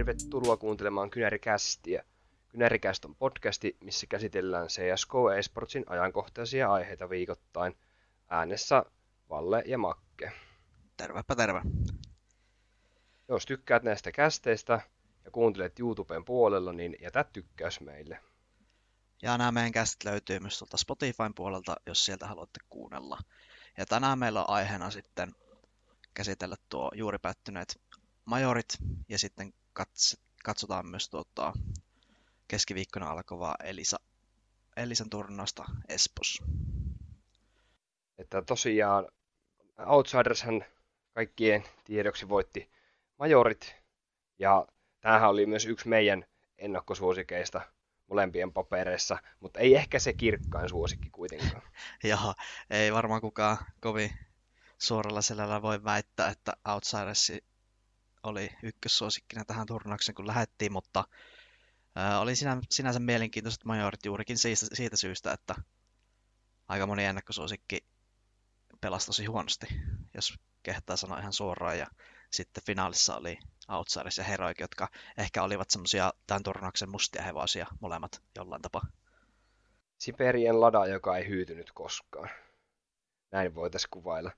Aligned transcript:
Tervetuloa 0.00 0.56
kuuntelemaan 0.56 1.10
Kynärikästiä. 1.10 2.04
Kynärikäst 2.48 3.04
on 3.04 3.14
podcasti, 3.14 3.76
missä 3.84 4.06
käsitellään 4.06 4.66
CSK 4.66 5.12
Esportsin 5.38 5.84
ajankohtaisia 5.86 6.72
aiheita 6.72 7.10
viikoittain. 7.10 7.76
Äänessä 8.28 8.84
Valle 9.30 9.62
ja 9.66 9.78
Makke. 9.78 10.32
Tervepä 10.96 11.34
terve. 11.34 11.60
Jos 13.28 13.46
tykkäät 13.46 13.82
näistä 13.82 14.12
kästeistä 14.12 14.80
ja 15.24 15.30
kuuntelet 15.30 15.80
YouTuben 15.80 16.24
puolella, 16.24 16.72
niin 16.72 16.96
jätä 17.00 17.24
tykkäys 17.24 17.80
meille. 17.80 18.18
Ja 19.22 19.38
nämä 19.38 19.52
meidän 19.52 19.72
käsit 19.72 20.04
löytyy 20.04 20.40
myös 20.40 20.58
tuolta 20.58 20.76
Spotifyn 20.76 21.34
puolelta, 21.34 21.76
jos 21.86 22.04
sieltä 22.04 22.26
haluatte 22.26 22.60
kuunnella. 22.70 23.18
Ja 23.78 23.86
tänään 23.86 24.18
meillä 24.18 24.40
on 24.40 24.50
aiheena 24.50 24.90
sitten 24.90 25.34
käsitellä 26.14 26.56
tuo 26.68 26.90
juuri 26.94 27.18
päättyneet 27.18 27.80
majorit 28.24 28.68
ja 29.08 29.18
sitten 29.18 29.52
katsotaan 30.44 30.86
myös 30.86 31.08
tuota 31.08 31.52
keskiviikkona 32.48 33.10
alkavaa 33.10 33.54
Elisa, 33.64 33.96
Elisan 34.76 35.10
turnausta 35.10 35.64
Espos. 35.88 36.42
Että 38.18 38.42
tosiaan 38.42 39.08
Outsidershan 39.86 40.64
kaikkien 41.14 41.64
tiedoksi 41.84 42.28
voitti 42.28 42.70
majorit 43.18 43.76
ja 44.38 44.66
tämähän 45.00 45.30
oli 45.30 45.46
myös 45.46 45.66
yksi 45.66 45.88
meidän 45.88 46.24
ennakkosuosikeista 46.58 47.60
molempien 48.06 48.52
papereissa, 48.52 49.18
mutta 49.40 49.60
ei 49.60 49.76
ehkä 49.76 49.98
se 49.98 50.12
kirkkain 50.12 50.68
suosikki 50.68 51.10
kuitenkaan. 51.10 51.62
Joo, 52.04 52.34
ei 52.70 52.92
varmaan 52.92 53.20
kukaan 53.20 53.58
kovin 53.80 54.10
suoralla 54.78 55.22
selällä 55.22 55.62
voi 55.62 55.84
väittää, 55.84 56.28
että 56.28 56.52
Outsiders 56.68 57.32
oli 58.22 58.50
ykkössuosikkina 58.62 59.44
tähän 59.44 59.66
turnaukseen, 59.66 60.14
kun 60.14 60.26
lähettiin, 60.26 60.72
mutta 60.72 61.04
ää, 61.94 62.20
oli 62.20 62.36
sinä, 62.36 62.60
sinänsä 62.70 63.00
mielenkiintoiset 63.00 63.64
majorit 63.64 64.04
juurikin 64.04 64.38
siitä, 64.38 64.66
siitä 64.72 64.96
syystä, 64.96 65.32
että 65.32 65.54
aika 66.68 66.86
moni 66.86 67.04
ennakkosuosikki 67.04 67.84
pelasi 68.80 69.06
tosi 69.06 69.24
huonosti, 69.24 69.66
jos 70.14 70.38
kehtaa 70.62 70.96
sanoa 70.96 71.18
ihan 71.18 71.32
suoraan. 71.32 71.78
Ja 71.78 71.86
sitten 72.30 72.64
finaalissa 72.66 73.16
oli 73.16 73.38
Outsiders 73.68 74.18
ja 74.18 74.24
Heroic, 74.24 74.60
jotka 74.60 74.88
ehkä 75.18 75.42
olivat 75.42 75.70
semmoisia 75.70 76.12
tämän 76.26 76.42
turnauksen 76.42 76.88
mustia 76.88 77.22
hevosia 77.22 77.66
molemmat 77.80 78.22
jollain 78.36 78.62
tapaa. 78.62 78.86
Siperien 79.98 80.60
lada, 80.60 80.86
joka 80.86 81.16
ei 81.16 81.28
hyytynyt 81.28 81.72
koskaan. 81.74 82.30
Näin 83.30 83.54
voitaisiin 83.54 83.90
kuvailla 83.90 84.30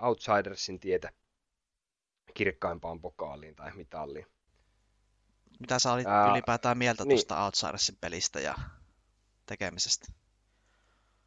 Outsidersin 0.00 0.80
tietä 0.80 1.12
kirkkaimpaan 2.36 3.00
pokaaliin 3.00 3.54
tai 3.56 3.72
mitalliin. 3.76 4.26
Mitä 5.60 5.78
sä 5.78 5.92
olit 5.92 6.06
Ää, 6.06 6.30
ylipäätään 6.30 6.78
mieltä 6.78 7.04
niin. 7.04 7.08
tuosta 7.08 7.44
Outsidersin 7.44 7.96
pelistä 8.00 8.40
ja 8.40 8.54
tekemisestä? 9.46 10.06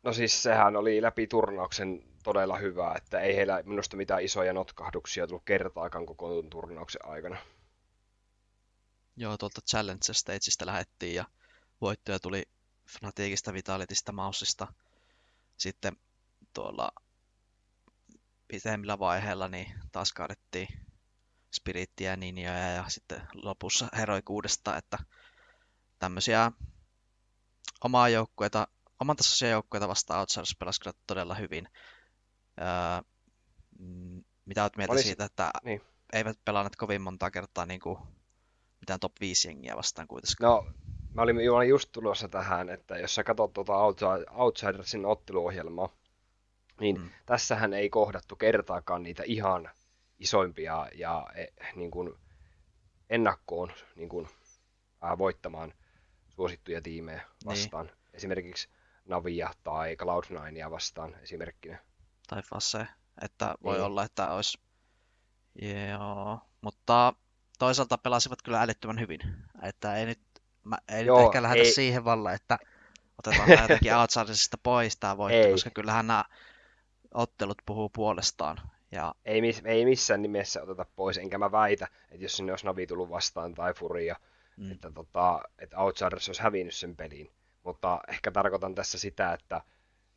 No 0.03 0.13
siis 0.13 0.43
sehän 0.43 0.75
oli 0.75 1.01
läpi 1.01 1.27
turnauksen 1.27 2.03
todella 2.23 2.57
hyvä, 2.57 2.93
että 2.97 3.19
ei 3.19 3.35
heillä 3.35 3.63
minusta 3.65 3.97
mitään 3.97 4.23
isoja 4.23 4.53
notkahduksia 4.53 5.27
tullut 5.27 5.45
kertaakaan 5.45 6.05
koko 6.05 6.43
turnauksen 6.49 7.05
aikana. 7.05 7.37
Joo, 9.17 9.37
tuolta 9.37 9.61
Challenge 9.61 10.13
Stageista 10.13 10.65
lähettiin 10.65 11.15
ja 11.15 11.25
voittoja 11.81 12.19
tuli 12.19 12.43
Fnaticista, 12.87 13.53
Vitalitista, 13.53 14.11
Mausista. 14.11 14.67
Sitten 15.57 15.97
tuolla 16.53 16.91
pitemmillä 18.47 18.99
vaiheilla 18.99 19.47
niin 19.47 19.73
taas 19.91 20.13
kaadettiin 20.13 20.67
Spirittiä, 21.55 22.15
Ninjoja 22.15 22.71
ja 22.71 22.85
sitten 22.87 23.21
lopussa 23.33 23.87
heroikuudesta, 23.97 24.77
että 24.77 24.97
tämmöisiä 25.99 26.51
omaa 27.83 28.09
joukkueita, 28.09 28.67
oman 28.99 29.15
tasoisia 29.15 29.49
joukkueita 29.49 29.87
vastaan 29.87 30.19
Outsiders 30.19 30.55
pelasi 30.59 30.79
kyllä 30.79 30.93
todella 31.07 31.35
hyvin. 31.35 31.67
Öö, 32.61 33.01
mitä 34.45 34.63
olet 34.63 34.77
mieltä 34.77 34.93
Olis... 34.93 35.03
siitä, 35.03 35.25
että 35.25 35.51
niin. 35.63 35.81
eivät 36.13 36.37
pelanneet 36.45 36.75
kovin 36.75 37.01
monta 37.01 37.31
kertaa 37.31 37.65
niin 37.65 37.79
kuin 37.79 37.97
mitään 38.79 38.99
top 38.99 39.13
5 39.21 39.47
jengiä 39.47 39.75
vastaan 39.75 40.07
kuitenkaan? 40.07 40.65
No, 40.65 40.71
mä 41.13 41.21
olin 41.21 41.69
just 41.69 41.89
tulossa 41.91 42.27
tähän, 42.27 42.69
että 42.69 42.97
jos 42.97 43.15
sä 43.15 43.23
katsot 43.23 43.53
tuota 43.53 43.73
Outsidersin 44.31 45.05
otteluohjelmaa, 45.05 45.89
niin 46.79 47.01
mm. 47.01 47.09
tässähän 47.25 47.73
ei 47.73 47.89
kohdattu 47.89 48.35
kertaakaan 48.35 49.03
niitä 49.03 49.23
ihan 49.25 49.69
isoimpia 50.19 50.87
ja 50.95 51.27
e, 51.35 51.45
niin 51.75 51.91
kuin 51.91 52.13
ennakkoon 53.09 53.71
niin 53.95 54.09
kuin, 54.09 54.29
ää, 55.01 55.17
voittamaan 55.17 55.73
suosittuja 56.29 56.81
tiimejä 56.81 57.17
niin. 57.17 57.45
vastaan. 57.45 57.85
Niin. 57.85 57.95
Esimerkiksi 58.13 58.69
Navia 59.05 59.53
tai 59.63 59.95
Cloud9 59.95 60.71
vastaan 60.71 61.15
esimerkkinä. 61.21 61.79
Tai 62.27 62.41
Fasse, 62.41 62.87
että 63.21 63.55
voi 63.63 63.75
niin. 63.75 63.85
olla, 63.85 64.03
että 64.03 64.33
olisi... 64.33 64.59
Joo, 65.61 66.39
mutta 66.61 67.13
toisaalta 67.59 67.97
pelasivat 67.97 68.41
kyllä 68.41 68.61
älyttömän 68.61 68.99
hyvin. 68.99 69.19
Että 69.63 69.95
ei 69.95 70.05
nyt, 70.05 70.19
mä, 70.63 70.77
ei 70.87 71.05
Joo, 71.05 71.17
nyt 71.17 71.25
ehkä 71.25 71.43
lähdetä 71.43 71.63
ei. 71.63 71.71
siihen 71.71 72.05
valle, 72.05 72.33
että 72.33 72.59
otetaan 73.17 73.49
jotenkin 73.49 73.95
Outsidersista 73.97 74.57
pois 74.63 74.97
tämä 74.97 75.17
voitto, 75.17 75.47
ei. 75.47 75.51
koska 75.51 75.69
kyllähän 75.69 76.07
nämä 76.07 76.25
ottelut 77.13 77.57
puhuu 77.65 77.89
puolestaan. 77.89 78.61
Ja... 78.91 79.15
Ei, 79.25 79.41
miss, 79.41 79.61
ei 79.65 79.85
missään 79.85 80.21
nimessä 80.21 80.63
oteta 80.63 80.85
pois, 80.95 81.17
enkä 81.17 81.37
mä 81.37 81.51
väitä, 81.51 81.87
että 82.11 82.25
jos 82.25 82.37
sinne 82.37 82.51
olisi 82.51 82.65
Navi 82.65 82.87
tullut 82.87 83.09
vastaan 83.09 83.53
tai 83.53 83.73
Furia, 83.73 84.15
mm. 84.57 84.71
että, 84.71 84.91
tota, 84.91 85.41
että 85.59 85.79
Outsiders 85.79 86.29
olisi 86.29 86.41
hävinnyt 86.41 86.75
sen 86.75 86.95
pelin. 86.95 87.31
Mutta 87.63 87.99
ehkä 88.07 88.31
tarkoitan 88.31 88.75
tässä 88.75 88.99
sitä, 88.99 89.33
että, 89.33 89.61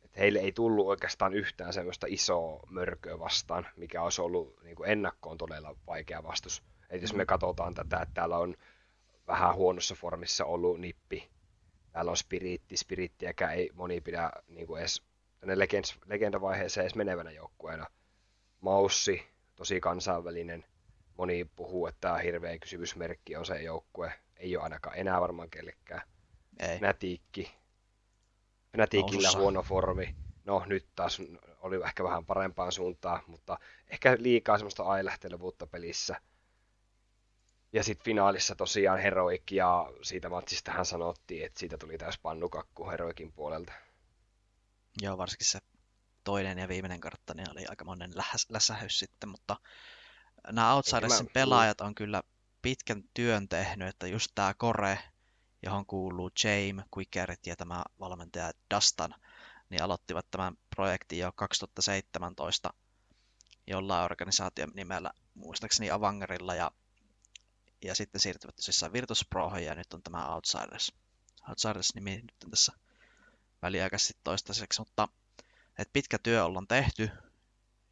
että 0.03 0.19
heille 0.19 0.39
ei 0.39 0.51
tullut 0.51 0.87
oikeastaan 0.87 1.33
yhtään 1.33 1.73
semmoista 1.73 2.07
isoa 2.09 2.67
mörköä 2.69 3.19
vastaan, 3.19 3.67
mikä 3.75 4.03
olisi 4.03 4.21
ollut 4.21 4.63
niin 4.63 4.75
kuin 4.75 4.89
ennakkoon 4.89 5.37
todella 5.37 5.75
vaikea 5.87 6.23
vastus. 6.23 6.63
Että 6.89 7.03
jos 7.03 7.13
me 7.13 7.23
mm. 7.23 7.27
katsotaan 7.27 7.73
tätä, 7.73 8.01
että 8.01 8.13
täällä 8.13 8.37
on 8.37 8.55
vähän 9.27 9.55
huonossa 9.55 9.95
formissa 9.95 10.45
ollut 10.45 10.79
nippi, 10.79 11.29
täällä 11.91 12.11
on 12.11 12.17
spiritti, 12.17 12.77
spirittiäkään 12.77 13.53
ei 13.53 13.69
moni 13.73 14.01
pidä 14.01 14.31
niin 14.47 14.67
kuin 14.67 14.79
edes 14.79 15.03
tänne 15.39 15.55
legendavaiheeseen 16.05 16.83
edes 16.83 16.95
menevänä 16.95 17.31
joukkueena– 17.31 17.85
Maussi, 18.63 19.27
tosi 19.55 19.79
kansainvälinen. 19.79 20.65
Moni 21.17 21.45
puhuu, 21.55 21.87
että 21.87 22.01
tämä 22.01 22.17
hirveä 22.17 22.59
kysymysmerkki 22.59 23.35
on 23.35 23.45
se 23.45 23.61
joukkue. 23.61 24.13
Ei 24.37 24.55
ole 24.55 24.63
ainakaan 24.63 24.97
enää 24.97 25.21
varmaan 25.21 25.49
kellekään. 25.49 26.01
Ei. 26.59 26.77
Fnatiikki. 26.77 27.55
Fnaticilla 28.71 29.39
huono 29.39 29.63
formi. 29.63 30.15
No 30.45 30.63
nyt 30.65 30.85
taas 30.95 31.21
oli 31.59 31.83
ehkä 31.85 32.03
vähän 32.03 32.25
parempaan 32.25 32.71
suuntaan, 32.71 33.23
mutta 33.27 33.59
ehkä 33.87 34.17
liikaa 34.19 34.57
semmoista 34.57 34.83
ailähtelevuutta 34.83 35.67
pelissä. 35.67 36.21
Ja 37.73 37.83
sitten 37.83 38.05
finaalissa 38.05 38.55
tosiaan 38.55 38.99
Heroic 38.99 39.51
ja 39.51 39.91
siitä 40.01 40.29
matsista 40.29 40.71
hän 40.71 40.85
sanottiin, 40.85 41.45
että 41.45 41.59
siitä 41.59 41.77
tuli 41.77 41.97
täys 41.97 42.19
pannukakku 42.19 42.89
Heroikin 42.89 43.31
puolelta. 43.31 43.73
Joo, 45.01 45.17
varsinkin 45.17 45.47
se 45.47 45.59
toinen 46.23 46.57
ja 46.57 46.67
viimeinen 46.67 46.99
kartta 46.99 47.33
niin 47.33 47.51
oli 47.51 47.65
aika 47.69 47.85
monen 47.85 48.11
läsähys 48.49 48.99
sitten, 48.99 49.29
mutta 49.29 49.55
nämä 50.51 50.73
Outsidersin 50.73 51.29
pelaajat 51.33 51.81
on 51.81 51.95
kyllä 51.95 52.23
pitkän 52.61 53.03
työn 53.13 53.49
tehnyt, 53.49 53.87
että 53.87 54.07
just 54.07 54.31
tämä 54.35 54.53
Kore, 54.53 54.99
johon 55.63 55.85
kuuluu 55.85 56.31
James, 56.43 56.85
Quickerit 56.97 57.47
ja 57.47 57.55
tämä 57.55 57.83
valmentaja 57.99 58.51
Dustan, 58.75 59.15
niin 59.69 59.83
aloittivat 59.83 60.31
tämän 60.31 60.57
projektin 60.69 61.19
jo 61.19 61.31
2017 61.35 62.73
jollain 63.67 64.05
organisaation 64.05 64.71
nimellä, 64.73 65.11
muistaakseni 65.33 65.91
Avangerilla, 65.91 66.55
ja, 66.55 66.71
ja 67.83 67.95
sitten 67.95 68.21
siirtyvät 68.21 68.55
tosissaan 68.55 68.93
Virtus 68.93 69.25
Prohon, 69.29 69.63
ja 69.63 69.75
nyt 69.75 69.93
on 69.93 70.03
tämä 70.03 70.35
Outsiders. 70.35 70.93
Outsiders-nimi 71.49 72.15
nyt 72.15 72.43
on 72.43 72.49
tässä 72.49 72.73
väliaikaisesti 73.61 74.13
toistaiseksi, 74.23 74.81
mutta 74.81 75.07
että 75.77 75.93
pitkä 75.93 76.17
työ 76.17 76.45
ollaan 76.45 76.67
tehty 76.67 77.09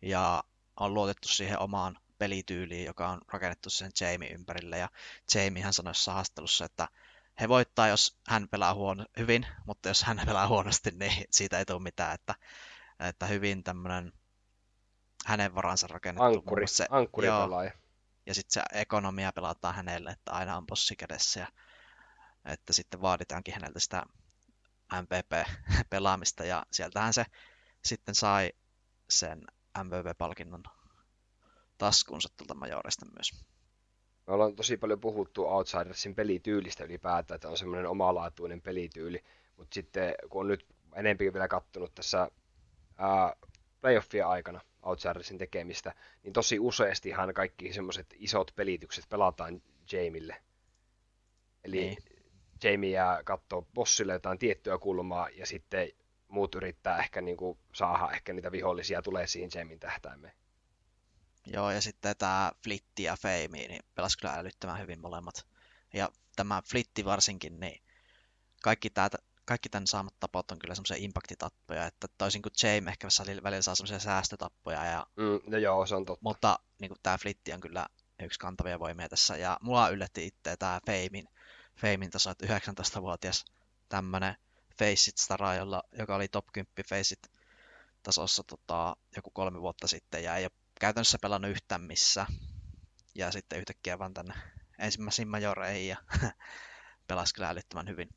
ja 0.01 0.43
on 0.79 0.93
luotettu 0.93 1.27
siihen 1.27 1.59
omaan 1.59 1.97
pelityyliin, 2.17 2.85
joka 2.85 3.09
on 3.09 3.21
rakennettu 3.27 3.69
sen 3.69 3.91
Jamie 4.01 4.29
ympärille. 4.29 4.77
Ja 4.77 4.89
Jamie 5.35 5.63
hän 5.63 5.73
sanoi 5.73 5.89
jossain 5.89 6.13
haastattelussa, 6.13 6.65
että 6.65 6.87
he 7.41 7.49
voittaa, 7.49 7.87
jos 7.87 8.19
hän 8.27 8.47
pelaa 8.49 8.73
huono, 8.73 9.05
hyvin, 9.17 9.47
mutta 9.65 9.89
jos 9.89 10.03
hän 10.03 10.21
pelaa 10.25 10.47
huonosti, 10.47 10.91
niin 10.91 11.25
siitä 11.31 11.59
ei 11.59 11.65
tule 11.65 11.81
mitään. 11.81 12.13
Että, 12.13 12.35
että 12.99 13.25
hyvin 13.25 13.63
tämmöinen 13.63 14.13
hänen 15.25 15.55
varansa 15.55 15.87
rakennettu. 15.87 16.23
Ankkuri, 16.23 16.67
se, 16.67 16.87
ankkuri 16.89 17.27
joo, 17.27 17.41
pelaaja. 17.41 17.71
Ja 18.25 18.33
sitten 18.33 18.53
se 18.53 18.61
ekonomia 18.73 19.31
pelataan 19.33 19.75
hänelle, 19.75 20.11
että 20.11 20.31
aina 20.31 20.57
on 20.57 20.65
possi 20.65 20.95
kädessä. 20.95 21.39
Ja, 21.39 21.47
että 22.45 22.73
sitten 22.73 23.01
vaaditaankin 23.01 23.53
häneltä 23.53 23.79
sitä 23.79 24.03
MVP-pelaamista 24.93 26.43
ja 26.43 26.65
sieltähän 26.71 27.13
se 27.13 27.25
sitten 27.85 28.15
sai 28.15 28.51
sen 29.09 29.41
MVP-palkinnon 29.83 30.63
taskuunsa 31.77 32.29
tuolta 32.37 32.53
Majorista 32.53 33.05
myös. 33.05 33.45
Me 34.27 34.33
ollaan 34.33 34.55
tosi 34.55 34.77
paljon 34.77 34.99
puhuttu 34.99 35.45
Outsidersin 35.45 36.15
pelityylistä 36.15 36.83
ylipäätään, 36.83 37.35
että 37.35 37.49
on 37.49 37.57
semmoinen 37.57 37.87
omalaatuinen 37.87 38.61
pelityyli, 38.61 39.23
mutta 39.57 39.73
sitten 39.73 40.15
kun 40.29 40.41
on 40.41 40.47
nyt 40.47 40.65
enempi 40.95 41.33
vielä 41.33 41.47
kattonut 41.47 41.95
tässä 41.95 42.31
ää, 42.97 43.35
playoffia 43.81 44.29
aikana 44.29 44.61
Outsidersin 44.83 45.37
tekemistä, 45.37 45.93
niin 46.23 46.33
tosi 46.33 46.59
useastihan 46.59 47.33
kaikki 47.33 47.73
semmoiset 47.73 48.15
isot 48.15 48.51
pelitykset 48.55 49.05
pelataan 49.09 49.61
Jamille. 49.91 50.35
Eli 51.63 51.77
niin. 51.77 51.97
Jamie 52.63 52.89
jää 52.89 53.23
katsoo 53.23 53.67
bossille 53.73 54.13
jotain 54.13 54.39
tiettyä 54.39 54.77
kulmaa 54.77 55.29
ja 55.29 55.45
sitten 55.45 55.89
muut 56.31 56.55
yrittää 56.55 56.99
ehkä 56.99 57.21
niin 57.21 57.37
kuin, 57.37 57.57
saada 57.73 58.11
ehkä 58.11 58.33
niitä 58.33 58.51
vihollisia 58.51 59.01
tulee 59.01 59.27
siihen 59.27 59.49
Jamien 59.55 59.79
tähtäimeen. 59.79 60.33
Joo, 61.45 61.71
ja 61.71 61.81
sitten 61.81 62.15
tämä 62.17 62.51
Flitti 62.63 63.03
ja 63.03 63.15
Fame, 63.21 63.47
niin 63.67 63.83
pelasi 63.95 64.17
kyllä 64.17 64.33
älyttömän 64.33 64.79
hyvin 64.79 65.01
molemmat. 65.01 65.47
Ja 65.93 66.09
tämä 66.35 66.61
Flitti 66.69 67.05
varsinkin, 67.05 67.59
niin 67.59 67.81
kaikki, 68.63 68.89
tää, 68.89 69.09
kaikki 69.45 69.69
tämän 69.69 69.87
saamat 69.87 70.19
tapot 70.19 70.51
on 70.51 70.59
kyllä 70.59 70.75
semmoisia 70.75 70.97
impaktitappoja, 70.99 71.85
että 71.85 72.07
toisin 72.17 72.41
kuin 72.41 72.53
James 72.63 72.91
ehkä 72.91 73.07
välillä 73.43 73.61
saa 73.61 73.75
semmoisia 73.75 73.99
säästötappoja. 73.99 74.85
Ja... 74.85 75.07
Mm, 75.15 75.51
no 75.51 75.57
joo, 75.57 75.85
se 75.85 75.95
on 75.95 76.05
totta. 76.05 76.23
Mutta 76.23 76.59
niin 76.79 76.91
tämä 77.03 77.17
Flitti 77.17 77.53
on 77.53 77.61
kyllä 77.61 77.85
yksi 78.23 78.39
kantavia 78.39 78.79
voimia 78.79 79.09
tässä, 79.09 79.37
ja 79.37 79.57
mua 79.61 79.89
yllätti 79.89 80.27
itse 80.27 80.57
tämä 80.57 80.79
Famein, 80.85 81.27
Famein 81.75 82.11
taso, 82.11 82.29
että 82.29 82.45
19-vuotias 82.45 83.45
tämmöinen 83.89 84.35
Faceit 84.81 85.17
Stara, 85.17 85.55
jolla, 85.55 85.83
joka 85.91 86.15
oli 86.15 86.27
top 86.27 86.45
10 86.53 86.67
Faceit 86.89 87.31
tasossa 88.03 88.43
tota, 88.43 88.95
joku 89.15 89.29
kolme 89.29 89.61
vuotta 89.61 89.87
sitten, 89.87 90.23
ja 90.23 90.35
ei 90.35 90.45
ole 90.45 90.51
käytännössä 90.79 91.17
pelannut 91.21 91.51
yhtään 91.51 91.81
missä. 91.81 92.25
Ja 93.15 93.31
sitten 93.31 93.59
yhtäkkiä 93.59 93.99
vaan 93.99 94.13
tänne 94.13 94.33
ensimmäisiin 94.79 95.27
majoreihin 95.27 95.87
ja 95.87 95.97
pelasi 97.07 97.33
kyllä 97.33 97.49
älyttömän 97.49 97.87
hyvin. 97.87 98.09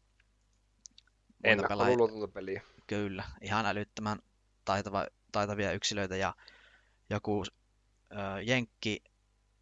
Ennakkoluulotonta 1.44 2.28
peliä. 2.28 2.62
Kyllä, 2.86 3.24
ihan 3.40 3.66
älyttömän 3.66 4.18
taitava, 4.64 5.06
taitavia 5.32 5.72
yksilöitä 5.72 6.16
ja 6.16 6.34
joku 7.10 7.44
ö, 8.12 8.42
jenkki 8.42 9.04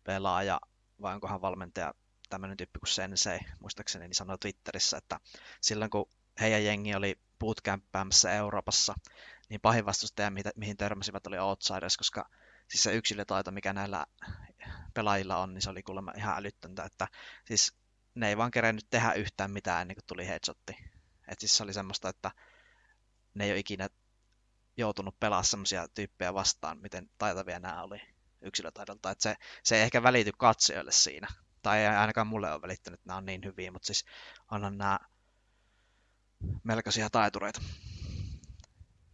pelaaja, 0.05 0.60
vai 1.00 1.14
onkohan 1.14 1.40
valmentaja 1.40 1.94
tämmöinen 2.28 2.56
tyyppi 2.56 2.78
kuin 2.78 2.88
Sensei, 2.88 3.38
muistaakseni, 3.60 4.08
niin 4.08 4.14
sanoi 4.14 4.38
Twitterissä, 4.38 4.96
että 4.96 5.20
silloin 5.60 5.90
kun 5.90 6.08
heidän 6.40 6.64
jengi 6.64 6.94
oli 6.94 7.20
bootcampäämässä 7.38 8.32
Euroopassa, 8.32 8.94
niin 9.49 9.61
pahin 9.61 9.87
vastustaja, 9.87 10.32
mihin 10.56 10.76
törmäsivät, 10.76 11.26
oli 11.26 11.38
Outsiders, 11.38 11.96
koska 11.96 12.29
siis 12.69 12.82
se 12.82 12.94
yksilötaito, 12.94 13.50
mikä 13.50 13.73
näillä 13.73 14.06
pelaajilla 14.94 15.37
on, 15.37 15.55
niin 15.55 15.62
se 15.62 15.70
oli 15.70 15.82
kuulemma 15.82 16.12
ihan 16.17 16.38
älyttöntä, 16.38 16.84
että 16.84 17.08
siis 17.44 17.75
ne 18.14 18.29
ei 18.29 18.37
vaan 18.37 18.50
kerennyt 18.50 18.87
tehdä 18.90 19.12
yhtään 19.12 19.50
mitään 19.50 19.82
ennen 19.82 19.94
kuin 19.94 20.06
tuli 20.06 20.29
headshotti. 20.29 20.76
Et 21.29 21.40
siis 21.40 21.56
se 21.56 21.62
oli 21.62 21.73
semmoista, 21.73 22.08
että 22.08 22.31
ne 23.34 23.44
ei 23.44 23.50
ole 23.50 23.58
ikinä 23.58 23.88
joutunut 24.76 25.20
pelaamaan 25.20 25.44
semmoisia 25.44 25.88
tyyppejä 25.88 26.34
vastaan, 26.34 26.79
miten 26.79 27.11
taitavia 27.19 27.58
nämä 27.58 27.82
oli 27.82 28.00
yksilötaidolta. 28.40 29.11
Että 29.11 29.23
se, 29.23 29.37
se 29.62 29.76
ei 29.76 29.82
ehkä 29.82 30.02
välity 30.02 30.31
katsojille 30.38 30.93
siinä. 30.93 31.29
Tai 31.62 31.87
ainakaan 31.87 32.26
mulle 32.26 32.52
ole 32.52 32.62
välittänyt, 32.62 33.00
että 33.00 33.08
nämä 33.08 33.17
on 33.17 33.25
niin 33.25 33.44
hyviä, 33.44 33.70
mutta 33.70 33.87
siis 33.87 34.05
onhan 34.50 34.79
nämä 34.79 34.99
melkoisia 36.64 37.10
taitureita. 37.10 37.60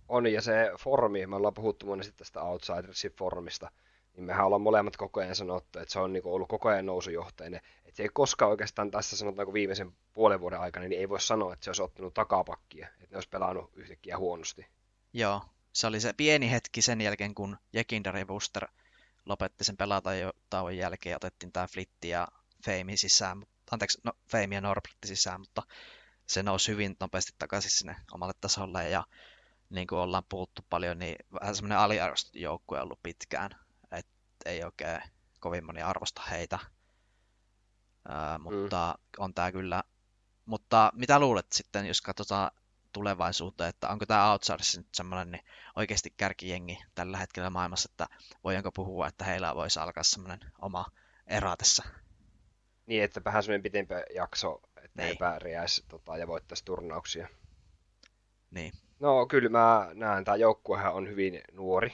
On, 0.09 0.27
ja 0.27 0.43
se 0.43 0.71
formi, 0.79 1.27
me 1.27 1.37
ollaan 1.37 1.55
puhuttu 1.55 1.87
monesti 1.87 2.13
tästä 2.13 2.43
Outsidersin 2.43 3.13
formista, 3.19 3.71
niin 4.17 4.25
mehän 4.25 4.47
ollaan 4.47 4.63
molemmat 4.63 4.97
koko 4.97 5.21
ajan 5.21 5.37
sanottu, 5.37 5.79
että 5.79 5.93
se 5.93 5.99
on 5.99 6.13
niinku 6.13 6.35
ollut 6.35 6.49
koko 6.49 6.69
ajan 6.69 6.87
nousujohteinen. 6.87 7.61
Että 7.85 7.97
se 7.97 8.03
ei 8.03 8.09
koskaan 8.09 8.51
oikeastaan 8.51 8.91
tässä 8.91 9.17
sanotaanko 9.17 9.53
viimeisen 9.53 9.93
puolen 10.15 10.41
vuoden 10.41 10.61
aikana, 10.61 10.89
niin 10.89 11.01
ei 11.01 11.09
voi 11.09 11.21
sanoa, 11.21 11.53
että 11.53 11.65
se 11.65 11.71
olisi 11.71 11.83
ottanut 11.83 12.15
takapakkia, 12.15 12.89
että 12.89 13.07
ne 13.11 13.17
olisi 13.17 13.29
pelannut 13.29 13.71
yhtäkkiä 13.75 14.19
huonosti. 14.19 14.67
Joo, 15.13 15.43
se 15.73 15.87
oli 15.87 16.01
se 16.01 16.13
pieni 16.13 16.51
hetki 16.51 16.83
sen 16.83 17.01
jälkeen, 17.01 17.35
kun 17.35 17.57
Jekindari 17.73 18.25
Booster 18.25 18.69
lopetti 19.27 19.65
sen 19.65 19.77
pelatauon 19.77 20.77
jälkeen 20.77 21.11
ja 21.11 21.17
otettiin 21.17 21.53
tämä 21.53 21.67
Flitti 21.67 22.09
ja 22.09 22.29
Fame 22.65 22.97
sisään, 22.97 23.43
anteeksi, 23.71 23.99
no 24.05 24.13
Fame 24.31 24.55
ja 24.55 24.61
Norblitti 24.61 25.09
sisään, 25.09 25.41
mutta 25.41 25.63
se 26.29 26.43
nousi 26.43 26.73
hyvin 26.73 26.97
nopeasti 27.01 27.33
takaisin 27.39 27.71
sinne 27.71 27.97
omalle 28.13 28.35
tasolle 28.41 28.91
ja 28.91 29.05
niin 29.71 29.87
kuin 29.87 29.99
ollaan 29.99 30.25
puhuttu 30.29 30.63
paljon, 30.71 30.99
niin 30.99 31.17
vähän 31.41 31.55
semmoinen 31.55 31.79
aliarvostettu 31.79 32.39
joukkue 32.39 32.81
ollut 32.81 33.03
pitkään, 33.03 33.51
että 33.93 34.13
ei 34.45 34.65
oikein 34.65 35.03
kovin 35.41 35.67
moni 35.67 35.83
arvosta 35.83 36.23
heitä. 36.31 36.59
Ää, 38.09 38.39
mutta 38.39 38.95
mm. 38.99 39.25
on 39.25 39.35
tämä 39.35 39.53
kyllä. 39.53 39.83
Mutta 40.45 40.93
mitä 40.95 41.19
luulet 41.19 41.53
sitten, 41.53 41.87
jos 41.87 42.03
katsotaan 42.03 42.51
tulevaisuuteen, 42.93 43.69
että 43.71 43.89
onko 43.89 44.07
tämä 44.07 44.33
Outsiders 44.33 44.77
nyt 44.77 44.95
semmoinen 44.95 45.31
niin 45.31 45.45
oikeasti 45.77 46.11
kärkijengi 46.17 46.79
tällä 46.95 47.19
hetkellä 47.19 47.51
maailmassa, 47.51 47.89
että 47.93 48.07
voidaanko 48.45 48.73
puhua, 48.73 49.07
että 49.07 49.25
heillä 49.25 49.55
voisi 49.55 49.81
alkaa 49.81 50.05
semmoinen 50.05 50.41
oma 50.63 50.87
era 51.27 51.57
tässä? 51.57 51.83
Niin, 52.87 53.03
että 53.03 53.25
vähän 53.25 53.43
semmoinen 53.43 53.63
pitempi 53.63 53.95
jakso, 54.15 54.61
että 54.89 55.03
niin. 55.03 55.09
he 55.09 55.15
pärjäisi 55.19 55.85
tota, 55.89 56.17
ja 56.17 56.27
voittaisi 56.27 56.65
turnauksia. 56.65 57.29
Niin. 58.51 58.73
No 59.01 59.27
kyllä 59.27 59.49
mä 59.49 59.91
näen, 59.95 60.25
tämä 60.25 60.37
joukkuehan 60.37 60.93
on 60.93 61.09
hyvin 61.09 61.43
nuori, 61.53 61.93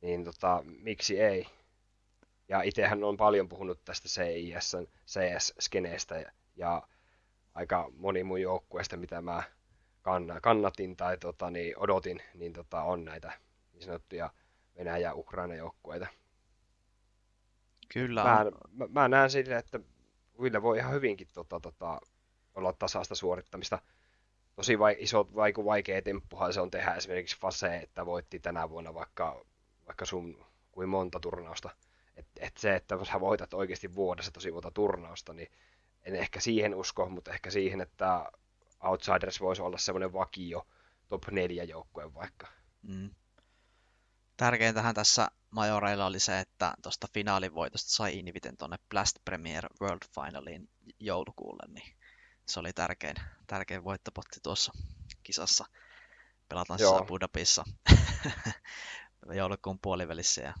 niin 0.00 0.24
tota, 0.24 0.64
miksi 0.66 1.20
ei? 1.20 1.46
Ja 2.48 2.62
itsehän 2.62 3.04
on 3.04 3.16
paljon 3.16 3.48
puhunut 3.48 3.84
tästä 3.84 4.08
CIS, 4.08 4.76
CS-skeneestä 5.06 6.16
ja, 6.16 6.32
ja 6.56 6.82
aika 7.54 7.90
moni 7.96 8.24
mun 8.24 8.42
joukkueesta, 8.42 8.96
mitä 8.96 9.22
mä 9.22 9.42
kannatin 10.42 10.96
tai 10.96 11.18
tota, 11.18 11.50
niin 11.50 11.78
odotin, 11.78 12.22
niin 12.34 12.52
tota, 12.52 12.82
on 12.82 13.04
näitä 13.04 13.32
niin 13.72 13.82
sanottuja 13.82 14.30
Venäjä-Ukraina-joukkueita. 14.78 16.06
Kyllä. 17.92 18.24
Mä, 18.24 18.44
mä, 18.72 18.86
mä 18.90 19.08
näen 19.08 19.30
sille, 19.30 19.56
että 19.56 19.80
kyllä 20.40 20.62
voi 20.62 20.78
ihan 20.78 20.92
hyvinkin 20.92 21.28
tota, 21.32 21.60
tota, 21.60 22.00
olla 22.54 22.72
tasaista 22.72 23.14
suorittamista 23.14 23.78
tosi 24.56 24.78
vai, 24.78 24.96
iso, 24.98 25.28
vaiku, 25.34 25.64
vaikea 25.64 26.02
temppuhan 26.02 26.52
se 26.52 26.60
on 26.60 26.70
tehdä 26.70 26.94
esimerkiksi 26.94 27.38
Fase, 27.38 27.76
että 27.76 28.06
voitti 28.06 28.40
tänä 28.40 28.70
vuonna 28.70 28.94
vaikka, 28.94 29.44
vaikka 29.86 30.04
sun 30.04 30.44
kuin 30.72 30.88
monta 30.88 31.20
turnausta. 31.20 31.70
Et, 32.16 32.26
et 32.40 32.56
se, 32.56 32.76
että 32.76 32.98
sä 33.12 33.20
voitat 33.20 33.54
oikeasti 33.54 33.94
vuodessa 33.94 34.32
tosi 34.32 34.50
monta 34.50 34.70
turnausta, 34.70 35.32
niin 35.32 35.48
en 36.02 36.14
ehkä 36.14 36.40
siihen 36.40 36.74
usko, 36.74 37.08
mutta 37.08 37.32
ehkä 37.32 37.50
siihen, 37.50 37.80
että 37.80 38.32
Outsiders 38.84 39.40
voisi 39.40 39.62
olla 39.62 39.78
semmoinen 39.78 40.12
vakio 40.12 40.66
top 41.08 41.28
4 41.30 41.64
joukkue 41.64 42.14
vaikka. 42.14 42.46
Mm. 42.82 43.10
Tärkeintähän 44.38 44.94
tässä 44.94 45.28
majoreilla 45.50 46.06
oli 46.06 46.20
se, 46.20 46.40
että 46.40 46.74
tuosta 46.82 47.08
finaalivoitosta 47.14 47.90
sai 47.90 48.18
Inviten 48.18 48.56
tuonne 48.56 48.76
Blast 48.90 49.16
Premier 49.24 49.66
World 49.80 50.02
Finaliin 50.14 50.70
joulukuulle, 51.00 51.72
niin 51.72 51.96
se 52.46 52.60
oli 52.60 52.72
tärkein, 52.72 53.16
tärkein 53.46 53.84
voittopotti 53.84 54.40
tuossa 54.42 54.72
kisassa. 55.22 55.64
Pelataan 56.48 56.80
Joo. 56.80 57.04
Budapissa 57.04 57.64
joulukuun 59.38 59.78
puolivälissä 59.78 60.40
ja 60.40 60.54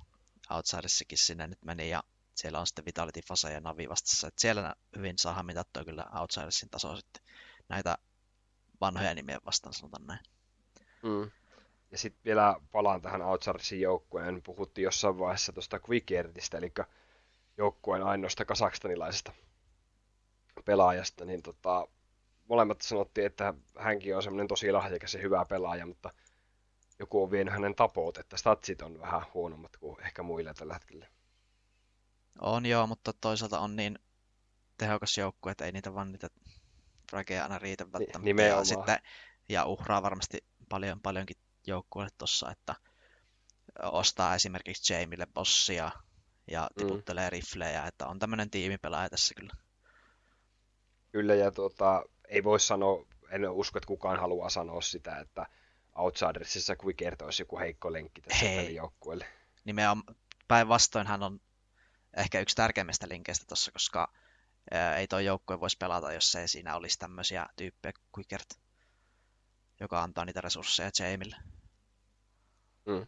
Outsiderssakin 0.50 1.18
sinne 1.18 1.46
nyt 1.46 1.64
meni 1.64 1.90
ja 1.90 2.02
siellä 2.34 2.60
on 2.60 2.66
sitten 2.66 2.84
Vitality 2.84 3.20
Fase 3.28 3.52
ja 3.52 3.60
Navi 3.60 3.88
vastassa. 3.88 4.28
Et 4.28 4.38
siellä 4.38 4.74
hyvin 4.96 5.18
saadaan 5.18 5.46
mitattua 5.46 5.84
kyllä 5.84 6.06
Outsidersin 6.20 6.70
tasoa 6.70 6.96
sitten 6.96 7.22
näitä 7.68 7.98
vanhoja 8.80 9.14
nimiä 9.14 9.38
vastaan, 9.44 9.72
sanotaan 9.72 10.06
näin. 10.06 10.20
Mm. 11.02 11.30
Ja 11.90 11.98
sitten 11.98 12.24
vielä 12.24 12.56
palaan 12.72 13.02
tähän 13.02 13.22
Outsidersin 13.22 13.80
joukkueen. 13.80 14.42
Puhuttiin 14.42 14.82
jossain 14.82 15.18
vaiheessa 15.18 15.52
tuosta 15.52 15.80
Quickiertistä, 15.88 16.58
eli 16.58 16.72
joukkueen 17.56 18.02
ainoasta 18.02 18.44
kasakstanilaisesta 18.44 19.32
pelaajasta, 20.64 21.24
niin 21.24 21.42
tota, 21.42 21.88
molemmat 22.48 22.80
sanottiin, 22.80 23.26
että 23.26 23.54
hänkin 23.78 24.16
on 24.16 24.22
semmoinen 24.22 24.48
tosi 24.48 24.72
lahjakas 24.72 25.14
ja 25.14 25.20
hyvä 25.20 25.44
pelaaja, 25.44 25.86
mutta 25.86 26.10
joku 26.98 27.22
on 27.22 27.30
vienyt 27.30 27.54
hänen 27.54 27.74
tapoot, 27.74 28.18
että 28.18 28.36
statsit 28.36 28.82
on 28.82 29.00
vähän 29.00 29.22
huonommat 29.34 29.76
kuin 29.76 30.00
ehkä 30.00 30.22
muille 30.22 30.54
tällä 30.54 30.74
hetkellä. 30.74 31.06
On 32.40 32.66
joo, 32.66 32.86
mutta 32.86 33.12
toisaalta 33.12 33.60
on 33.60 33.76
niin 33.76 33.98
tehokas 34.78 35.18
joukkue, 35.18 35.52
että 35.52 35.64
ei 35.64 35.72
niitä 35.72 35.94
vaan 35.94 36.12
niitä 36.12 36.28
frageja 37.10 37.42
aina 37.42 37.58
riitä 37.58 37.92
välttämättä. 37.92 38.18
Nimenomaan. 38.18 38.58
Ja, 38.58 38.64
sitten, 38.64 38.98
ja 39.48 39.64
uhraa 39.64 40.02
varmasti 40.02 40.44
paljon, 40.68 41.00
paljonkin 41.00 41.36
joukkueelle 41.68 42.10
tossa, 42.18 42.50
että 42.50 42.74
ostaa 43.82 44.34
esimerkiksi 44.34 44.94
Jamille 44.94 45.26
bossia 45.34 45.90
ja 46.50 46.70
mm. 46.70 46.86
tiputtelee 46.86 47.26
mm. 47.26 47.32
riflejä, 47.32 47.86
että 47.86 48.06
on 48.06 48.18
tämmöinen 48.18 48.50
tiimipelaaja 48.50 49.10
tässä 49.10 49.34
kyllä. 49.34 49.52
Kyllä, 51.12 51.34
ja 51.34 51.50
tuota, 51.50 52.04
ei 52.28 52.44
voi 52.44 52.60
sanoa, 52.60 53.06
en 53.30 53.50
usko, 53.50 53.78
että 53.78 53.86
kukaan 53.86 54.20
haluaa 54.20 54.50
sanoa 54.50 54.80
sitä, 54.80 55.18
että 55.18 55.46
Outsidersissa 55.94 56.76
Quickert 56.84 57.22
olisi 57.22 57.42
joku 57.42 57.58
heikko 57.58 57.92
lenkki 57.92 58.20
tässä 58.20 58.46
Hei. 58.46 58.56
pelijoukkueelle. 58.56 59.26
Nimenomaan 59.64 60.16
päinvastoin 60.48 61.06
hän 61.06 61.22
on 61.22 61.40
ehkä 62.16 62.40
yksi 62.40 62.56
tärkeimmistä 62.56 63.08
linkeistä 63.08 63.46
tuossa, 63.48 63.72
koska 63.72 64.12
ei 64.96 65.06
tuo 65.08 65.18
joukkue 65.18 65.60
voisi 65.60 65.76
pelata, 65.78 66.12
jos 66.12 66.34
ei 66.34 66.48
siinä 66.48 66.76
olisi 66.76 66.98
tämmöisiä 66.98 67.46
tyyppejä 67.56 67.92
Quickert, 68.18 68.48
joka 69.80 70.02
antaa 70.02 70.24
niitä 70.24 70.40
resursseja 70.40 70.90
Jamille. 71.00 71.36
Mm. 72.88 73.06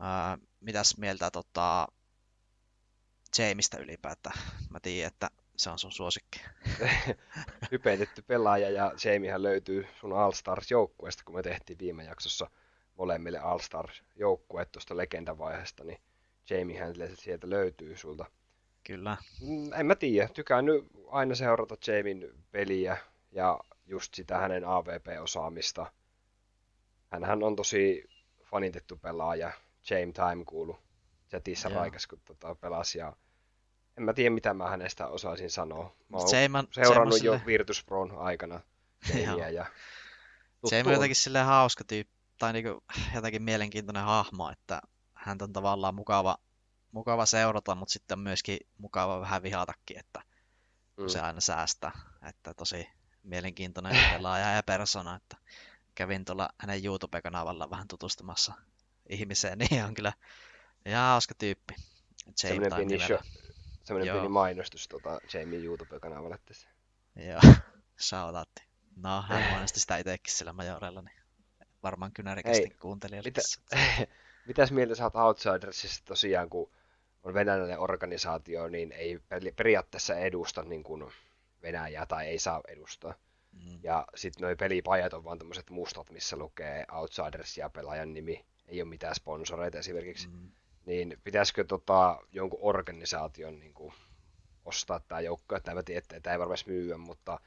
Ää, 0.00 0.38
mitäs 0.60 0.98
mieltä 0.98 1.30
tota, 1.30 1.88
Jamista 3.38 3.78
ylipäätään? 3.78 4.38
Mä 4.72 4.80
tiedän, 4.80 5.12
että 5.12 5.30
se 5.56 5.70
on 5.70 5.78
sun 5.78 5.92
suosikki. 5.92 6.40
Hypetetty 7.72 8.22
pelaaja 8.22 8.70
ja 8.70 8.92
Jamiehän 9.04 9.42
löytyy 9.42 9.86
sun 10.00 10.12
All-Stars-joukkueesta, 10.12 11.22
kun 11.24 11.34
me 11.34 11.42
tehtiin 11.42 11.78
viime 11.78 12.04
jaksossa 12.04 12.50
molemmille 12.96 13.38
All-Stars-joukkueet 13.38 14.72
tuosta 14.72 14.96
legendavaiheesta, 14.96 15.84
niin 15.84 16.00
Jamiehän 16.50 16.94
sieltä 17.14 17.50
löytyy 17.50 17.96
sulta. 17.96 18.24
Kyllä. 18.84 19.16
Mm, 19.40 19.72
en 19.72 19.86
mä 19.86 19.94
tiedä, 19.94 20.28
tykään 20.28 20.64
nyt 20.64 20.84
aina 21.08 21.34
seurata 21.34 21.76
Jamin 21.86 22.44
peliä 22.50 22.96
ja 23.32 23.60
just 23.86 24.14
sitä 24.14 24.38
hänen 24.38 24.64
AVP-osaamista. 24.64 25.92
Hänhän 27.12 27.42
on 27.42 27.56
tosi 27.56 28.04
fanitettu 28.44 28.96
pelaaja, 28.96 29.52
James 29.90 30.14
Time 30.14 30.44
kuulu 30.44 30.78
chatissa 31.30 31.68
raikas, 31.68 32.06
kun 32.06 32.20
tota 32.24 32.54
pelasi 32.54 32.98
ja 32.98 33.16
en 33.96 34.02
mä 34.02 34.12
tiedä, 34.12 34.30
mitä 34.30 34.54
mä 34.54 34.70
hänestä 34.70 35.08
osaisin 35.08 35.50
sanoa. 35.50 35.96
Mä 36.08 36.16
oon 36.16 36.28
Seiman, 36.28 36.68
seurannut 36.70 37.22
jo 37.22 37.40
Virtus 37.46 37.84
Proon 37.84 38.18
aikana 38.18 38.60
ja 39.52 39.66
Se 40.66 40.82
on 40.86 40.92
jotenkin 40.92 41.16
silleen 41.16 41.46
hauska 41.46 41.84
tyyppi, 41.84 42.16
tai 42.38 42.52
niinku 42.52 42.84
jotenkin 43.14 43.42
mielenkiintoinen 43.42 44.02
hahmo, 44.02 44.50
että 44.50 44.82
hän 45.14 45.38
on 45.42 45.52
tavallaan 45.52 45.94
mukava, 45.94 46.38
mukava 46.92 47.26
seurata, 47.26 47.74
mutta 47.74 47.92
sitten 47.92 48.18
on 48.18 48.22
myöskin 48.22 48.58
mukava 48.78 49.20
vähän 49.20 49.42
vihatakin, 49.42 49.98
että 49.98 50.22
mm. 50.96 51.08
se 51.08 51.20
aina 51.20 51.40
säästää. 51.40 51.92
Että 52.28 52.54
tosi 52.54 52.88
mielenkiintoinen 53.22 53.96
pelaaja 54.12 54.50
ja 54.50 54.62
persona, 54.62 55.16
että 55.16 55.36
kävin 55.96 56.24
tuolla 56.24 56.48
hänen 56.58 56.84
YouTube-kanavalla 56.84 57.70
vähän 57.70 57.88
tutustumassa 57.88 58.52
ihmiseen, 59.08 59.58
niin 59.70 59.84
on 59.84 59.94
kyllä 59.94 60.12
ihan 60.86 61.08
hauska 61.08 61.34
tyyppi. 61.38 61.74
Semmoinen 62.36 62.74
pieni, 62.76 63.06
show, 63.06 63.18
semmoinen 63.84 64.14
pieni 64.14 64.28
mainostus 64.28 64.88
tota, 64.88 65.20
Jamie 65.34 65.60
YouTube-kanavalle 65.60 66.38
tässä. 66.46 66.68
Joo, 67.16 67.54
shoutoutti. 68.08 68.62
No, 68.96 69.22
hän 69.22 69.50
mainosti 69.52 69.80
sitä 69.80 69.96
itsekin 69.96 70.34
sillä 70.34 70.52
majorella, 70.52 71.02
niin 71.02 71.20
varmaan 71.82 72.12
kynärikästi 72.12 72.70
kuuntelijalle. 72.70 73.28
Mitä, 73.28 74.06
mitäs 74.46 74.72
mieltä 74.72 74.94
sä 74.94 75.04
oot 75.04 75.16
Outsidersissa 75.16 76.04
tosiaan, 76.04 76.50
kun 76.50 76.70
on 77.22 77.34
venäläinen 77.34 77.78
organisaatio, 77.78 78.68
niin 78.68 78.92
ei 78.92 79.20
periaatteessa 79.56 80.14
edusta 80.14 80.62
niin 80.62 80.82
kuin 80.82 81.12
Venäjää 81.62 82.06
tai 82.06 82.26
ei 82.26 82.38
saa 82.38 82.62
edustaa. 82.68 83.14
Mm. 83.64 83.78
Ja 83.82 84.06
sitten 84.14 84.42
noi 84.42 84.56
pelipajat 84.56 85.12
on 85.12 85.24
vaan 85.24 85.38
tämmöiset 85.38 85.70
mustat, 85.70 86.10
missä 86.10 86.36
lukee 86.36 86.84
Outsiders 86.92 87.58
ja 87.58 87.70
pelaajan 87.70 88.14
nimi. 88.14 88.44
Ei 88.66 88.82
ole 88.82 88.88
mitään 88.88 89.14
sponsoreita 89.14 89.78
esimerkiksi. 89.78 90.28
Mm. 90.28 90.50
Niin 90.86 91.20
pitäisikö 91.24 91.64
tota, 91.64 92.18
jonkun 92.32 92.60
organisaation 92.62 93.60
niin 93.60 93.74
kuin, 93.74 93.94
ostaa 94.64 95.00
tämä 95.00 95.20
joukko? 95.20 95.56
Että 95.56 95.74
mä 95.74 95.82
tiedän, 95.82 95.98
että 95.98 96.20
tämä 96.20 96.34
ei 96.34 96.38
varmasti 96.40 96.70
myyä, 96.70 96.98
mutta 96.98 97.40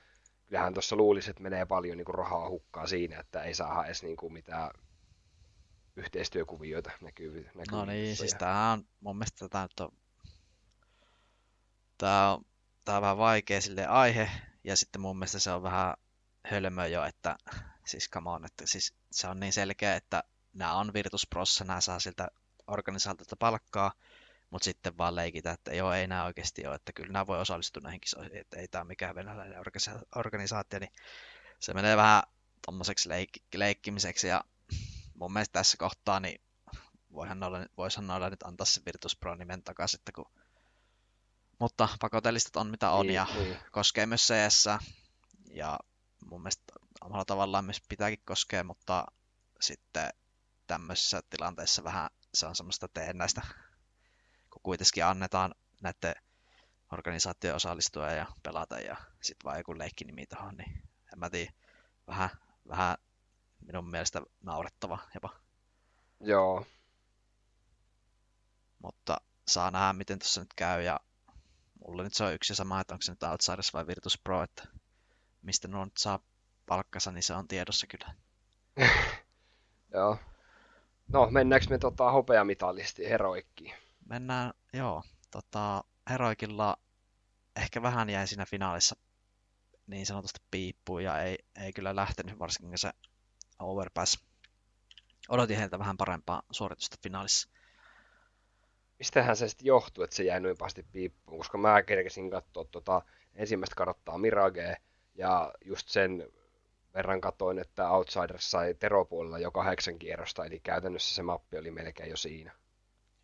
kyllähän 0.48 0.74
tuossa 0.74 0.96
luulisi, 0.96 1.30
että 1.30 1.44
menee 1.44 1.66
paljon 1.66 1.98
niin 1.98 2.06
kuin, 2.06 2.16
rahaa 2.16 2.50
hukkaa 2.50 2.88
siinä, 2.88 3.20
että 3.20 3.44
ei 3.44 3.54
saa 3.54 3.86
edes 3.86 4.04
niin 4.04 4.18
kuin, 4.18 4.34
mitään 4.34 4.72
yhteistyökuvioita 5.96 6.92
näkyy. 7.02 7.50
no 7.72 7.86
niin, 7.86 8.16
siis 8.16 8.36
tämä 8.40 8.72
on 8.72 8.86
mun 9.00 9.18
mielestä 9.18 9.50
tämä 9.50 9.68
on, 9.80 9.92
tämä 11.98 12.32
on, 12.32 12.46
tämä 12.86 12.98
on 12.98 13.02
vähän 13.02 13.18
vaikea 13.18 13.62
sille 13.62 13.86
aihe, 13.86 14.30
ja 14.64 14.78
sitten 14.78 15.02
mun 15.02 15.18
mielestä 15.18 15.40
se 15.40 15.52
on 15.52 15.64
vähän 15.64 15.94
hölmö 16.46 16.88
jo, 16.88 17.04
että 17.04 17.38
siis 17.86 18.10
come 18.10 18.30
on, 18.30 18.46
että 18.46 18.68
siis 18.68 18.94
se 19.12 19.28
on 19.28 19.40
niin 19.40 19.54
selkeä, 19.54 19.96
että 19.96 20.24
nämä 20.54 20.74
on 20.74 20.94
Virtus 20.94 21.28
Prossa, 21.28 21.66
nämä 21.66 21.82
saa 21.82 22.00
siltä 22.00 22.28
organisaatiolta 22.68 23.36
palkkaa, 23.36 23.92
mutta 24.50 24.66
sitten 24.66 24.98
vaan 24.98 25.16
leikitä, 25.16 25.52
että 25.52 25.74
joo, 25.74 25.94
ei 25.94 26.08
nämä 26.08 26.26
oikeasti 26.26 26.68
ole, 26.68 26.76
että 26.76 26.94
kyllä 26.94 27.12
nämä 27.12 27.28
voi 27.28 27.40
osallistua 27.40 27.82
näihin 27.84 28.02
kisoihin, 28.02 28.38
että 28.38 28.60
ei 28.60 28.68
tämä 28.68 28.84
mikään 28.84 29.16
venäläinen 29.16 29.62
organisaatio, 30.16 30.80
niin 30.80 30.94
se 31.60 31.74
menee 31.74 31.98
vähän 31.98 32.24
tuommoiseksi 32.66 33.10
leik- 33.10 33.44
leikkimiseksi, 33.56 34.28
ja 34.28 34.44
mun 35.14 35.34
mielestä 35.34 35.54
tässä 35.54 35.78
kohtaa, 35.78 36.20
niin 36.20 36.42
voihan 37.14 37.44
olla, 37.44 37.66
voisihan 37.78 38.08
noilla 38.08 38.30
nyt 38.30 38.44
antaa 38.44 38.66
se 38.66 38.82
Virtus 38.86 39.16
Pro 39.16 39.36
nimen 39.36 39.64
takaisin, 39.64 40.00
että 40.00 40.12
kun... 40.12 40.26
mutta 41.60 41.90
pakotelistat 42.00 42.56
on 42.56 42.68
mitä 42.68 42.92
on, 42.92 43.06
niin, 43.08 43.16
ja 43.16 43.28
niin. 43.34 43.58
koskee 43.72 44.06
myös 44.06 44.28
CS, 44.28 44.66
ja 45.50 45.80
mun 46.26 46.42
mielestä 46.42 46.74
omalla 47.02 47.26
tavallaan 47.26 47.66
myös 47.66 47.82
pitääkin 47.90 48.22
koskea, 48.26 48.64
mutta 48.64 49.06
sitten 49.62 50.10
tämmöisessä 50.68 51.22
tilanteessa 51.30 51.84
vähän 51.84 52.10
se 52.34 52.46
on 52.46 52.56
semmoista 52.56 52.88
teennäistä, 52.88 53.42
kun 54.50 54.62
kuitenkin 54.64 55.06
annetaan 55.06 55.56
näiden 55.82 56.16
organisaatioon 56.92 57.56
osallistua 57.56 58.12
ja 58.12 58.26
pelata 58.44 58.80
ja 58.80 58.96
sitten 59.22 59.46
vaan 59.46 59.58
joku 59.58 59.78
leikkinimi 59.78 60.26
tuohon, 60.26 60.58
niin 60.58 60.84
en 61.14 61.20
mä 61.20 61.30
tiedä, 61.30 61.54
vähän, 62.08 62.30
vähän 62.68 62.98
minun 63.60 63.90
mielestä 63.90 64.22
naurettava 64.44 65.00
jopa. 65.14 65.30
Joo. 66.20 66.66
Mutta 68.84 69.18
saa 69.48 69.72
nähdä, 69.72 69.94
miten 69.94 70.20
tuossa 70.20 70.42
nyt 70.42 70.54
käy 70.56 70.84
ja 70.84 71.00
mulla 71.88 72.04
nyt 72.04 72.14
se 72.14 72.24
on 72.24 72.34
yksi 72.34 72.56
sama, 72.56 72.82
että 72.82 72.94
onko 72.94 73.02
se 73.02 73.12
nyt 73.12 73.24
Outsiders 73.24 73.74
vai 73.74 73.88
Virtus 73.88 74.18
Pro, 74.24 74.44
että 74.44 74.64
mistä 75.42 75.68
nuo 75.68 75.86
nyt 75.86 75.98
saa 75.98 76.20
palkkansa, 76.66 77.12
niin 77.12 77.24
se 77.24 77.34
on 77.34 77.48
tiedossa 77.48 77.88
kyllä. 77.88 78.14
Joo. 79.94 80.18
No, 81.08 81.32
mennäänkö 81.32 81.68
me 81.70 81.78
tota, 81.78 82.12
hopeamitalisti 82.12 83.10
heroikkiin? 83.10 83.74
Mennään, 84.10 84.54
joo. 84.74 85.04
Tota, 85.32 85.84
heroikilla 86.10 86.78
ehkä 87.56 87.82
vähän 87.82 88.10
jäi 88.10 88.28
siinä 88.28 88.46
finaalissa 88.46 88.96
niin 89.88 90.06
sanotusti 90.06 90.40
piippuun 90.52 91.04
ja 91.04 91.22
ei, 91.22 91.38
ei 91.56 91.74
kyllä 91.74 91.96
lähtenyt 91.96 92.40
varsinkin 92.40 92.78
se 92.78 92.92
Overpass. 93.60 94.26
Odotin 95.30 95.58
heiltä 95.58 95.80
vähän 95.80 95.98
parempaa 95.98 96.44
suoritusta 96.52 96.98
finaalissa. 97.04 97.50
Mistähän 99.00 99.36
se 99.36 99.48
sitten 99.50 99.66
johtuu, 99.66 100.04
että 100.04 100.16
se 100.16 100.24
jäi 100.24 100.40
noin 100.40 100.58
pahasti 100.58 100.86
piippuun, 100.92 101.38
koska 101.38 101.58
mä 101.58 101.84
kerkesin 101.84 102.30
katsoa 102.30 102.66
tota 102.66 103.02
ensimmäistä 103.36 103.76
karttaa 103.76 104.18
Mirage 104.18 104.76
ja 105.16 105.54
just 105.66 105.90
sen 105.90 106.28
verran 106.94 107.22
katoin, 107.22 107.60
että 107.60 107.92
Outsiders 107.92 108.52
sai 108.52 108.74
teropuolella 108.74 109.40
jo 109.40 109.52
kahdeksan 109.52 110.00
kierrosta, 110.00 110.46
eli 110.46 110.60
käytännössä 110.60 111.16
se 111.16 111.24
mappi 111.24 111.58
oli 111.58 111.72
melkein 111.72 112.10
jo 112.10 112.18
siinä. 112.18 112.52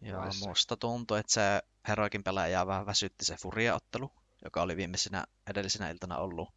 Joo, 0.01 0.17
vaiheessa. 0.17 0.49
musta 0.49 0.77
tuntui, 0.77 1.19
että 1.19 1.33
se 1.33 1.61
Heroikin 1.87 2.23
pelaaja 2.23 2.67
vähän 2.67 2.85
väsytti 2.85 3.25
se 3.25 3.35
Furia-ottelu, 3.35 4.11
joka 4.43 4.61
oli 4.61 4.77
viimeisenä 4.77 5.23
edellisenä 5.49 5.89
iltana 5.89 6.17
ollut 6.17 6.49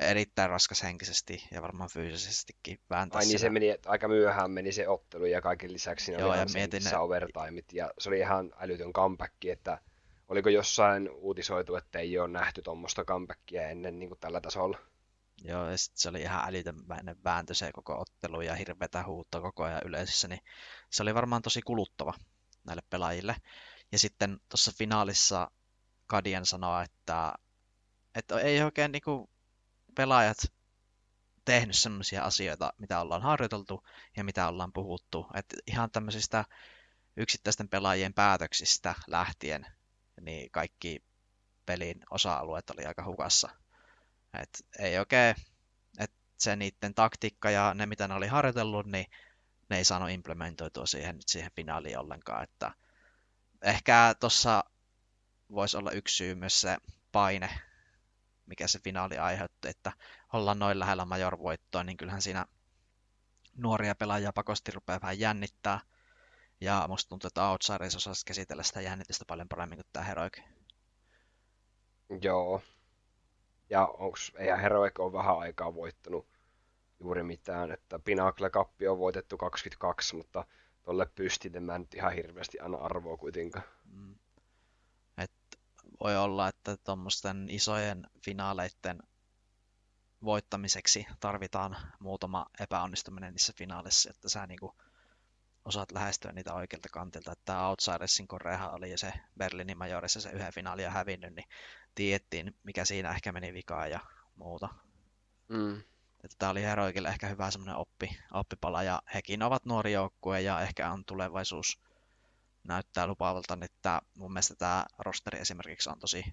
erittäin 0.00 0.50
raskas 0.50 0.82
henkisesti 0.82 1.48
ja 1.50 1.62
varmaan 1.62 1.90
fyysisestikin 1.90 2.78
vääntää 2.90 3.18
Ai 3.18 3.26
niin 3.26 3.38
se 3.38 3.50
meni, 3.50 3.68
että 3.68 3.90
aika 3.90 4.08
myöhään 4.08 4.50
meni 4.50 4.72
se 4.72 4.88
ottelu 4.88 5.24
ja 5.24 5.40
kaiken 5.40 5.72
lisäksi 5.72 6.04
siinä 6.04 6.20
Joo, 6.20 6.30
oli 6.30 6.38
ja 6.38 6.46
mietin 6.54 6.82
ne... 6.84 6.98
overtimeit 6.98 7.72
ja 7.72 7.90
se 7.98 8.08
oli 8.08 8.18
ihan 8.18 8.52
älytön 8.58 8.92
comeback, 8.92 9.44
että 9.44 9.78
oliko 10.28 10.48
jossain 10.48 11.10
uutisoitu, 11.10 11.76
että 11.76 11.98
ei 11.98 12.18
ole 12.18 12.28
nähty 12.28 12.62
tuommoista 12.62 13.04
comebackia 13.04 13.68
ennen 13.68 13.98
niin 13.98 14.08
kuin 14.08 14.20
tällä 14.20 14.40
tasolla. 14.40 14.78
Joo, 15.44 15.70
ja 15.70 15.76
se 15.76 16.08
oli 16.08 16.20
ihan 16.20 16.48
älytön 16.48 16.76
vääntö 17.24 17.54
se 17.54 17.72
koko 17.72 18.00
ottelu 18.00 18.40
ja 18.40 18.54
hirveätä 18.54 19.04
huutta 19.04 19.40
koko 19.40 19.62
ajan 19.62 19.82
yleisössä, 19.84 20.28
niin 20.28 20.40
se 20.90 21.02
oli 21.02 21.14
varmaan 21.14 21.42
tosi 21.42 21.62
kuluttava 21.62 22.14
näille 22.64 22.82
pelaajille. 22.90 23.36
Ja 23.92 23.98
sitten 23.98 24.40
tuossa 24.48 24.72
finaalissa 24.78 25.50
Kadien 26.06 26.46
sanoo, 26.46 26.80
että, 26.80 27.34
että 28.14 28.40
ei 28.40 28.62
oikein 28.62 28.92
niinku 28.92 29.29
pelaajat 30.00 30.52
tehnyt 31.44 31.76
sellaisia 31.76 32.24
asioita, 32.24 32.72
mitä 32.78 33.00
ollaan 33.00 33.22
harjoiteltu 33.22 33.86
ja 34.16 34.24
mitä 34.24 34.48
ollaan 34.48 34.72
puhuttu. 34.72 35.26
Että 35.34 35.56
ihan 35.66 35.90
tämmöisistä 35.90 36.44
yksittäisten 37.16 37.68
pelaajien 37.68 38.14
päätöksistä 38.14 38.94
lähtien, 39.06 39.66
niin 40.20 40.50
kaikki 40.50 41.04
pelin 41.66 42.00
osa-alueet 42.10 42.70
oli 42.70 42.86
aika 42.86 43.04
hukassa. 43.04 43.48
Et 44.42 44.66
ei 44.78 44.98
oikein, 44.98 45.36
että 45.98 46.16
se 46.38 46.56
niiden 46.56 46.94
taktiikka 46.94 47.50
ja 47.50 47.74
ne, 47.74 47.86
mitä 47.86 48.08
ne 48.08 48.14
oli 48.14 48.26
harjoitellut, 48.26 48.86
niin 48.86 49.06
ne 49.70 49.76
ei 49.76 49.84
saanut 49.84 50.10
implementoitua 50.10 50.86
siihen, 50.86 51.18
siihen 51.26 51.50
finaaliin 51.56 51.98
ollenkaan. 51.98 52.44
Että 52.44 52.72
ehkä 53.62 54.14
tuossa 54.20 54.64
voisi 55.50 55.76
olla 55.76 55.90
yksi 55.90 56.16
syy 56.16 56.34
myös 56.34 56.60
se 56.60 56.76
paine, 57.12 57.69
mikä 58.50 58.66
se 58.66 58.78
finaali 58.78 59.18
aiheutti, 59.18 59.68
että 59.68 59.92
ollaan 60.32 60.58
noin 60.58 60.78
lähellä 60.78 61.04
major-voittoa, 61.04 61.84
niin 61.84 61.96
kyllähän 61.96 62.22
siinä 62.22 62.46
nuoria 63.56 63.94
pelaajia 63.94 64.32
pakosti 64.32 64.72
rupeaa 64.72 65.00
vähän 65.02 65.20
jännittää. 65.20 65.80
Ja 66.60 66.84
musta 66.88 67.08
tuntuu, 67.08 67.28
että 67.28 67.50
Outsiders 67.50 67.96
osasi 67.96 68.26
käsitellä 68.26 68.62
sitä 68.62 68.80
jännitystä 68.80 69.24
paljon 69.28 69.48
paremmin 69.48 69.76
kuin 69.76 69.86
tämä 69.92 70.04
Heroic. 70.04 70.38
Joo. 72.22 72.62
Ja 73.70 73.86
onks, 73.86 74.32
eihän 74.36 74.60
Heroic 74.60 75.00
ole 75.00 75.12
vähän 75.12 75.38
aikaa 75.38 75.74
voittanut 75.74 76.26
juuri 77.00 77.22
mitään, 77.22 77.72
että 77.72 77.98
Pinnacle 77.98 78.50
Cup 78.50 78.70
on 78.90 78.98
voitettu 78.98 79.36
22, 79.36 80.16
mutta 80.16 80.44
tolle 80.82 81.06
pystille 81.14 81.60
mä 81.60 81.78
nyt 81.78 81.94
ihan 81.94 82.12
hirveästi 82.12 82.60
anna 82.60 82.78
arvoa 82.78 83.16
kuitenkaan. 83.16 83.64
Mm. 83.84 84.14
Voi 86.00 86.16
olla, 86.16 86.48
että 86.48 86.76
tuommoisten 86.76 87.46
isojen 87.50 88.06
finaaleiden 88.24 88.98
voittamiseksi 90.24 91.06
tarvitaan 91.20 91.76
muutama 92.00 92.46
epäonnistuminen 92.60 93.32
niissä 93.32 93.52
finaaleissa, 93.56 94.10
että 94.10 94.28
sä 94.28 94.46
niinku 94.46 94.76
osaat 95.64 95.92
lähestyä 95.92 96.32
niitä 96.32 96.54
oikealta 96.54 96.88
kantilta. 96.92 97.34
Tämä 97.44 97.68
Outsidersin 97.68 98.28
koreahan 98.28 98.74
oli 98.74 98.98
se 98.98 99.12
Berliinin 99.38 99.78
majorissa 99.78 100.20
se 100.20 100.30
yhden 100.30 100.52
finaalia 100.52 100.90
hävinnyt, 100.90 101.34
niin 101.34 101.48
tiedettiin, 101.94 102.56
mikä 102.62 102.84
siinä 102.84 103.10
ehkä 103.10 103.32
meni 103.32 103.52
vikaan 103.52 103.90
ja 103.90 104.00
muuta. 104.36 104.68
Mm. 105.48 105.82
Että 106.24 106.36
tämä 106.38 106.50
oli 106.50 106.62
Heroikille 106.62 107.08
ehkä 107.08 107.26
hyvä 107.26 107.50
semmoinen 107.50 107.76
oppi, 107.76 108.18
oppipala, 108.32 108.82
ja 108.82 109.02
hekin 109.14 109.42
ovat 109.42 109.64
nuori 109.64 109.92
joukkue, 109.92 110.40
ja 110.40 110.60
ehkä 110.60 110.92
on 110.92 111.04
tulevaisuus 111.04 111.80
näyttää 112.64 113.06
lupaavalta, 113.06 113.56
niin 113.56 113.64
että 113.64 114.02
mun 114.14 114.32
mielestä 114.32 114.54
tämä 114.54 114.86
rosteri 114.98 115.38
esimerkiksi 115.38 115.90
on 115.90 115.98
tosi 115.98 116.24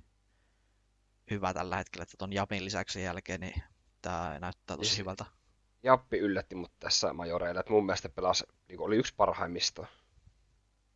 hyvä 1.31 1.53
tällä 1.53 1.77
hetkellä, 1.77 2.03
että 2.03 2.15
tuon 2.17 2.33
Japin 2.33 2.65
lisäksi 2.65 3.03
jälkeen, 3.03 3.39
niin 3.39 3.63
tämä 4.01 4.39
näyttää 4.39 4.77
tosi 4.77 4.97
hyvältä. 4.97 5.25
Jappi 5.83 6.17
yllätti 6.17 6.55
mut 6.55 6.71
tässä 6.79 7.13
majoreilla, 7.13 7.59
että 7.59 7.73
mun 7.73 7.85
mielestä 7.85 8.09
pelasi, 8.09 8.43
niin 8.67 8.79
oli 8.79 8.95
yksi 8.97 9.13
parhaimmista. 9.15 9.87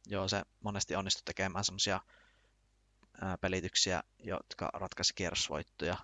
Joo, 0.08 0.28
se 0.28 0.42
monesti 0.60 0.96
onnistui 0.96 1.24
tekemään 1.26 1.66
semmoisia 1.66 2.00
pelityksiä, 3.42 4.04
jotka 4.20 4.70
ratkaisi 4.74 5.16
kierrosvoittoja. 5.16 5.98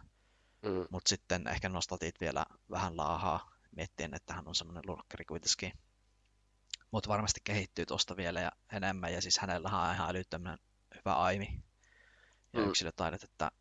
Mm. 0.62 0.86
Mutta 0.90 1.10
sitten 1.10 1.48
ehkä 1.48 1.70
nostatit 1.70 2.20
vielä 2.22 2.46
vähän 2.70 2.98
laahaa 2.98 3.52
miettien, 3.76 4.14
että 4.14 4.34
hän 4.34 4.48
on 4.48 4.56
semmoinen 4.56 4.84
lurkkari 4.86 5.26
kuitenkin. 5.26 5.87
Mutta 6.92 7.10
varmasti 7.10 7.40
kehittyy 7.44 7.86
tuosta 7.86 8.18
vielä 8.18 8.42
ja 8.42 8.52
enemmän. 8.72 9.14
Ja 9.14 9.22
siis 9.22 9.40
hänellä 9.40 9.70
on 9.70 9.94
ihan 9.94 10.10
älyttömän 10.10 10.58
hyvä 10.96 11.16
aimi 11.16 11.64
ja 12.54 12.60
mm. 12.60 12.70
yksilötaidot, 12.70 13.24
että 13.24 13.52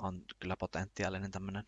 on 0.00 0.24
kyllä 0.38 0.56
potentiaalinen 0.56 1.30
tämmöinen 1.30 1.64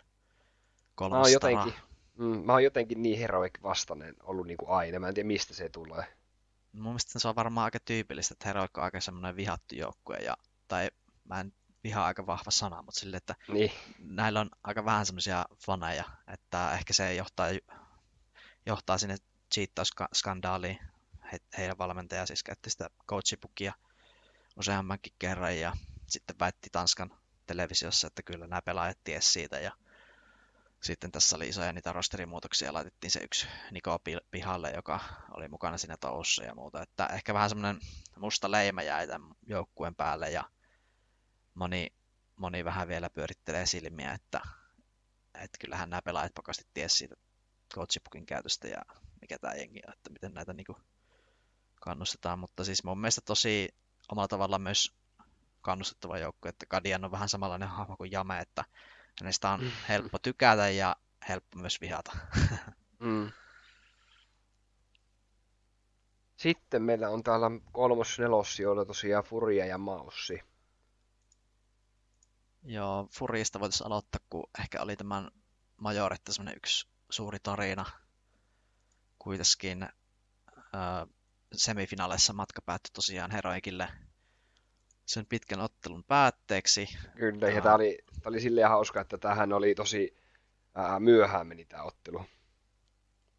kolmas 0.95 1.33
jotenkin, 1.33 1.75
mm, 2.19 2.45
mä 2.45 2.53
oon 2.53 2.65
jotenkin 2.65 3.03
niin 3.03 3.19
heroik 3.19 3.63
vastainen 3.63 4.15
ollut 4.23 4.47
niin 4.47 4.57
kuin 4.57 4.71
aina. 4.71 4.99
Mä 4.99 5.09
en 5.09 5.15
tiedä, 5.15 5.27
mistä 5.27 5.55
se 5.55 5.69
tulee. 5.69 6.17
Mun 6.73 6.83
mielestä 6.83 7.19
se 7.19 7.29
on 7.29 7.35
varmaan 7.35 7.65
aika 7.65 7.79
tyypillistä, 7.85 8.35
että 8.35 8.49
heroik 8.49 8.79
on 8.79 8.85
aika 8.85 9.01
semmoinen 9.01 9.37
vihattu 9.37 9.75
joukkue. 9.75 10.17
Ja, 10.17 10.37
tai 10.69 10.91
mä 11.25 11.41
en 11.41 11.53
viha 11.85 12.07
aika 12.07 12.27
vahva 12.27 12.51
sana, 12.51 12.83
mutta 12.83 13.01
sille, 13.01 13.17
että 13.17 13.35
niin. 13.49 13.73
näillä 13.99 14.41
on 14.41 14.51
aika 14.65 14.85
vähän 14.85 15.07
semmoisia 15.07 15.45
faneja, 15.67 16.05
että 16.29 16.73
ehkä 16.73 16.93
se 16.93 17.15
johtaa, 17.15 17.47
johtaa 18.67 18.99
sinne 18.99 19.17
cheattaus-skandaaliin. 19.55 20.79
He, 21.33 21.39
heidän 21.59 21.79
valmentaja 21.79 22.27
siis 22.27 22.43
käytti 22.43 22.71
sitä 22.71 22.91
coachipukia 23.09 23.73
useammankin 24.57 25.13
kerran 25.19 25.59
ja 25.59 25.73
sitten 26.07 26.39
väitti 26.41 26.69
Tanskan 26.73 27.11
televisiossa, 27.47 28.07
että 28.07 28.23
kyllä 28.23 28.47
nämä 28.47 28.63
pelaajat 28.63 28.99
ties 29.05 29.33
siitä 29.33 29.61
ja 29.61 29.73
sitten 30.83 31.13
tässä 31.13 31.37
oli 31.37 31.49
isoja 31.49 31.73
niitä 31.73 31.93
rosterimuutoksia 31.93 32.73
laitettiin 32.73 33.11
se 33.11 33.21
yksi 33.21 33.47
Niko 33.71 33.99
pihalle, 34.31 34.71
joka 34.71 35.01
oli 35.31 35.49
mukana 35.49 35.79
siinä 35.79 35.97
toussa 35.97 36.45
ja 36.45 36.55
muuta. 36.55 36.83
Että 36.83 37.07
ehkä 37.07 37.35
vähän 37.35 37.49
semmoinen 37.49 37.81
musta 38.17 38.51
leima 38.51 38.83
jäi 38.83 39.07
tämän 39.07 39.31
joukkueen 39.47 39.95
päälle 39.95 40.31
ja 40.31 40.45
moni, 41.55 41.87
moni 42.37 42.65
vähän 42.65 42.89
vielä 42.89 43.11
pyörittelee 43.11 43.67
silmiä, 43.67 44.13
että, 44.13 44.41
että 45.35 45.59
kyllähän 45.61 45.91
nämä 45.91 46.03
pelaajat 46.03 46.35
pakasti 46.35 46.65
ties 46.75 46.99
siitä 46.99 47.15
coachipukin 47.75 48.27
käytöstä 48.27 48.69
ja 48.69 48.83
mikä 49.25 49.39
tämä 49.39 49.55
jengi 49.55 49.81
on, 49.87 49.93
että 49.93 50.11
miten 50.11 50.35
näitä 50.35 50.53
niin 50.53 50.67
kuin 50.67 50.79
kannustetaan, 51.81 52.39
mutta 52.39 52.65
siis 52.65 52.85
mun 52.85 53.01
mielestä 53.01 53.21
tosi 53.25 53.69
omalla 54.13 54.29
tavalla 54.29 54.59
myös 54.59 54.95
kannustettava 55.61 56.19
joukko, 56.19 56.49
että 56.49 56.67
Kadian 56.67 57.05
on 57.05 57.11
vähän 57.11 57.29
samanlainen 57.29 57.69
hahmo 57.69 57.97
kuin 57.97 58.11
Jame, 58.13 58.41
että 58.41 58.65
hänestä 59.21 59.51
on 59.51 59.61
mm. 59.61 59.71
helppo 59.89 60.19
tykätä 60.19 60.69
ja 60.69 60.97
helppo 61.29 61.59
myös 61.59 61.81
vihata. 61.81 62.13
mm. 62.99 63.33
Sitten 66.37 66.83
meillä 66.83 67.11
on 67.11 67.23
täällä 67.23 67.47
kolmos 67.73 68.19
nelossijoilla 68.19 68.85
tosiaan 68.85 69.25
Furia 69.25 69.67
ja 69.67 69.79
Maussi. 69.79 70.41
Joo, 72.63 73.09
Furista 73.13 73.61
voitaisiin 73.61 73.87
aloittaa, 73.87 74.21
kun 74.31 74.51
ehkä 74.59 74.83
oli 74.83 74.97
tämän 74.97 75.31
Majoretta 75.77 76.33
semmoinen 76.33 76.57
yksi 76.57 76.89
suuri 77.11 77.39
tarina. 77.43 77.85
Kuitenkin 79.25 79.83
äh, 79.83 79.91
semifinaaleissa 81.53 82.33
matka 82.33 82.63
päättyi 82.63 82.91
tosiaan 82.93 83.31
Heroikille 83.31 83.89
sen 85.07 85.27
pitkän 85.27 85.61
ottelun 85.61 86.05
päätteeksi. 86.05 86.89
Kyllä, 87.17 87.51
ja 87.51 87.63
tämä 87.63 87.75
oli, 87.75 87.99
tämä 88.07 88.29
oli 88.29 88.41
silleen 88.41 88.69
hauska, 88.69 89.01
että 89.01 89.19
tähän 89.19 89.53
oli 89.53 89.75
tosi 89.75 90.17
ää, 90.75 91.01
myöhään 91.01 91.47
meni 91.47 91.65
tämä 91.65 91.83
ottelu. 91.83 92.25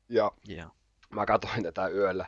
Ja 0.09 0.31
yeah. 0.49 0.71
mä 1.09 1.25
katsoin 1.25 1.63
tätä 1.63 1.87
yöllä. 1.87 2.27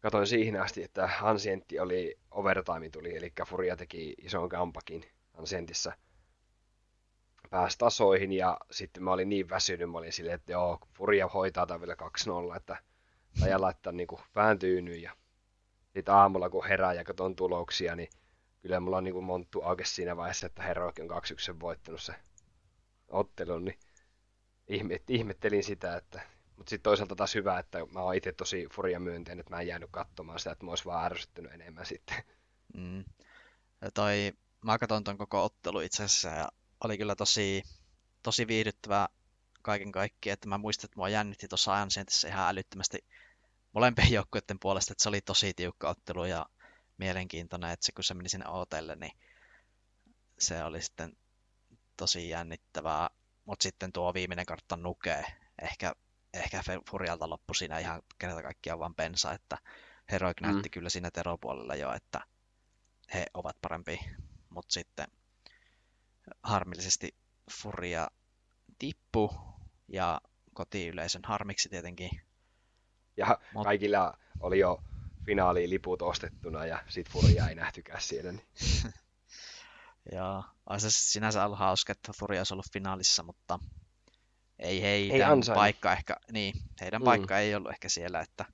Katoin 0.00 0.26
siihen 0.26 0.62
asti, 0.62 0.82
että 0.82 1.10
Ansientti 1.22 1.80
oli 1.80 2.18
overtime 2.30 2.90
tuli, 2.90 3.16
eli 3.16 3.32
Furia 3.46 3.76
teki 3.76 4.14
ison 4.18 4.48
kampakin 4.48 5.04
Ansientissä 5.34 5.96
pääsi 7.50 7.78
tasoihin 7.78 8.32
ja 8.32 8.58
sitten 8.70 9.02
mä 9.02 9.12
olin 9.12 9.28
niin 9.28 9.48
väsynyt, 9.48 9.90
mä 9.90 9.98
olin 9.98 10.12
silleen, 10.12 10.34
että 10.34 10.52
joo, 10.52 10.78
Furia 10.94 11.28
hoitaa 11.28 11.66
tämän 11.66 11.80
vielä 11.80 11.96
2-0, 12.52 12.56
että 12.56 12.76
tai 13.40 13.58
laittaa 13.58 13.92
niin 13.92 14.06
kuin 14.06 14.20
vähän 14.34 14.58
ja 15.02 15.12
sitten 15.94 16.14
aamulla 16.14 16.50
kun 16.50 16.66
herää 16.66 16.92
ja 16.92 17.04
katson 17.04 17.36
tuloksia, 17.36 17.96
niin 17.96 18.08
kyllä 18.62 18.80
mulla 18.80 18.96
on 18.96 19.04
niin 19.04 19.14
kuin 19.14 19.24
monttu 19.24 19.62
auke 19.62 19.84
siinä 19.84 20.16
vaiheessa, 20.16 20.46
että 20.46 20.62
Heroic 20.62 21.00
on 21.00 21.22
2-1 21.54 21.60
voittanut 21.60 22.02
se 22.02 22.14
ottelu, 23.08 23.58
niin 23.58 23.78
ihmet, 24.68 25.10
ihmettelin 25.10 25.64
sitä, 25.64 25.96
että 25.96 26.20
mutta 26.56 26.70
sitten 26.70 26.82
toisaalta 26.82 27.16
taas 27.16 27.34
hyvä, 27.34 27.58
että 27.58 27.78
mä 27.92 28.00
oon 28.00 28.14
itse 28.14 28.32
tosi 28.32 28.68
furia 28.72 29.00
myönteinen, 29.00 29.40
että 29.40 29.54
mä 29.54 29.60
en 29.60 29.66
jäänyt 29.66 29.88
katsomaan 29.92 30.38
sitä, 30.38 30.52
että 30.52 30.64
mä 30.64 30.70
ois 30.70 30.86
vaan 30.86 31.04
ärsyttynyt 31.04 31.52
enemmän 31.52 31.86
sitten. 31.86 32.16
Mm. 32.74 33.04
Ja 33.80 33.90
toi, 33.94 34.32
mä 34.64 34.78
katson 34.78 35.04
ton 35.04 35.18
koko 35.18 35.44
ottelu 35.44 35.80
itse 35.80 36.04
asiassa 36.04 36.28
ja 36.28 36.48
oli 36.84 36.98
kyllä 36.98 37.16
tosi, 37.16 37.62
tosi 38.22 38.46
viihdyttävää 38.46 39.08
kaiken 39.62 39.92
kaikkiaan, 39.92 40.34
että 40.34 40.48
mä 40.48 40.58
muistan, 40.58 40.84
että 40.84 40.96
mua 40.96 41.08
jännitti 41.08 41.48
tuossa 41.48 41.74
ajan 41.74 41.88
ihan 42.26 42.48
älyttömästi 42.48 42.98
molempien 43.72 44.12
joukkueiden 44.12 44.58
puolesta, 44.60 44.92
että 44.92 45.02
se 45.02 45.08
oli 45.08 45.20
tosi 45.20 45.54
tiukka 45.54 45.88
ottelu 45.88 46.24
ja 46.24 46.46
mielenkiintoinen, 46.98 47.70
että 47.70 47.86
se, 47.86 47.92
kun 47.92 48.04
se 48.04 48.14
meni 48.14 48.28
sinne 48.28 48.48
Otelle, 48.48 48.96
niin 48.96 49.12
se 50.38 50.64
oli 50.64 50.82
sitten 50.82 51.16
tosi 51.96 52.28
jännittävää. 52.28 53.10
Mutta 53.44 53.62
sitten 53.62 53.92
tuo 53.92 54.14
viimeinen 54.14 54.46
kartta 54.46 54.76
nukee. 54.76 55.24
Ehkä, 55.62 55.92
ehkä 56.34 56.62
Furialta 56.90 57.30
loppu 57.30 57.54
siinä 57.54 57.78
ihan 57.78 58.02
kerta 58.18 58.42
kaikkiaan 58.42 58.78
vaan 58.78 58.94
pensa, 58.94 59.32
että 59.32 59.58
Heroic 60.10 60.40
mm. 60.40 60.46
näytti 60.46 60.70
kyllä 60.70 60.88
siinä 60.88 61.10
teropuolella 61.10 61.74
jo, 61.74 61.92
että 61.92 62.20
he 63.14 63.26
ovat 63.34 63.56
parempi. 63.62 64.00
Mutta 64.50 64.72
sitten 64.72 65.06
harmillisesti 66.42 67.14
Furia 67.50 68.08
tippu 68.78 69.30
ja 69.88 70.20
kotiyleisön 70.54 71.22
harmiksi 71.24 71.68
tietenkin. 71.68 72.10
Ja 73.16 73.38
Mut... 73.54 73.64
kaikilla 73.64 74.18
oli 74.40 74.58
jo 74.58 74.82
finaaliin 75.26 75.70
liput 75.70 76.02
ostettuna 76.02 76.66
ja 76.66 76.84
sit 76.88 77.10
Furia 77.10 77.48
ei 77.48 77.54
nähtykään 77.54 78.00
siellä. 78.00 78.32
Niin. 78.32 78.46
Joo, 80.12 80.44
on 80.66 80.80
se 80.80 80.90
sinänsä 80.90 81.44
ollut 81.44 81.58
hauska, 81.58 81.92
että 81.92 82.12
Furia 82.18 82.40
olisi 82.40 82.54
ollut 82.54 82.72
finaalissa, 82.72 83.22
mutta 83.22 83.58
ei 84.58 84.82
heidän 84.82 85.38
ei 85.38 85.54
paikka 85.54 85.92
ehkä, 85.92 86.16
niin, 86.32 86.54
heidän 86.80 87.02
mm. 87.02 87.04
paikka 87.04 87.38
ei 87.38 87.54
ollut 87.54 87.70
ehkä 87.70 87.88
siellä, 87.88 88.20
että... 88.20 88.44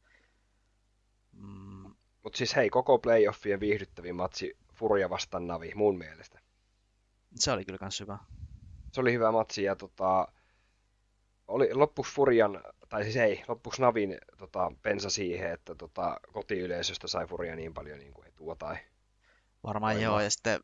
Mm. 1.33 1.95
Mutta 2.23 2.37
siis 2.37 2.57
hei, 2.57 2.71
koko 2.71 2.99
playoffien 2.99 3.61
viihdyttävin 3.61 4.17
matsi 4.17 4.57
Furia 4.75 5.11
vastaan 5.11 5.47
Navi, 5.47 5.73
mun 5.75 5.99
mielestä. 5.99 6.41
Se 7.35 7.53
oli 7.53 7.65
kyllä 7.65 7.79
kans 7.79 8.01
hyvä. 8.01 8.19
Se 8.93 9.01
oli 9.01 9.13
hyvä 9.13 9.33
matsi 9.33 9.63
ja 9.63 9.77
tota, 9.77 10.29
oli 11.49 11.75
loppuksi 11.75 12.15
Furian 12.15 12.63
tai 12.89 13.03
siis 13.03 13.17
ei, 13.17 13.45
loppuksi 13.49 13.83
Navin 13.83 14.19
tota, 14.39 14.73
pensa 14.83 15.11
siihen, 15.11 15.53
että 15.53 15.75
tota, 15.75 16.21
kotiyleisöstä 16.33 17.07
sai 17.07 17.27
Furia 17.27 17.57
niin 17.57 17.75
paljon 17.75 17.99
niin 17.99 18.13
kuin 18.13 18.29
etua 18.29 18.57
tai... 18.57 18.77
Varmaan 19.63 20.03
joo, 20.03 20.21
ja 20.21 20.31
sitten 20.31 20.61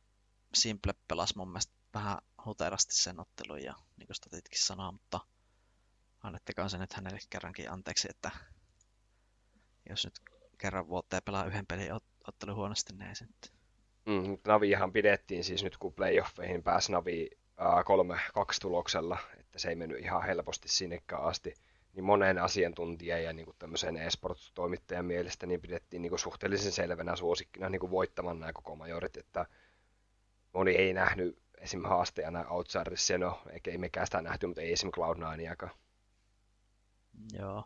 Simple 0.54 0.94
pelasi 1.08 1.36
mun 1.36 1.48
mielestä 1.48 1.72
vähän 1.94 2.18
huterasti 2.44 2.94
sen 2.94 3.20
ottelun 3.20 3.62
ja 3.62 3.74
niin 3.96 4.06
kuin 4.06 4.16
statitkin 4.16 4.62
sanoo, 4.62 4.92
mutta 4.92 5.20
annettakaa 6.22 6.68
se 6.68 6.78
nyt 6.78 6.92
hänelle 6.92 7.18
kerrankin 7.30 7.70
anteeksi, 7.70 8.08
että 8.10 8.30
jos 9.88 10.04
nyt 10.04 10.20
kerran 10.58 10.88
vuoteen 10.88 11.22
pelaa 11.24 11.44
yhden 11.44 11.66
pelin 11.66 11.90
ot- 11.90 12.28
ottelu 12.28 12.54
huonosti, 12.54 12.92
niin 12.92 13.08
ei 13.08 13.14
se 13.14 13.24
nyt. 13.24 13.59
Mm, 14.06 14.38
Navihan 14.46 14.92
pidettiin 14.92 15.44
siis 15.44 15.64
nyt, 15.64 15.76
kun 15.76 15.92
playoffeihin 15.92 16.62
pääsi 16.62 16.92
Navi 16.92 17.30
kolme 17.84 18.20
kaksi 18.34 18.60
tuloksella, 18.60 19.18
että 19.38 19.58
se 19.58 19.68
ei 19.68 19.74
mennyt 19.74 20.00
ihan 20.00 20.22
helposti 20.22 20.68
sinnekään 20.68 21.22
asti, 21.22 21.54
niin 21.92 22.04
monen 22.04 22.38
asiantuntijan 22.38 23.22
ja 23.22 23.32
niin 23.32 23.44
kuin 23.44 23.56
tämmöisen 23.58 23.96
eSports-toimittajan 23.96 25.04
mielestä 25.04 25.46
niin 25.46 25.60
pidettiin 25.60 26.02
niin 26.02 26.10
kuin 26.10 26.18
suhteellisen 26.18 26.72
selvänä 26.72 27.16
suosikkina 27.16 27.68
niin 27.68 27.80
kuin 27.80 27.90
voittamaan 27.90 28.40
nämä 28.40 28.52
koko 28.52 28.76
majorit, 28.76 29.16
että 29.16 29.46
moni 30.52 30.70
ei 30.70 30.92
nähnyt 30.92 31.38
esim. 31.58 31.82
haasteena 31.84 32.48
Outsidersia, 32.48 33.18
no 33.18 33.42
eikä 33.50 33.70
ei 33.70 33.78
mekään 33.78 34.06
sitä 34.06 34.22
nähty, 34.22 34.46
mutta 34.46 34.62
ei 34.62 34.72
esim. 34.72 34.90
Cloud9 34.90 35.70
Joo. 37.38 37.64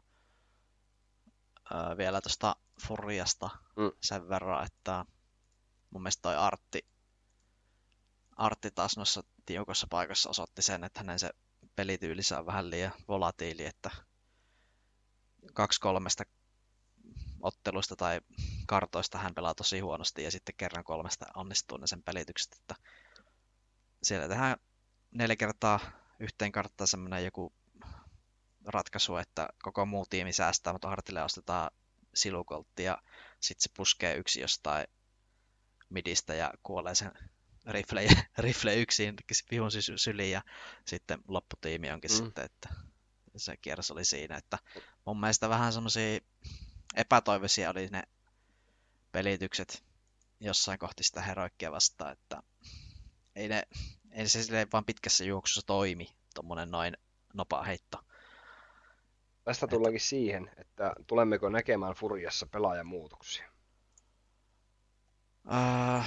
Öö, 1.75 1.97
vielä 1.97 2.21
tuosta 2.21 2.57
Furiasta 2.87 3.51
mm. 3.77 3.93
sen 4.01 4.29
verran, 4.29 4.67
että 4.67 5.05
mun 5.95 6.03
mielestä 6.03 6.23
toi 6.23 6.37
Artti, 6.37 6.87
Artti 8.37 8.71
taas 8.71 8.97
noissa 8.97 9.25
tiukossa 9.47 9.87
paikassa 9.91 10.31
osoitti 10.31 10.63
sen, 10.63 10.85
että 10.85 11.01
hänen 11.01 11.19
se 11.19 11.31
pelityylissä 11.77 12.39
on 12.39 12.47
vähän 12.47 12.71
liian 12.71 12.93
volatiili, 13.09 13.65
että 13.67 13.91
kaksi 15.55 15.81
kolmesta 15.81 16.25
otteluista 17.41 17.97
tai 17.97 18.21
kartoista 18.67 19.19
hän 19.19 19.35
pelaa 19.35 19.55
tosi 19.55 19.81
huonosti 19.81 20.23
ja 20.23 20.31
sitten 20.31 20.55
kerran 20.57 20.85
kolmesta 20.85 21.27
onnistuu 21.37 21.79
ne 21.79 21.87
sen 21.87 22.03
pelitykset, 22.03 22.53
että 22.53 22.75
siellä 24.03 24.29
tehdään 24.29 24.57
neljä 25.11 25.37
kertaa 25.37 25.81
yhteen 26.21 26.53
karttaan 26.53 26.89
semmoinen 26.89 27.25
joku 27.25 27.53
ratkaisu, 28.65 29.17
että 29.17 29.49
koko 29.63 29.87
muu 29.87 30.07
tiimi 30.11 30.33
säästää, 30.33 30.73
mutta 30.73 30.89
Hartille 30.89 31.23
ostetaan 31.23 31.71
silukoltti 32.15 32.83
ja 32.83 32.99
sitten 33.41 33.63
se 33.63 33.71
puskee 33.77 34.17
yksi 34.17 34.41
jostain 34.41 34.87
midistä 35.95 36.35
ja 36.35 36.53
kuolee 36.63 36.95
sen 36.95 37.13
rifle, 37.67 38.07
rifle 38.39 38.77
yksin 38.77 39.15
vihun 39.51 39.71
syliin 39.97 40.31
ja 40.31 40.43
sitten 40.87 41.19
lopputiimi 41.29 41.91
onkin 41.91 42.11
mm. 42.11 42.17
sitten, 42.17 42.45
että 42.45 42.69
se 43.37 43.57
kierros 43.57 43.91
oli 43.91 44.05
siinä, 44.05 44.37
että 44.37 44.59
mun 45.05 45.21
mielestä 45.21 45.49
vähän 45.49 45.73
semmoisia 45.73 46.21
epätoivoisia 46.97 47.71
oli 47.71 47.89
ne 47.89 48.03
pelitykset 49.13 49.85
jossain 50.41 50.79
kohti 50.79 51.03
sitä 51.03 51.23
heroikkia 51.23 51.73
vastaan, 51.73 52.13
että 52.13 52.43
ei, 53.37 53.49
ne, 53.49 53.63
ei 54.13 54.29
se 54.29 54.43
silleen 54.43 54.69
vaan 54.73 54.85
pitkässä 54.85 55.25
juoksussa 55.25 55.67
toimi, 55.67 56.15
tuommoinen 56.35 56.71
noin 56.71 56.97
nopea 57.35 57.63
heitto. 57.63 57.99
Tästä 59.45 59.67
tullaankin 59.67 60.01
siihen, 60.01 60.51
että 60.57 60.95
tulemmeko 61.07 61.49
näkemään 61.49 61.95
Furiassa 61.95 62.47
pelaajamuutoksia? 62.47 63.54
Uh, 65.47 66.05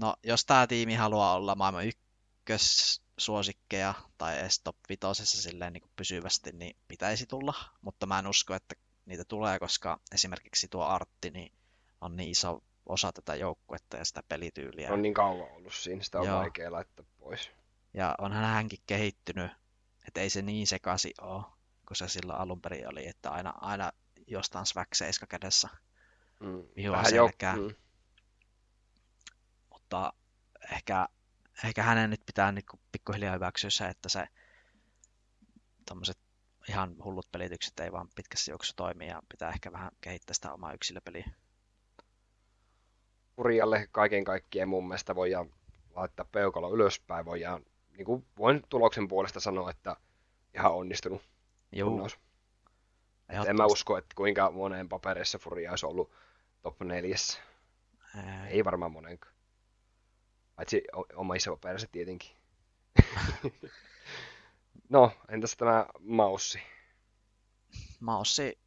no, 0.00 0.16
jos 0.22 0.44
tämä 0.44 0.66
tiimi 0.66 0.94
haluaa 0.94 1.34
olla 1.34 1.54
maailman 1.54 1.86
ykkössuosikkeja 1.86 3.94
tai 4.18 4.38
edes 4.38 4.60
top 4.60 4.76
vitosessa 4.88 5.42
silleen 5.42 5.72
niin 5.72 5.90
pysyvästi, 5.96 6.52
niin 6.52 6.76
pitäisi 6.88 7.26
tulla, 7.26 7.54
mutta 7.80 8.06
mä 8.06 8.18
en 8.18 8.26
usko, 8.26 8.54
että 8.54 8.74
niitä 9.06 9.24
tulee, 9.24 9.58
koska 9.58 10.00
esimerkiksi 10.14 10.68
tuo 10.68 10.84
Artti 10.84 11.30
niin 11.30 11.52
on 12.00 12.16
niin 12.16 12.30
iso 12.30 12.62
osa 12.86 13.12
tätä 13.12 13.34
joukkuetta 13.34 13.96
ja 13.96 14.04
sitä 14.04 14.22
pelityyliä. 14.28 14.92
On 14.92 15.02
niin 15.02 15.14
kauan 15.14 15.52
ollut 15.52 15.74
siinä, 15.74 16.02
sitä 16.02 16.20
on 16.20 16.26
Joo. 16.26 16.38
vaikea 16.38 16.72
laittaa 16.72 17.06
pois. 17.18 17.50
Ja 17.94 18.14
onhan 18.18 18.44
hänkin 18.44 18.78
kehittynyt, 18.86 19.50
että 20.06 20.20
ei 20.20 20.30
se 20.30 20.42
niin 20.42 20.66
sekasi 20.66 21.14
ole, 21.20 21.44
kun 21.86 21.96
se 21.96 22.08
silloin 22.08 22.40
alun 22.40 22.60
perin 22.60 22.88
oli, 22.88 23.08
että 23.08 23.30
aina, 23.30 23.54
aina 23.60 23.92
jostain 24.26 24.66
swag 24.66 24.88
seiska 24.94 25.26
kädessä 25.26 25.68
mm. 26.40 26.62
vihua 26.76 27.04
selkää. 27.04 27.56
Mm. 27.56 27.74
Mutta 29.86 30.12
ehkä, 30.72 31.08
ehkä 31.64 31.82
hänen 31.82 32.10
nyt 32.10 32.20
pitää 32.26 32.52
niin 32.52 32.64
pikkuhiljaa 32.92 33.34
hyväksyä 33.34 33.70
se, 33.70 33.86
että 33.88 34.08
se 34.08 34.28
tommoset 35.88 36.18
ihan 36.68 36.96
hullut 37.04 37.32
pelitykset 37.32 37.80
ei 37.80 37.92
vaan 37.92 38.08
pitkässä 38.14 38.52
juoksussa 38.52 38.76
toimi 38.76 39.08
ja 39.08 39.22
pitää 39.28 39.50
ehkä 39.50 39.72
vähän 39.72 39.90
kehittää 40.00 40.34
sitä 40.34 40.52
omaa 40.52 40.72
yksilöpeliä. 40.72 41.30
Furialle 43.36 43.88
kaiken 43.92 44.24
kaikkien 44.24 44.68
mun 44.68 44.88
mielestä 44.88 45.14
voidaan 45.14 45.50
laittaa 45.94 46.26
peukalo 46.32 46.74
ylöspäin. 46.74 47.24
Voidaan, 47.24 47.62
niin 47.96 48.04
kuin 48.04 48.26
voin 48.38 48.62
tuloksen 48.68 49.08
puolesta 49.08 49.40
sanoa, 49.40 49.70
että 49.70 49.96
ihan 50.54 50.74
onnistunut. 50.74 51.22
Joo. 51.72 52.08
En 53.48 53.56
mä 53.56 53.66
usko, 53.66 53.98
että 53.98 54.14
kuinka 54.14 54.50
moneen 54.50 54.88
paperissa 54.88 55.38
Furia 55.38 55.70
olisi 55.70 55.86
ollut 55.86 56.12
top 56.62 56.80
neljässä. 56.80 57.40
Ei, 58.16 58.48
Ei 58.48 58.64
varmaan 58.64 58.92
monenkaan. 58.92 59.35
Paitsi 60.56 60.82
oma 61.14 61.34
iso 61.34 61.50
paperissa 61.50 61.88
tietenkin. 61.92 62.30
no, 64.88 65.12
entäs 65.28 65.56
tämä 65.56 65.86
maussi? 66.00 66.58
Maussi 68.00 68.58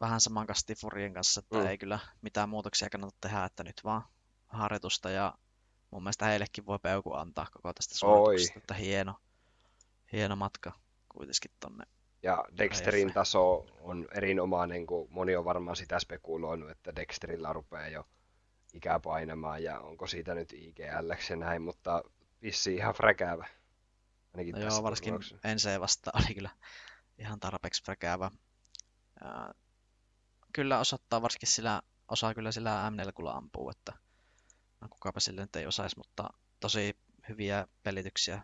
vähän 0.00 0.20
saman 0.20 0.46
kasti 0.46 0.74
Furien 0.74 1.14
kanssa, 1.14 1.40
että 1.40 1.58
mm. 1.58 1.66
ei 1.66 1.78
kyllä 1.78 1.98
mitään 2.22 2.48
muutoksia 2.48 2.90
kannata 2.90 3.16
tehdä, 3.20 3.44
että 3.44 3.64
nyt 3.64 3.80
vaan 3.84 4.02
harjoitusta 4.46 5.10
ja 5.10 5.34
mun 5.90 6.02
mielestä 6.02 6.26
heillekin 6.26 6.66
voi 6.66 6.78
peuku 6.78 7.12
antaa 7.12 7.46
koko 7.52 7.72
tästä 7.72 7.94
suorituksesta, 7.94 8.58
että 8.58 8.74
hieno, 8.74 9.14
hieno 10.12 10.36
matka 10.36 10.72
kuitenkin 11.08 11.50
tonne. 11.60 11.84
Ja 12.22 12.44
Dexterin 12.58 13.12
taso 13.12 13.66
on 13.80 14.08
erinomainen, 14.14 14.86
kun 14.86 15.08
moni 15.10 15.36
on 15.36 15.44
varmaan 15.44 15.76
sitä 15.76 15.98
spekuloinut, 15.98 16.70
että 16.70 16.96
Dexterillä 16.96 17.52
rupeaa 17.52 17.88
jo 17.88 18.06
ikää 18.74 19.00
painamaan 19.00 19.62
ja 19.62 19.80
onko 19.80 20.06
siitä 20.06 20.34
nyt 20.34 20.52
IGL 20.52 21.10
ja 21.30 21.36
näin, 21.36 21.62
mutta 21.62 22.02
vissi 22.42 22.74
ihan 22.74 22.94
fräkäävä. 22.94 23.46
Ainakin 24.34 24.54
no 24.54 24.60
joo, 24.60 24.82
varsinkin 24.82 25.14
ensi 25.44 25.68
vasta 25.80 26.10
oli 26.14 26.34
kyllä 26.34 26.50
ihan 27.18 27.40
tarpeeksi 27.40 27.84
fräkäävä 27.84 28.30
kyllä 30.52 30.78
osoittaa, 30.78 31.22
varsinkin 31.22 31.48
sillä, 31.48 31.82
osaa 32.08 32.34
kyllä 32.34 32.52
sillä 32.52 32.90
m 32.90 32.96
4 32.96 33.12
ampuu, 33.32 33.70
että 33.70 33.92
no, 34.80 34.88
kukapa 34.88 35.20
sille 35.20 35.40
nyt 35.40 35.56
ei 35.56 35.66
osaisi, 35.66 35.96
mutta 35.96 36.28
tosi 36.60 36.96
hyviä 37.28 37.66
pelityksiä 37.82 38.42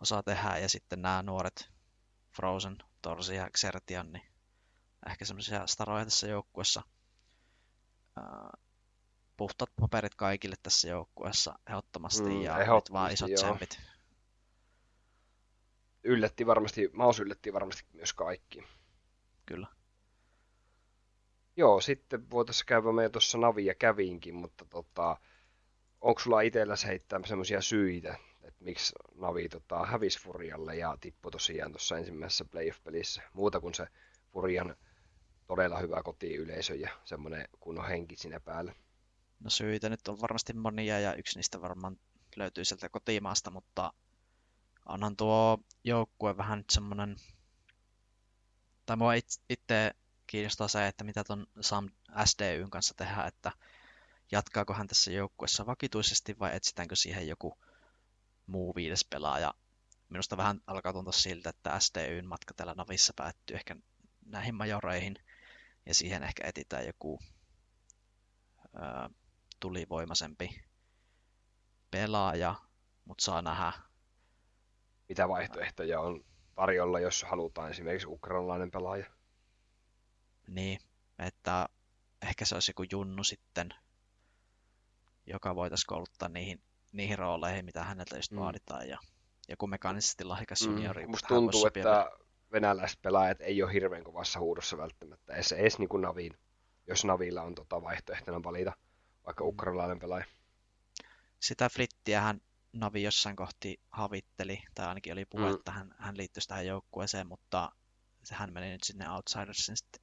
osaa 0.00 0.22
tehdä, 0.22 0.58
ja 0.58 0.68
sitten 0.68 1.02
nämä 1.02 1.22
nuoret 1.22 1.70
Frozen, 2.36 2.78
Torsi 3.02 3.34
ja 3.34 3.50
Xertian, 3.58 4.12
niin 4.12 4.32
ehkä 5.06 5.24
semmoisia 5.24 5.66
staroja 5.66 6.04
tässä 6.04 6.26
joukkuessa. 6.26 6.82
Puhtaat 9.42 9.70
paperit 9.80 10.14
kaikille 10.14 10.56
tässä 10.62 10.88
joukkueessa 10.88 11.58
ehdottomasti, 11.68 12.30
mm, 12.30 12.42
ja 12.42 12.58
nyt 12.58 12.92
vaan 12.92 13.12
isot 13.12 13.30
tsempit. 13.34 13.80
Yllätti 16.04 16.46
varmasti, 16.46 16.90
Maus 16.92 17.20
yllätti 17.20 17.52
varmasti 17.52 17.84
myös 17.92 18.12
kaikki. 18.12 18.64
Kyllä. 19.46 19.66
Joo, 21.56 21.80
sitten 21.80 22.30
voitaisiin 22.30 22.66
käydä 22.66 22.92
me 22.92 23.08
tuossa 23.08 23.38
Navia 23.38 23.74
käviinkin, 23.74 24.34
mutta 24.34 24.64
tota, 24.64 25.16
onko 26.00 26.20
sulla 26.20 26.40
itsellä 26.40 26.74
heittää 26.86 27.20
semmoisia 27.26 27.60
syitä, 27.60 28.18
että 28.42 28.64
miksi 28.64 28.94
Navi 29.14 29.48
tota, 29.48 29.86
hävisi 29.86 30.20
Furialle 30.20 30.76
ja 30.76 30.96
tippui 31.00 31.30
tosiaan 31.30 31.72
tuossa 31.72 31.98
ensimmäisessä 31.98 32.44
playoff-pelissä, 32.44 33.22
muuta 33.32 33.60
kuin 33.60 33.74
se 33.74 33.86
Furian 34.32 34.76
todella 35.46 35.78
hyvä 35.78 36.02
kotiyleisö 36.02 36.74
ja 36.74 36.90
semmoinen 37.04 37.48
kunnon 37.60 37.88
henki 37.88 38.16
siinä 38.16 38.40
päällä. 38.40 38.74
No 39.44 39.50
syitä 39.50 39.88
nyt 39.88 40.08
on 40.08 40.20
varmasti 40.20 40.52
monia 40.52 41.00
ja 41.00 41.14
yksi 41.14 41.38
niistä 41.38 41.60
varmaan 41.60 41.96
löytyy 42.36 42.64
sieltä 42.64 42.88
kotimaasta, 42.88 43.50
mutta 43.50 43.92
onhan 44.86 45.16
tuo 45.16 45.58
joukkue 45.84 46.36
vähän 46.36 46.58
nyt 46.58 46.70
semmoinen, 46.70 47.16
tai 48.86 48.96
mua 48.96 49.12
itse 49.48 49.94
kiinnostaa 50.26 50.68
se, 50.68 50.86
että 50.86 51.04
mitä 51.04 51.24
tuon 51.24 51.46
Sam 51.60 51.88
SDYn 52.24 52.70
kanssa 52.70 52.94
tehdään, 52.94 53.28
että 53.28 53.52
jatkaako 54.32 54.74
hän 54.74 54.86
tässä 54.86 55.12
joukkuessa 55.12 55.66
vakituisesti 55.66 56.38
vai 56.38 56.56
etsitäänkö 56.56 56.96
siihen 56.96 57.28
joku 57.28 57.58
muu 58.46 58.74
viides 58.74 59.04
pelaaja. 59.04 59.54
Minusta 60.08 60.36
vähän 60.36 60.60
alkaa 60.66 60.92
tuntua 60.92 61.12
siltä, 61.12 61.50
että 61.50 61.80
SDYn 61.80 62.26
matka 62.26 62.54
täällä 62.54 62.74
Navissa 62.74 63.12
päättyy 63.16 63.56
ehkä 63.56 63.76
näihin 64.26 64.54
majoreihin 64.54 65.14
ja 65.86 65.94
siihen 65.94 66.22
ehkä 66.22 66.46
etitään 66.46 66.86
joku 66.86 67.18
ää, 68.74 69.10
tulivoimaisempi 69.62 70.62
pelaaja, 71.90 72.54
mutta 73.04 73.24
saa 73.24 73.42
nähdä. 73.42 73.72
Mitä 75.08 75.28
vaihtoehtoja 75.28 76.00
on 76.00 76.24
tarjolla, 76.54 77.00
jos 77.00 77.22
halutaan 77.22 77.70
esimerkiksi 77.70 78.06
ukrainalainen 78.06 78.70
pelaaja? 78.70 79.06
Niin, 80.46 80.80
että 81.18 81.68
ehkä 82.22 82.44
se 82.44 82.54
olisi 82.54 82.70
joku 82.70 82.84
junnu 82.92 83.24
sitten, 83.24 83.74
joka 85.26 85.54
voitaisiin 85.54 85.86
kouluttaa 85.86 86.28
niihin, 86.28 86.62
niihin 86.92 87.18
rooleihin, 87.18 87.64
mitä 87.64 87.84
häneltä 87.84 88.16
just 88.16 88.32
mm. 88.32 88.38
vaaditaan. 88.38 88.88
Ja 88.88 88.98
joku 89.48 89.66
mekaanisesti 89.66 90.24
lahjakas 90.24 90.66
mm. 90.66 90.72
juniori. 90.74 91.06
Musta 91.06 91.28
tuntuu, 91.28 91.66
että 91.66 92.10
venäläiset 92.52 93.02
pelaajat 93.02 93.40
ei 93.40 93.62
ole 93.62 93.72
hirveän 93.72 94.04
kovassa 94.04 94.40
huudossa 94.40 94.78
välttämättä, 94.78 95.34
edes, 95.34 95.52
edes 95.52 95.78
niin 95.78 95.88
kuin 95.88 96.02
Navin. 96.02 96.32
jos 96.86 97.04
Navilla 97.04 97.42
on 97.42 97.54
tota 97.54 97.82
vaihtoehtona 97.82 98.42
valita 98.42 98.72
vaikka 99.26 99.44
ukrainalainen 99.44 99.98
pelaaja. 99.98 100.24
Sitä 101.40 101.68
Frittiähän 101.68 102.40
Navi 102.72 103.02
jossain 103.02 103.36
kohti 103.36 103.80
havitteli, 103.90 104.62
tai 104.74 104.86
ainakin 104.86 105.12
oli 105.12 105.24
puhe, 105.24 105.48
mm. 105.48 105.54
että 105.54 105.72
hän, 105.72 105.94
hän 105.98 106.16
liittyisi 106.16 106.48
tähän 106.48 106.66
joukkueeseen, 106.66 107.26
mutta 107.26 107.72
hän 108.30 108.52
meni 108.52 108.70
nyt 108.70 108.82
sinne 108.82 109.10
Outsidersin 109.10 109.76
sitten. 109.76 110.02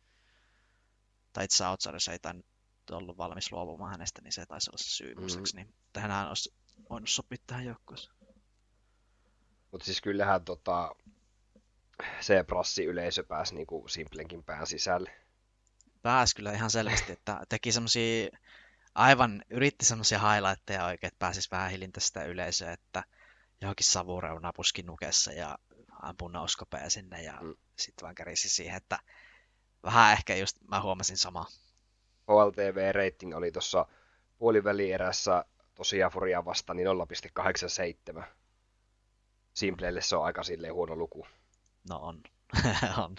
Tai 1.34 1.46
itse 1.46 1.68
Outsiders 1.68 2.08
ei 2.08 2.20
tainnut 2.20 2.46
ollut 2.92 3.18
valmis 3.18 3.52
luovumaan 3.52 3.92
hänestä, 3.92 4.22
niin 4.22 4.32
se 4.32 4.46
taisi 4.46 4.70
olla 4.70 4.78
se 4.78 4.90
syy 4.90 5.16
mm. 5.16 5.22
niin 5.56 5.74
hän 5.98 6.28
olisi 6.28 6.54
voinut 6.90 7.10
sopia 7.10 7.38
tähän 7.48 7.66
joukkueeseen. 7.66 8.16
Mutta 9.72 9.86
siis 9.86 10.02
kyllähän 10.02 10.46
tota, 10.46 10.96
se 12.20 12.44
prassi 12.44 12.86
yleisö 12.86 13.24
pääsi 13.24 13.56
niinku 13.56 13.88
Simplenkin 13.88 14.44
pään 14.44 14.68
sisälle. 14.68 15.16
Pääsi 16.02 16.36
kyllä 16.36 16.52
ihan 16.52 16.72
selvästi, 16.72 17.12
että 17.12 17.42
teki 17.50 17.72
semmoisia 17.72 18.30
aivan, 18.96 19.44
yritti 19.50 19.86
semmoisia 19.86 20.20
highlightteja 20.20 20.86
oikein, 20.86 21.08
että 21.08 21.20
pääsisi 21.20 21.52
vähän 21.52 21.72
hilintä 21.72 22.00
sitä 22.00 22.24
yleisöä, 22.24 22.74
että 22.74 23.04
johonkin 23.62 23.86
savureuna 23.86 24.54
puskin 24.54 24.86
nukessa 24.86 25.32
ja 25.32 25.58
ampui 26.02 26.32
nouskopea 26.32 26.90
sinne 26.90 27.24
ja 27.24 27.38
mm. 27.42 27.56
sitten 27.76 28.04
vaan 28.04 28.16
kärisi 28.16 28.50
siihen, 28.50 28.78
että 28.78 29.00
vähän 29.84 30.12
ehkä 30.12 30.36
just 30.36 30.58
mä 30.68 30.82
huomasin 30.82 31.18
samaa. 31.18 31.46
HLTV-rating 32.28 33.36
oli 33.36 33.52
tuossa 33.52 33.86
puolivälierässä 34.38 35.46
tosiaan 35.76 36.12
Furia 36.12 36.46
vastaan 36.46 36.78
niin 36.78 36.88
0,87. 38.20 38.24
Simpleille 39.54 40.02
se 40.02 40.16
on 40.16 40.26
aika 40.26 40.44
silleen 40.44 40.74
huono 40.74 40.96
luku. 40.96 41.28
No 41.90 41.98
on. 41.98 42.24
on. 43.04 43.16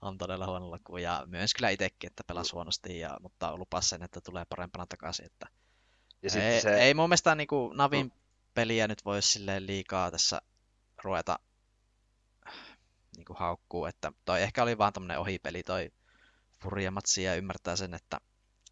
On 0.00 0.18
todella 0.18 0.46
huono 0.46 0.70
luku. 0.70 0.96
Ja 0.96 1.22
myös 1.26 1.54
kyllä 1.54 1.70
itsekin, 1.70 2.08
että 2.08 2.24
pelasi 2.26 2.52
huonosti, 2.52 2.98
ja, 2.98 3.16
mutta 3.20 3.56
lupas 3.56 3.88
sen, 3.88 4.02
että 4.02 4.20
tulee 4.20 4.44
parempana 4.44 4.86
takaisin. 4.86 5.26
Että 5.26 5.46
ja 6.22 6.42
ei, 6.42 6.60
se... 6.60 6.74
ei 6.74 6.94
mun 6.94 7.08
mielestä 7.08 7.34
niin 7.34 7.46
kuin 7.46 7.76
Navin 7.76 8.08
no. 8.08 8.16
peliä 8.54 8.88
nyt 8.88 9.04
voi 9.04 9.22
silleen 9.22 9.66
liikaa 9.66 10.10
tässä 10.10 10.40
ruveta 11.04 11.38
niin 13.16 13.24
kuin 13.24 13.36
haukkuu, 13.36 13.86
että 13.86 14.12
toi 14.24 14.42
ehkä 14.42 14.62
oli 14.62 14.78
vaan 14.78 14.92
tämmönen 14.92 15.18
ohipeli 15.18 15.62
toi 15.62 15.92
Furjamatsi 16.60 17.22
ja 17.22 17.34
ymmärtää 17.34 17.76
sen, 17.76 17.94
että 17.94 18.20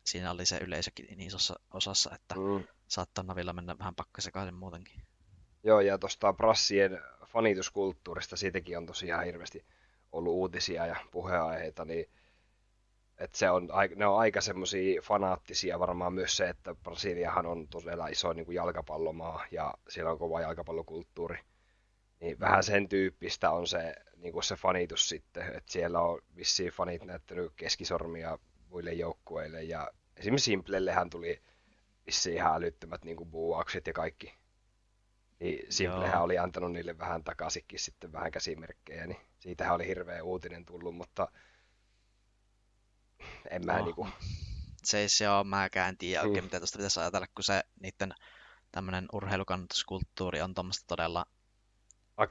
siinä 0.05 0.31
oli 0.31 0.47
se 0.47 0.59
yleisökin 0.59 1.07
niin 1.07 1.21
isossa 1.21 1.55
osassa, 1.71 2.15
että 2.15 2.35
mm. 2.35 2.65
saattaa 2.89 3.25
Navilla 3.25 3.53
mennä 3.53 3.79
vähän 3.79 3.95
pakkasekaisin 3.95 4.55
muutenkin. 4.55 5.03
Joo, 5.65 5.81
ja 5.81 5.99
tuosta 5.99 6.33
Prassien 6.33 7.01
fanituskulttuurista, 7.27 8.37
siitäkin 8.37 8.79
on 8.79 8.87
tosiaan 8.87 9.25
hirveästi 9.25 9.65
ollut 10.15 10.33
uutisia 10.33 10.87
ja 10.87 10.97
puheenaiheita, 11.11 11.85
niin 11.85 12.07
että 13.19 13.39
se 13.39 13.51
on, 13.51 13.69
ne 13.97 14.07
on 14.07 14.19
aika 14.19 14.41
semmoisia 14.41 15.03
fanaattisia 15.03 15.79
varmaan 15.79 16.13
myös 16.13 16.37
se, 16.37 16.49
että 16.49 16.75
Brasiliahan 16.75 17.47
on 17.47 17.69
todella 17.69 18.07
iso 18.07 18.33
niin 18.33 18.45
kuin 18.45 18.55
jalkapallomaa 18.55 19.45
ja 19.51 19.75
siellä 19.89 20.11
on 20.11 20.19
kova 20.19 20.41
jalkapallokulttuuri. 20.41 21.39
Niin 22.21 22.41
vähän 22.41 22.65
sen 22.65 22.89
tyyppistä 22.89 23.51
on 23.51 23.67
se, 23.67 23.95
niin 24.17 24.33
kuin 24.33 24.43
se 24.43 24.57
fanitus 24.57 25.09
sitten, 25.09 25.43
että 25.43 25.73
siellä 25.73 26.01
on 26.01 26.21
vissiin 26.37 26.73
fanit 26.73 27.05
näyttänyt 27.05 27.53
keskisormia 27.57 28.39
muille 28.69 28.93
joukkueille 28.93 29.63
ja 29.63 29.91
esimerkiksi 30.17 30.45
Simplellehän 30.45 31.11
tuli 31.11 31.43
vissiin 32.07 32.37
ihan 32.37 32.55
älyttömät 32.55 33.05
niin 33.05 33.17
kuin 33.17 33.31
buuaukset 33.31 33.87
ja 33.87 33.93
kaikki 33.93 34.35
niin 35.45 35.67
Simplehän 35.69 36.23
oli 36.23 36.39
antanut 36.39 36.73
niille 36.73 36.99
vähän 36.99 37.25
takaisinkin 37.25 37.79
sitten 37.79 38.13
vähän 38.13 38.33
käsimerkkejä, 38.33 39.07
niin 39.07 39.21
siitähän 39.39 39.75
oli 39.75 39.87
hirveä 39.87 40.23
uutinen 40.25 40.65
tullut, 40.65 40.97
mutta 40.97 41.29
en 43.51 43.67
mä 43.67 43.79
no. 43.79 43.85
niinku... 43.85 44.09
Se 44.85 44.99
ei 44.99 45.09
se 45.09 45.29
ole, 45.29 45.45
mäkään 45.45 45.89
en 45.89 45.99
tiedä 45.99 46.23
oikein, 46.23 46.45
mm. 46.45 46.47
mitä 46.47 46.61
tuosta 46.61 46.77
pitäisi 46.77 47.01
ajatella, 47.01 47.27
kun 47.35 47.45
se 47.45 47.63
niiden 47.81 48.15
tämmöinen 48.73 49.07
urheilukannatuskulttuuri 49.13 50.41
on 50.41 50.55
tuommoista 50.55 50.85
todella 50.87 51.25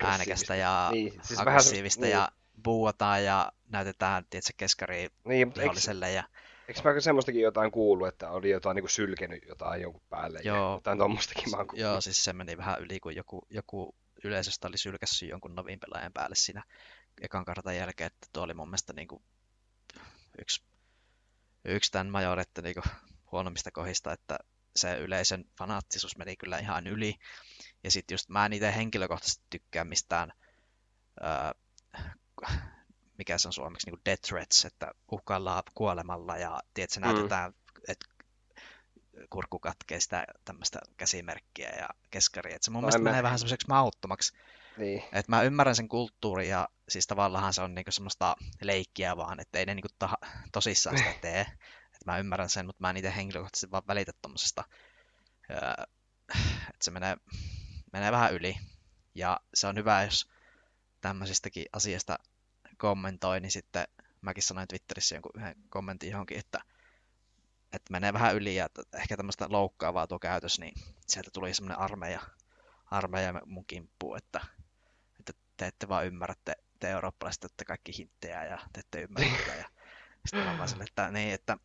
äänekästä 0.04 0.56
ja 0.56 0.90
niin, 0.92 1.20
siis 1.24 1.40
aggressiivista 1.40 2.02
vähän, 2.02 2.12
ja 2.12 2.30
niin. 2.32 2.64
buuataan 2.64 3.24
ja 3.24 3.52
näytetään, 3.70 4.26
tiedätkö, 4.30 4.54
keskari 4.58 5.10
niin, 5.26 5.56
viholliselle 5.58 6.12
ja 6.12 6.24
Eikö 6.68 6.94
mä 6.94 7.00
semmoistakin 7.00 7.42
jotain 7.42 7.72
kuullut, 7.72 8.08
että 8.08 8.32
oli 8.32 8.50
jotain 8.50 8.76
niin 8.76 8.84
kuin 8.84 8.92
sylkenyt 8.92 9.44
jotain 9.48 9.82
jonkun 9.82 10.02
päälle? 10.10 10.40
Joo. 10.44 10.74
Jotain 10.74 10.98
tuommoistakin 10.98 11.52
mä 11.52 11.58
oon. 11.58 11.68
Joo, 11.74 12.02
siis 12.02 12.24
se 12.24 12.34
meni 12.34 12.58
vähän 12.58 12.82
yli, 12.82 13.00
kun 13.00 13.16
joku, 13.16 13.48
joku 13.50 13.96
yleisöstä 14.24 14.68
oli 14.68 14.78
sylkässyt 14.78 15.30
jonkun 15.30 15.56
novin 15.56 15.80
pelaajan 15.80 16.14
päälle 16.14 16.36
siinä 16.36 16.64
ekan 17.22 17.46
kartan 17.46 17.78
jälkeen, 17.78 18.08
että 18.08 18.28
tuo 18.34 18.44
oli 18.44 18.54
mun 18.54 18.68
mielestä 18.68 18.94
niin 18.94 19.08
kuin 19.08 19.24
yksi, 20.42 20.64
yksi 21.66 21.92
tämän 21.92 22.10
majorette 22.10 22.62
niin 22.62 22.74
kuin 22.74 22.84
huonommista 23.32 23.72
kohdista, 23.72 24.14
että 24.14 24.40
se 24.76 24.98
yleisön 24.98 25.46
fanaattisuus 25.58 26.18
meni 26.18 26.36
kyllä 26.36 26.58
ihan 26.58 26.88
yli. 26.88 27.16
Ja 27.84 27.92
sitten 27.92 28.14
just 28.14 28.30
mä 28.30 28.46
en 28.46 28.54
itse 28.54 28.76
henkilökohtaisesti 28.76 29.46
tykkää 29.50 29.84
mistään 29.84 30.34
ää, 31.22 31.54
mikä 33.18 33.38
se 33.38 33.48
on 33.48 33.54
suomeksi, 33.54 33.88
niin 33.88 33.98
kuin 33.98 34.06
death 34.06 34.22
threats, 34.22 34.66
että 34.66 34.92
uhkaillaan 35.12 35.64
kuolemalla 35.76 36.38
ja 36.38 36.60
tiedätkö, 36.74 37.00
mm. 37.00 37.06
näytetään, 37.06 37.54
että 37.88 38.06
kurkku 39.30 39.60
katkee 39.60 40.00
sitä 40.00 40.26
tämmöistä 40.46 40.80
käsimerkkiä 40.98 41.70
ja 41.70 41.90
keskaria. 42.12 42.56
Että 42.56 42.66
se 42.66 42.72
mun 42.72 42.82
no, 42.82 42.86
mielestä 42.86 43.00
mä... 43.00 43.10
menee 43.10 43.24
vähän 43.24 43.40
semmoiseksi 43.40 43.68
mauttomaksi. 43.68 44.34
Niin. 44.78 45.04
Että 45.04 45.32
mä 45.32 45.42
ymmärrän 45.42 45.76
sen 45.76 45.88
kulttuurin 45.88 46.50
ja 46.50 46.70
siis 46.90 47.08
tavallaan 47.08 47.54
se 47.54 47.62
on 47.62 47.76
niinku 47.76 47.92
semmoista 47.92 48.36
leikkiä 48.62 49.18
vaan, 49.18 49.40
että 49.40 49.60
ei 49.60 49.66
ne 49.66 49.76
niinku 49.76 49.96
ta- 50.00 50.18
tosissaan 50.52 50.98
sitä 50.98 51.14
tee. 51.22 51.42
Että 51.86 52.12
mä 52.12 52.18
ymmärrän 52.18 52.50
sen, 52.50 52.66
mutta 52.66 52.82
mä 52.82 52.90
en 52.90 52.98
itse 52.98 53.16
henkilökohtaisesti 53.16 53.72
vaan 53.72 53.88
välitä 53.88 54.12
tommosesta, 54.22 54.64
että 55.50 56.82
se 56.82 56.92
menee, 56.92 57.18
menee 57.94 58.12
vähän 58.12 58.34
yli. 58.34 58.58
Ja 59.16 59.40
se 59.54 59.68
on 59.68 59.76
hyvä, 59.76 60.04
jos 60.04 60.30
tämmöisistäkin 61.02 61.66
asiasta 61.74 62.20
kommentoi, 62.78 63.40
niin 63.40 63.52
sitten 63.52 63.88
mäkin 64.22 64.44
sanoin 64.44 64.68
Twitterissä 64.68 65.16
jonkun 65.16 65.32
yhden 65.36 65.56
kommentin 65.70 66.12
johonkin, 66.12 66.40
että, 66.40 66.60
että 67.74 67.92
menee 67.92 68.14
vähän 68.14 68.36
yli 68.36 68.56
ja 68.56 68.70
ehkä 68.94 69.18
tämmöistä 69.18 69.46
loukkaavaa 69.50 70.08
tuo 70.08 70.20
käytös, 70.20 70.60
niin 70.60 70.74
sieltä 71.08 71.32
tuli 71.34 71.54
semmoinen 71.54 71.80
armeija, 71.80 72.22
armeija 72.86 73.42
mun 73.46 73.66
kimppuun, 73.66 74.18
että, 74.18 74.42
että 75.20 75.34
te 75.58 75.68
ette 75.68 75.88
vaan 75.88 76.06
ymmärrä, 76.06 76.36
te, 76.46 76.54
te 76.80 76.90
eurooppalaiset 76.90 77.44
ette 77.44 77.66
kaikki 77.66 77.98
hinttejä 77.98 78.46
ja 78.46 78.60
te 78.74 78.80
ette 78.80 79.02
ymmärrä 79.02 79.30
sitä. 79.38 79.56
Ja 79.56 79.66
sitten 80.26 80.46
mä 80.46 80.58
vaan 80.58 80.82
että, 80.82 81.12
niin, 81.12 81.34
että, 81.34 81.58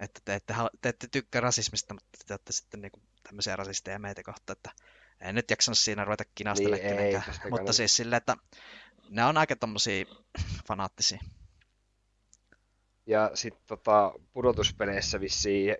että 0.00 0.20
te, 0.24 0.34
ette, 0.34 0.54
te 0.80 0.88
ette 0.88 1.08
tykkää 1.10 1.40
rasismista, 1.40 1.94
mutta 1.94 2.18
te 2.26 2.32
olette 2.34 2.52
sitten 2.52 2.80
niin 2.80 2.92
kuin 2.92 3.02
tämmöisiä 3.22 3.56
rasisteja 3.56 3.98
meitä 3.98 4.22
kohta, 4.22 4.52
että 4.52 4.70
en 5.20 5.34
nyt 5.34 5.50
jaksanut 5.50 5.78
siinä 5.78 6.04
ruveta 6.04 6.24
kinastelemaan 6.34 6.96
niin, 6.96 7.22
mutta 7.50 7.72
siis 7.72 7.96
silleen, 7.96 8.18
että 8.18 8.36
ne 9.10 9.24
on 9.24 9.36
aika 9.36 9.56
tommosia 9.56 10.04
fanaattisia. 10.68 11.18
Ja 13.06 13.30
sitten 13.34 13.62
tota, 13.66 14.12
pudotuspeleissä 14.32 15.20
vissiin 15.20 15.76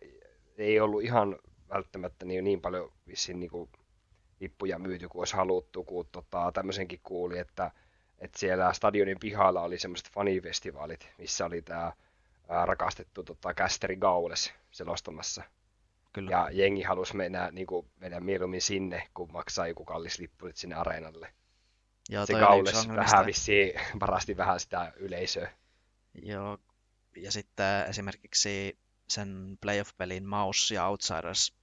ei 0.59 0.81
ollut 0.81 1.03
ihan 1.03 1.39
välttämättä 1.69 2.25
niin, 2.25 2.45
niin 2.45 2.61
paljon 2.61 2.93
vissiin 3.07 3.41
niin 3.41 3.51
kuin 3.51 3.71
lippuja 4.41 4.79
myyty 4.79 5.09
kuin 5.09 5.21
olisi 5.21 5.37
haluttu, 5.37 5.85
kun 5.85 6.09
tota, 6.13 6.53
tämmöisenkin 6.55 7.01
kuuli, 7.03 7.39
että, 7.39 7.71
että 8.19 8.39
siellä 8.39 8.73
stadionin 8.73 9.21
pihalla 9.21 9.63
oli 9.63 9.79
semmoiset 9.79 10.11
fanifestivaalit, 10.11 11.09
missä 11.19 11.47
oli 11.47 11.63
tämä 11.63 11.93
rakastettu 12.49 13.23
tota, 13.23 13.55
Kästeri 13.55 13.97
Gaules 13.97 14.53
selostamassa. 14.71 15.43
Kyllä. 16.13 16.31
Ja 16.31 16.49
jengi 16.53 16.83
halusi 16.83 17.17
mennä, 17.17 17.51
niin 17.51 17.67
kuin, 17.67 17.87
mennä 18.01 18.21
mieluummin 18.21 18.63
sinne, 18.63 19.09
kun 19.15 19.33
maksaa 19.33 19.67
joku 19.67 19.85
kallis 19.85 20.19
lippu 20.19 20.49
sinne 20.55 20.75
areenalle. 20.77 21.33
Joo, 22.09 22.27
se 22.27 22.33
Gaules 22.33 22.89
vähän 22.89 23.27
vissiin 23.27 23.73
varasti 24.01 24.37
vähän 24.37 24.61
sitä 24.61 24.93
yleisöä. 24.97 25.53
Joo, 26.23 26.59
ja 27.17 27.33
sitten 27.33 27.87
esimerkiksi 27.89 28.79
sen 29.09 29.59
playoff-pelin 29.61 30.27
Mouse 30.27 30.75
ja 30.75 30.89
Outsiders 30.89 31.55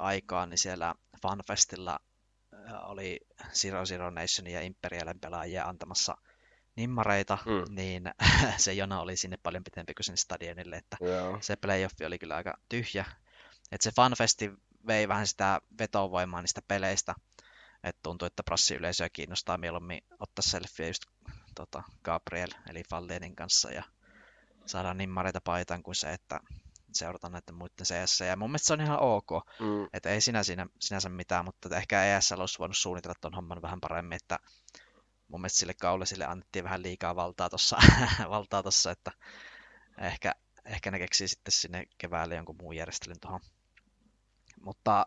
aikaan, 0.00 0.50
niin 0.50 0.58
siellä 0.58 0.94
FanFestilla 1.22 1.98
oli 2.82 3.20
Zero 3.52 3.86
Zero 3.86 4.10
Nation 4.10 4.46
ja 4.46 4.60
Imperialen 4.60 5.20
pelaajia 5.20 5.64
antamassa 5.64 6.16
nimmareita, 6.76 7.38
mm. 7.46 7.74
niin 7.74 8.10
se 8.56 8.72
jono 8.72 9.00
oli 9.00 9.16
sinne 9.16 9.36
paljon 9.42 9.64
pitempi 9.64 9.94
kuin 9.94 10.04
sinne 10.04 10.16
stadionille, 10.16 10.76
että 10.76 10.96
Joo. 11.00 11.38
se 11.40 11.56
playoffi 11.56 12.04
oli 12.04 12.18
kyllä 12.18 12.36
aika 12.36 12.58
tyhjä. 12.68 13.04
Että 13.72 13.84
se 13.84 13.90
FanFesti 13.96 14.50
vei 14.86 15.08
vähän 15.08 15.26
sitä 15.26 15.60
vetovoimaa 15.78 16.42
niistä 16.42 16.60
peleistä, 16.68 17.14
että 17.86 18.00
tuntuu, 18.02 18.26
että 18.26 18.42
prassiyleisöä 18.42 19.08
kiinnostaa 19.12 19.58
mieluummin 19.58 20.00
ottaa 20.20 20.42
selfieä 20.42 20.88
just 20.88 21.02
tota, 21.54 21.82
Gabriel 22.04 22.50
eli 22.70 22.82
Fallenin 22.90 23.36
kanssa 23.36 23.70
ja 23.70 23.82
saadaan 24.66 24.98
nimmareita 24.98 25.40
paitaan 25.40 25.82
kuin 25.82 25.94
se, 25.94 26.12
että 26.12 26.40
seurataan 26.92 27.32
näiden 27.32 27.54
muiden 27.54 27.86
CS. 27.86 28.20
Ja 28.20 28.36
mun 28.36 28.50
mielestä 28.50 28.66
se 28.66 28.72
on 28.72 28.80
ihan 28.80 29.00
ok. 29.00 29.30
Mm. 29.60 29.88
Että 29.92 30.08
ei 30.08 30.20
sinä, 30.20 30.42
sinä, 30.42 30.66
sinänsä 30.80 31.08
mitään, 31.08 31.44
mutta 31.44 31.76
ehkä 31.76 32.16
ESL 32.16 32.40
olisi 32.40 32.58
voinut 32.58 32.76
suunnitella 32.76 33.14
tuon 33.20 33.34
homman 33.34 33.62
vähän 33.62 33.80
paremmin, 33.80 34.16
että 34.16 34.38
mun 35.28 35.40
mielestä 35.40 35.58
sille 35.58 35.74
sille 36.04 36.24
annettiin 36.24 36.64
vähän 36.64 36.82
liikaa 36.82 37.16
valtaa 37.16 37.50
tuossa, 37.50 37.76
valtaa 38.30 38.62
tossa, 38.62 38.90
että 38.90 39.10
ehkä, 40.00 40.32
ehkä 40.64 40.90
ne 40.90 40.98
keksii 40.98 41.28
sitten 41.28 41.52
sinne 41.52 41.84
keväälle 41.98 42.34
jonkun 42.34 42.56
muun 42.60 42.76
järjestelyn 42.76 43.20
tuohon. 43.20 43.40
Mutta 44.66 45.06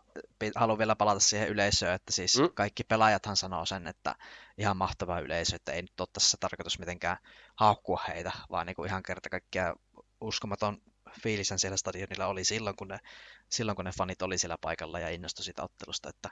haluan 0.56 0.78
vielä 0.78 0.96
palata 0.96 1.20
siihen 1.20 1.48
yleisöön, 1.48 1.94
että 1.94 2.12
siis 2.12 2.38
mm. 2.38 2.48
kaikki 2.54 2.84
pelaajathan 2.84 3.36
sanoo 3.36 3.66
sen, 3.66 3.86
että 3.86 4.14
ihan 4.58 4.76
mahtava 4.76 5.20
yleisö, 5.20 5.56
että 5.56 5.72
ei 5.72 5.82
nyt 5.82 6.00
ole 6.00 6.08
tässä 6.12 6.36
tarkoitus 6.40 6.78
mitenkään 6.78 7.16
haukkua 7.56 8.00
heitä, 8.08 8.32
vaan 8.50 8.66
niin 8.66 8.76
kuin 8.76 8.88
ihan 8.88 9.02
kerta 9.02 9.28
kaikkiaan 9.28 9.76
uskomaton 10.20 10.82
fiilisen 11.22 11.58
siellä 11.58 11.76
stadionilla 11.76 12.26
oli 12.26 12.44
silloin 12.44 12.76
kun, 12.76 12.88
ne, 12.88 12.98
silloin, 13.50 13.76
kun 13.76 13.84
ne 13.84 13.92
fanit 13.98 14.22
oli 14.22 14.38
siellä 14.38 14.58
paikalla 14.60 14.98
ja 14.98 15.10
innostui 15.10 15.44
siitä 15.44 15.62
ottelusta, 15.62 16.08
että 16.08 16.30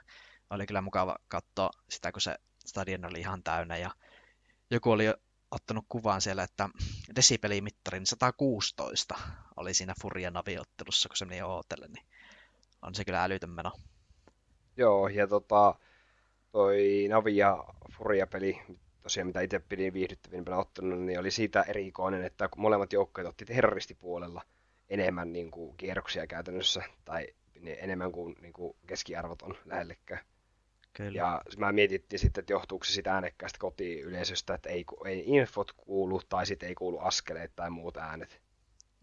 oli 0.49 0.65
kyllä 0.65 0.81
mukava 0.81 1.15
katsoa 1.27 1.69
sitä, 1.89 2.11
kun 2.11 2.21
se 2.21 2.35
stadion 2.65 3.05
oli 3.05 3.19
ihan 3.19 3.43
täynnä 3.43 3.77
ja 3.77 3.91
joku 4.71 4.91
oli 4.91 5.05
ottanut 5.51 5.85
kuvaan 5.89 6.21
siellä, 6.21 6.43
että 6.43 6.69
desibelimittarin 7.15 8.05
116 8.05 9.15
oli 9.55 9.73
siinä 9.73 9.93
Furia 10.01 10.31
Navi-ottelussa, 10.31 11.09
kun 11.09 11.17
se 11.17 11.25
meni 11.25 11.41
Ootelle, 11.41 11.87
niin 11.87 12.05
on 12.81 12.95
se 12.95 13.05
kyllä 13.05 13.23
älytön 13.23 13.49
meno. 13.49 13.71
Joo, 14.77 15.07
ja 15.07 15.27
tota, 15.27 15.75
toi 16.51 17.05
Navi 17.09 17.37
ja 17.37 17.63
Furia-peli, 17.91 18.61
tosiaan 19.01 19.27
mitä 19.27 19.41
itse 19.41 19.59
pidin 19.59 19.93
viihdyttävin 19.93 20.53
ottanut, 20.53 20.99
niin 20.99 21.19
oli 21.19 21.31
siitä 21.31 21.61
erikoinen, 21.61 22.23
että 22.23 22.47
kun 22.47 22.61
molemmat 22.61 22.93
joukkueet 22.93 23.27
otti 23.27 23.45
terroristipuolella 23.45 24.41
enemmän 24.89 25.33
niin 25.33 25.51
kuin, 25.51 25.77
kierroksia 25.77 26.27
käytännössä, 26.27 26.83
tai 27.05 27.27
enemmän 27.65 28.11
kuin, 28.11 28.35
niin 28.41 28.53
kuin 28.53 28.75
keskiarvot 28.87 29.41
on 29.41 29.55
lähellekään. 29.65 30.21
Kyllä. 30.93 31.17
Ja 31.17 31.41
mä 31.57 31.71
mietittiin 31.71 32.19
sitten, 32.19 32.41
että 32.41 32.53
johtuuko 32.53 32.85
se 32.85 32.93
sitä 32.93 33.13
äänekkäästä 33.13 33.59
kotiyleisöstä, 33.59 34.53
että 34.53 34.69
ei, 34.69 34.85
ei 35.05 35.23
infot 35.25 35.71
kuulu 35.71 36.21
tai 36.29 36.45
sitten 36.45 36.69
ei 36.69 36.75
kuulu 36.75 36.99
askeleet 36.99 37.51
tai 37.55 37.69
muut 37.69 37.97
äänet. 37.97 38.41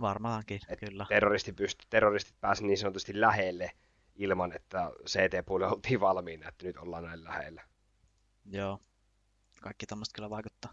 Varmaankin, 0.01 0.61
Et 0.69 0.81
kyllä. 0.81 1.07
Terroristi 1.09 1.53
pysty, 1.53 1.87
terroristit 1.91 2.41
pääsivät 2.41 2.67
niin 2.67 2.79
sanotusti 2.79 3.21
lähelle 3.21 3.71
ilman, 4.15 4.53
että 4.53 4.93
CT-puolella 5.07 5.75
oltiin 5.75 6.01
valmiina, 6.01 6.49
että 6.49 6.67
nyt 6.67 6.77
ollaan 6.77 7.05
näin 7.05 7.25
lähellä. 7.25 7.63
Joo, 8.45 8.81
kaikki 9.63 9.87
tämmöistä 9.87 10.15
kyllä 10.15 10.31
vaikuttaa. 10.31 10.73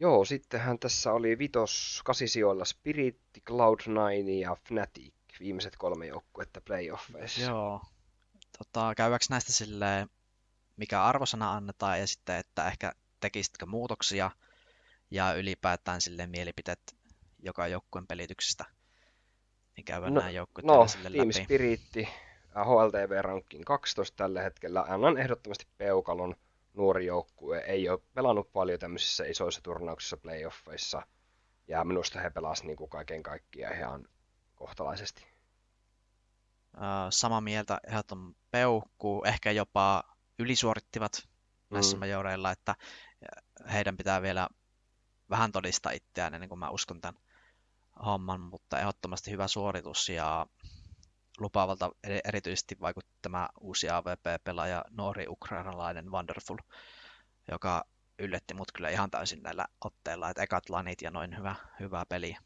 Joo, 0.00 0.24
sittenhän 0.24 0.78
tässä 0.78 1.12
oli 1.12 1.38
vitos 1.38 2.00
kasisijoilla 2.04 2.64
Spirit, 2.64 3.20
Cloud9 3.50 4.28
ja 4.40 4.56
Fnatic, 4.68 5.14
viimeiset 5.40 5.76
kolme 5.76 6.06
joukkuetta 6.06 6.60
playoffeissa. 6.60 7.40
Joo, 7.40 7.80
tota, 8.58 8.94
käydäänkö 8.96 9.26
näistä 9.30 9.52
silleen, 9.52 10.08
mikä 10.76 11.04
arvosana 11.04 11.52
annetaan 11.52 12.00
ja 12.00 12.06
sitten, 12.06 12.36
että 12.36 12.68
ehkä 12.68 12.92
tekisitkö 13.20 13.66
muutoksia 13.66 14.30
ja 15.10 15.34
ylipäätään 15.34 16.00
sille 16.00 16.26
mielipiteet 16.26 16.96
joka 17.38 17.68
joukkueen 17.68 18.06
pelityksestä, 18.06 18.64
niin 19.76 19.84
käydään 19.84 20.14
no, 20.14 20.20
nämä 20.20 20.30
joukkueet 20.30 20.66
no, 20.66 20.88
sille 20.88 21.10
Team 21.10 21.28
läpi. 21.28 21.44
Spiritti, 21.44 22.08
HLTV 22.54 23.22
Rankin 23.22 23.64
12 23.64 24.16
tällä 24.16 24.42
hetkellä. 24.42 24.84
Annan 24.88 25.18
ehdottomasti 25.18 25.66
peukalon 25.78 26.36
nuori 26.74 27.06
joukkue. 27.06 27.58
Ei 27.58 27.88
ole 27.88 28.00
pelannut 28.14 28.52
paljon 28.52 28.78
tämmöisissä 28.78 29.24
isoissa 29.24 29.60
turnauksissa, 29.62 30.16
playoffeissa. 30.16 31.02
Ja 31.68 31.84
minusta 31.84 32.20
he 32.20 32.30
pelasivat 32.30 32.66
niin 32.66 32.76
kuin 32.76 32.90
kaiken 32.90 33.22
kaikkiaan 33.22 33.76
ihan 33.76 34.08
kohtalaisesti. 34.54 35.26
Sama 37.10 37.40
mieltä 37.40 37.80
ehdottoman 37.88 38.34
peukku, 38.50 39.22
ehkä 39.26 39.50
jopa 39.50 40.02
ylisuorittivat 40.38 41.28
näissä 41.70 41.96
mm. 41.96 42.00
majoreilla, 42.00 42.50
että 42.50 42.74
heidän 43.72 43.96
pitää 43.96 44.22
vielä 44.22 44.48
vähän 45.34 45.52
todistaa 45.52 45.92
itseään 45.92 46.34
ennen 46.34 46.48
kuin 46.48 46.58
mä 46.58 46.70
uskon 46.70 47.00
tämän 47.00 47.22
homman, 48.04 48.40
mutta 48.40 48.78
ehdottomasti 48.78 49.30
hyvä 49.30 49.48
suoritus 49.48 50.08
ja 50.08 50.46
lupaavalta 51.38 51.90
erityisesti 52.24 52.76
vaikutti 52.80 53.12
tämä 53.22 53.48
uusi 53.60 53.90
AVP-pelaaja, 53.90 54.84
nuori 54.90 55.24
ukrainalainen 55.28 56.10
Wonderful, 56.10 56.58
joka 57.50 57.84
yllätti 58.18 58.54
mut 58.54 58.72
kyllä 58.72 58.88
ihan 58.88 59.10
täysin 59.10 59.42
näillä 59.42 59.66
otteilla, 59.84 60.30
että 60.30 60.42
ekat 60.42 60.70
lanit 60.70 61.02
ja 61.02 61.10
noin 61.10 61.36
hyvä, 61.36 61.54
hyvä 61.80 62.04
peli. 62.08 62.36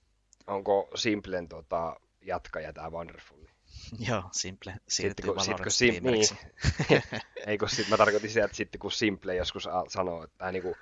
Onko 0.47 0.91
Simplen 0.95 1.49
tota, 1.49 1.97
jatkaja 2.21 2.73
tämä 2.73 2.91
Wonderful? 2.91 3.39
Joo, 4.09 4.23
Simple 4.33 4.77
siirtyy 4.89 5.27
sitten, 5.27 5.35
kun, 5.35 5.45
sit, 5.45 5.61
kun 5.63 5.71
sim, 5.71 6.05
niin. 6.05 6.29
Ei 7.47 7.59
kun 7.59 7.69
sit 7.69 7.89
mä 7.89 7.97
tarkoitin 7.97 8.31
sitä, 8.31 8.45
että 8.45 8.57
sitten 8.57 8.79
kun 8.79 8.93
Simple 8.93 9.35
joskus 9.35 9.69
sanoo, 9.89 10.25
että 10.25 10.53
niin 10.53 10.63
kuin 10.63 10.75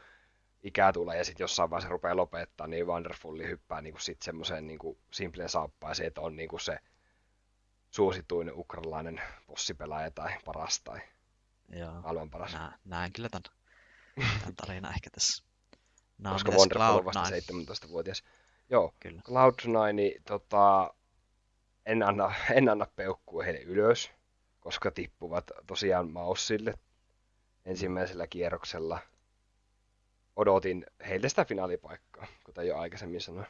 ikää 0.67 0.93
tulee 0.93 1.19
ja 1.19 1.25
sitten 1.25 1.45
jossain 1.45 1.71
vaiheessa 1.71 1.89
rupeaa 1.89 2.17
lopettaa, 2.17 2.67
niin 2.67 2.87
Wonderfulli 2.87 3.49
hyppää 3.49 3.81
niin 3.81 4.01
sitten 4.01 4.25
semmoiseen 4.25 4.67
niin 4.67 4.79
Simplen 5.11 5.49
saappaaseen, 5.49 6.07
että 6.07 6.21
on 6.21 6.37
niin 6.37 6.49
kuin 6.49 6.61
se 6.61 6.79
suosituin 7.91 8.53
ukrainalainen 8.55 9.21
bossipelaaja 9.47 10.11
tai 10.11 10.33
paras 10.45 10.81
tai 10.81 11.01
Joo. 11.69 11.93
maailman 11.93 12.31
paras. 12.31 12.53
Nä, 12.53 12.79
näen 12.85 13.13
kyllä 13.13 13.29
tämän, 13.29 13.43
tämän 14.41 14.57
tarinan 14.57 14.93
ehkä 14.93 15.11
tässä. 15.11 15.45
No, 16.19 16.33
Koska 16.33 16.53
Wonderful 16.53 16.99
on 16.99 17.05
vasta 17.05 17.23
17-vuotias. 17.23 18.23
Joo, 18.71 18.95
Kyllä. 19.01 19.23
Cloud9, 19.29 19.93
niin, 19.93 20.23
tota, 20.23 20.95
en 21.87 22.03
anna, 22.03 22.35
en 22.59 22.69
anna 22.69 22.87
peukkua 22.97 23.43
heille 23.43 23.61
ylös, 23.61 24.11
koska 24.61 24.91
tippuvat 24.91 25.45
tosiaan 25.67 26.11
Maussille 26.11 26.75
ensimmäisellä 27.65 28.27
kierroksella. 28.27 28.99
Odotin 30.37 30.87
heille 31.09 31.29
sitä 31.29 31.45
finaalipaikkaa, 31.45 32.27
kuten 32.45 32.67
jo 32.67 32.79
aikaisemmin 32.79 33.21
sanoin. 33.21 33.47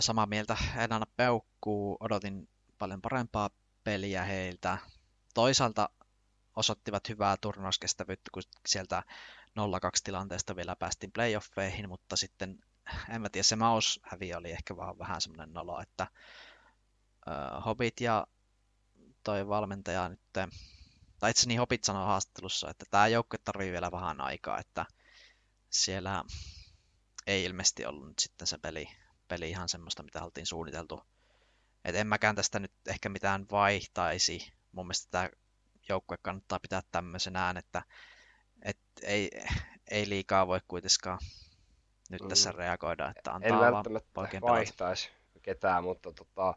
Samaa 0.00 0.26
mieltä, 0.26 0.56
en 0.76 0.92
anna 0.92 1.06
peukkuu, 1.16 1.96
odotin 2.00 2.48
paljon 2.78 3.02
parempaa 3.02 3.50
peliä 3.84 4.24
heiltä. 4.24 4.78
Toisaalta 5.34 5.88
osoittivat 6.56 7.08
hyvää 7.08 7.36
turnauskestävyyttä, 7.36 8.30
kun 8.32 8.42
sieltä 8.66 9.02
0-2 9.58 9.60
tilanteesta 10.04 10.56
vielä 10.56 10.76
päästiin 10.76 11.12
playoffeihin, 11.12 11.88
mutta 11.88 12.16
sitten 12.16 12.58
en 13.08 13.20
mä 13.20 13.28
tiedä, 13.28 13.42
se 13.42 13.56
häviö 14.02 14.36
oli 14.36 14.50
ehkä 14.50 14.76
vaan 14.76 14.98
vähän 14.98 15.20
semmoinen 15.20 15.52
nolo, 15.52 15.80
että 15.80 16.06
uh, 17.26 17.64
Hobbit 17.64 18.00
ja 18.00 18.26
toi 19.24 19.48
valmentaja 19.48 20.08
nyt, 20.08 20.20
tai 21.20 21.30
itse 21.30 21.48
niin 21.48 21.60
Hobbit 21.60 21.84
sanoi 21.84 22.06
haastattelussa, 22.06 22.70
että 22.70 22.84
tämä 22.90 23.08
joukkue 23.08 23.38
tarvii 23.44 23.72
vielä 23.72 23.90
vähän 23.90 24.20
aikaa, 24.20 24.58
että 24.58 24.86
siellä 25.70 26.24
ei 27.26 27.44
ilmeisesti 27.44 27.86
ollut 27.86 28.08
nyt 28.08 28.18
sitten 28.18 28.46
se 28.46 28.58
peli, 28.58 28.88
peli 29.28 29.50
ihan 29.50 29.68
semmoista, 29.68 30.02
mitä 30.02 30.24
oltiin 30.24 30.46
suunniteltu. 30.46 31.02
Et 31.84 31.94
en 31.94 32.06
mäkään 32.06 32.36
tästä 32.36 32.58
nyt 32.58 32.72
ehkä 32.86 33.08
mitään 33.08 33.46
vaihtaisi. 33.50 34.52
Mun 34.72 34.86
mielestä 34.86 35.08
tämä 35.10 35.28
joukkue 35.88 36.16
kannattaa 36.22 36.60
pitää 36.60 36.82
tämmöisenään, 36.90 37.56
että 37.56 37.82
et 38.62 38.78
ei, 39.02 39.30
ei 39.90 40.08
liikaa 40.08 40.46
voi 40.46 40.60
kuitenkaan 40.68 41.18
nyt 42.10 42.22
mm. 42.22 42.28
tässä 42.28 42.52
reagoida, 42.52 43.12
että 43.16 43.32
antaa 43.32 43.66
En 43.66 43.72
välttämättä 43.72 44.40
vaihtaisi 44.40 45.10
ketään, 45.42 45.84
mutta 45.84 46.12
tota, 46.12 46.54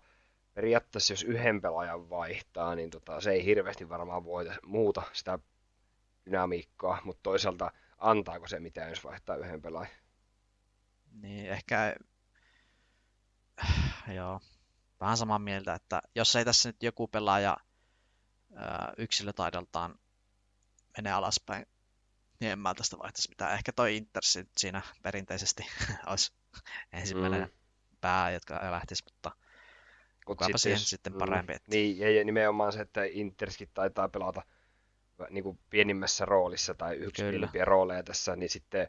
periaatteessa 0.53 1.13
jos 1.13 1.23
yhden 1.23 1.61
pelaajan 1.61 2.09
vaihtaa, 2.09 2.75
niin 2.75 2.89
tota, 2.89 3.21
se 3.21 3.31
ei 3.31 3.45
hirveästi 3.45 3.89
varmaan 3.89 4.25
voita 4.25 4.53
muuta 4.63 5.03
sitä 5.13 5.39
dynamiikkaa, 6.25 7.01
mutta 7.03 7.23
toisaalta 7.23 7.71
antaako 7.97 8.47
se 8.47 8.59
mitään, 8.59 8.89
jos 8.89 9.03
vaihtaa 9.03 9.35
yhden 9.35 9.61
pelaajan? 9.61 9.93
Niin, 11.11 11.49
ehkä 11.49 11.95
joo, 14.15 14.39
vähän 14.99 15.17
samaa 15.17 15.39
mieltä, 15.39 15.73
että 15.73 16.01
jos 16.15 16.35
ei 16.35 16.45
tässä 16.45 16.69
nyt 16.69 16.83
joku 16.83 17.07
pelaaja 17.07 17.57
yksilötaidoltaan 18.97 19.95
mene 20.97 21.11
alaspäin 21.11 21.65
niin 22.41 22.51
en 22.51 22.59
mä 22.59 22.73
tästä 22.73 22.97
vaihtaisi 22.97 23.29
mitään. 23.29 23.53
Ehkä 23.53 23.71
toi 23.71 23.97
Inter 23.97 24.23
siinä 24.57 24.81
perinteisesti 25.03 25.65
olisi 26.07 26.33
ensimmäinen 26.91 27.41
mm. 27.41 27.49
pää, 28.01 28.31
jotka 28.31 28.71
lähtisi, 28.71 29.03
mutta 29.03 29.31
kukaapa 30.25 30.57
siihen 30.57 30.79
jos, 30.79 30.89
sitten 30.89 31.13
mm, 31.13 31.19
parempi. 31.19 31.53
Että... 31.53 31.71
Niin, 31.71 32.15
ja 32.17 32.23
nimenomaan 32.23 32.73
se, 32.73 32.81
että 32.81 33.03
Interskin 33.03 33.69
taitaa 33.73 34.09
pelata 34.09 34.41
niin 35.29 35.43
kuin 35.43 35.59
pienimmässä 35.69 36.25
roolissa 36.25 36.73
tai 36.73 36.95
yksi 36.95 37.23
Kyllä. 37.23 37.49
rooleja 37.65 38.03
tässä, 38.03 38.35
niin 38.35 38.49
sitten 38.49 38.87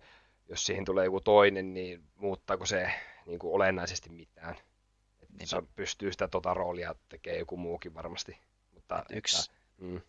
jos 0.49 0.67
siihen 0.67 0.85
tulee 0.85 1.05
joku 1.05 1.21
toinen, 1.21 1.75
niin 1.75 2.05
muuttaako 2.15 2.67
se 2.67 2.93
niin 3.27 3.39
kuin 3.39 3.55
olennaisesti 3.55 4.11
mitään? 4.11 4.57
Että 5.23 5.47
se 5.47 5.63
pystyy 5.77 6.13
sitä 6.13 6.29
tota 6.29 6.55
roolia 6.55 6.95
tekemään 7.09 7.39
joku 7.39 7.57
muukin 7.57 7.95
varmasti. 7.95 8.39
Mutta, 8.75 9.05
yksi, 9.11 9.51
että, 9.51 9.85
mm 9.85 10.01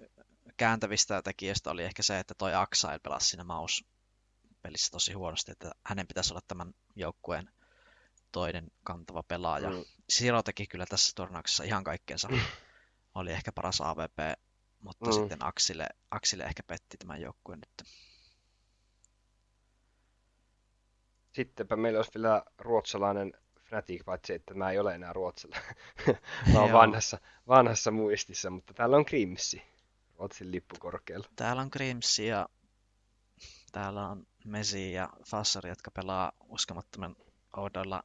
kääntävistä 0.57 1.21
tekijöistä 1.21 1.71
oli 1.71 1.83
ehkä 1.83 2.03
se, 2.03 2.19
että 2.19 2.33
toi 2.37 2.55
Aksail 2.55 2.99
pelasi 2.99 3.29
siinä 3.29 3.43
Maus 3.43 3.85
pelissä 4.61 4.91
tosi 4.91 5.13
huonosti, 5.13 5.51
että 5.51 5.71
hänen 5.85 6.07
pitäisi 6.07 6.33
olla 6.33 6.41
tämän 6.47 6.73
joukkueen 6.95 7.49
toinen 8.33 8.71
kantava 8.83 9.23
pelaaja. 9.23 9.69
Mm. 9.69 9.83
Siro 10.09 10.43
teki 10.43 10.67
kyllä 10.67 10.85
tässä 10.85 11.11
turnauksessa 11.15 11.63
ihan 11.63 11.83
kaikkensa. 11.83 12.27
Mm. 12.27 12.39
Oli 13.15 13.31
ehkä 13.31 13.51
paras 13.51 13.81
AVP, 13.81 14.39
mutta 14.79 15.05
mm. 15.05 15.13
sitten 15.13 15.45
Aksille, 15.45 15.87
Aksille 16.11 16.43
ehkä 16.43 16.63
petti 16.63 16.97
tämän 16.97 17.21
joukkueen 17.21 17.59
nyt. 17.59 17.89
Sittenpä 21.33 21.75
meillä 21.75 21.97
olisi 21.97 22.11
vielä 22.15 22.43
ruotsalainen 22.57 23.33
Fnatic, 23.59 24.05
paitsi 24.05 24.33
että 24.33 24.53
mä 24.53 24.71
ei 24.71 24.79
ole 24.79 24.95
enää 24.95 25.13
ruotsalainen. 25.13 25.75
mä 26.53 26.59
oon 26.59 26.71
vanhassa, 26.73 27.17
vanhassa 27.47 27.91
muistissa, 27.91 28.49
mutta 28.49 28.73
täällä 28.73 28.97
on 28.97 29.05
Grimsi. 29.07 29.63
Ruotsin 30.17 30.51
lippu 30.51 30.75
korkealla. 30.79 31.27
Täällä 31.35 31.61
on 31.61 31.69
Grimsi 31.71 32.25
ja 32.25 32.49
täällä 33.71 34.07
on 34.07 34.27
Mesi 34.45 34.93
ja 34.93 35.09
Fassari, 35.29 35.69
jotka 35.69 35.91
pelaa 35.91 36.31
uskomattoman 36.49 37.15
oudoilla 37.57 38.03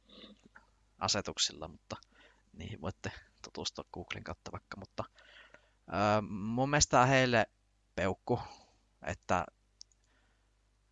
asetuksilla, 0.99 1.67
mutta 1.67 1.95
niihin 2.53 2.81
voitte 2.81 3.11
tutustua 3.41 3.83
Googlen 3.93 4.23
kautta 4.23 4.51
vaikka, 4.51 4.77
mutta 4.77 5.03
öö, 5.93 6.21
mun 6.21 6.69
mielestä 6.69 7.05
heille 7.05 7.45
peukku, 7.95 8.39
että 9.01 9.45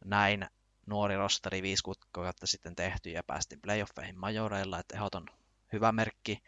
näin 0.05 0.47
nuori 0.85 1.15
rosteri 1.15 1.61
5 1.61 1.83
kuukautta 1.83 2.47
sitten 2.47 2.75
tehty 2.75 3.09
ja 3.09 3.23
päästiin 3.23 3.61
playoffeihin 3.61 4.19
majoreilla, 4.19 4.79
että 4.79 4.95
ehdoton 4.95 5.25
hyvä 5.73 5.91
merkki. 5.91 6.43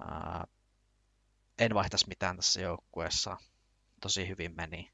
Öö, 0.00 0.08
en 1.58 1.74
vaihtaisi 1.74 2.08
mitään 2.08 2.36
tässä 2.36 2.60
joukkueessa. 2.60 3.36
Tosi 4.00 4.28
hyvin 4.28 4.56
meni. 4.56 4.92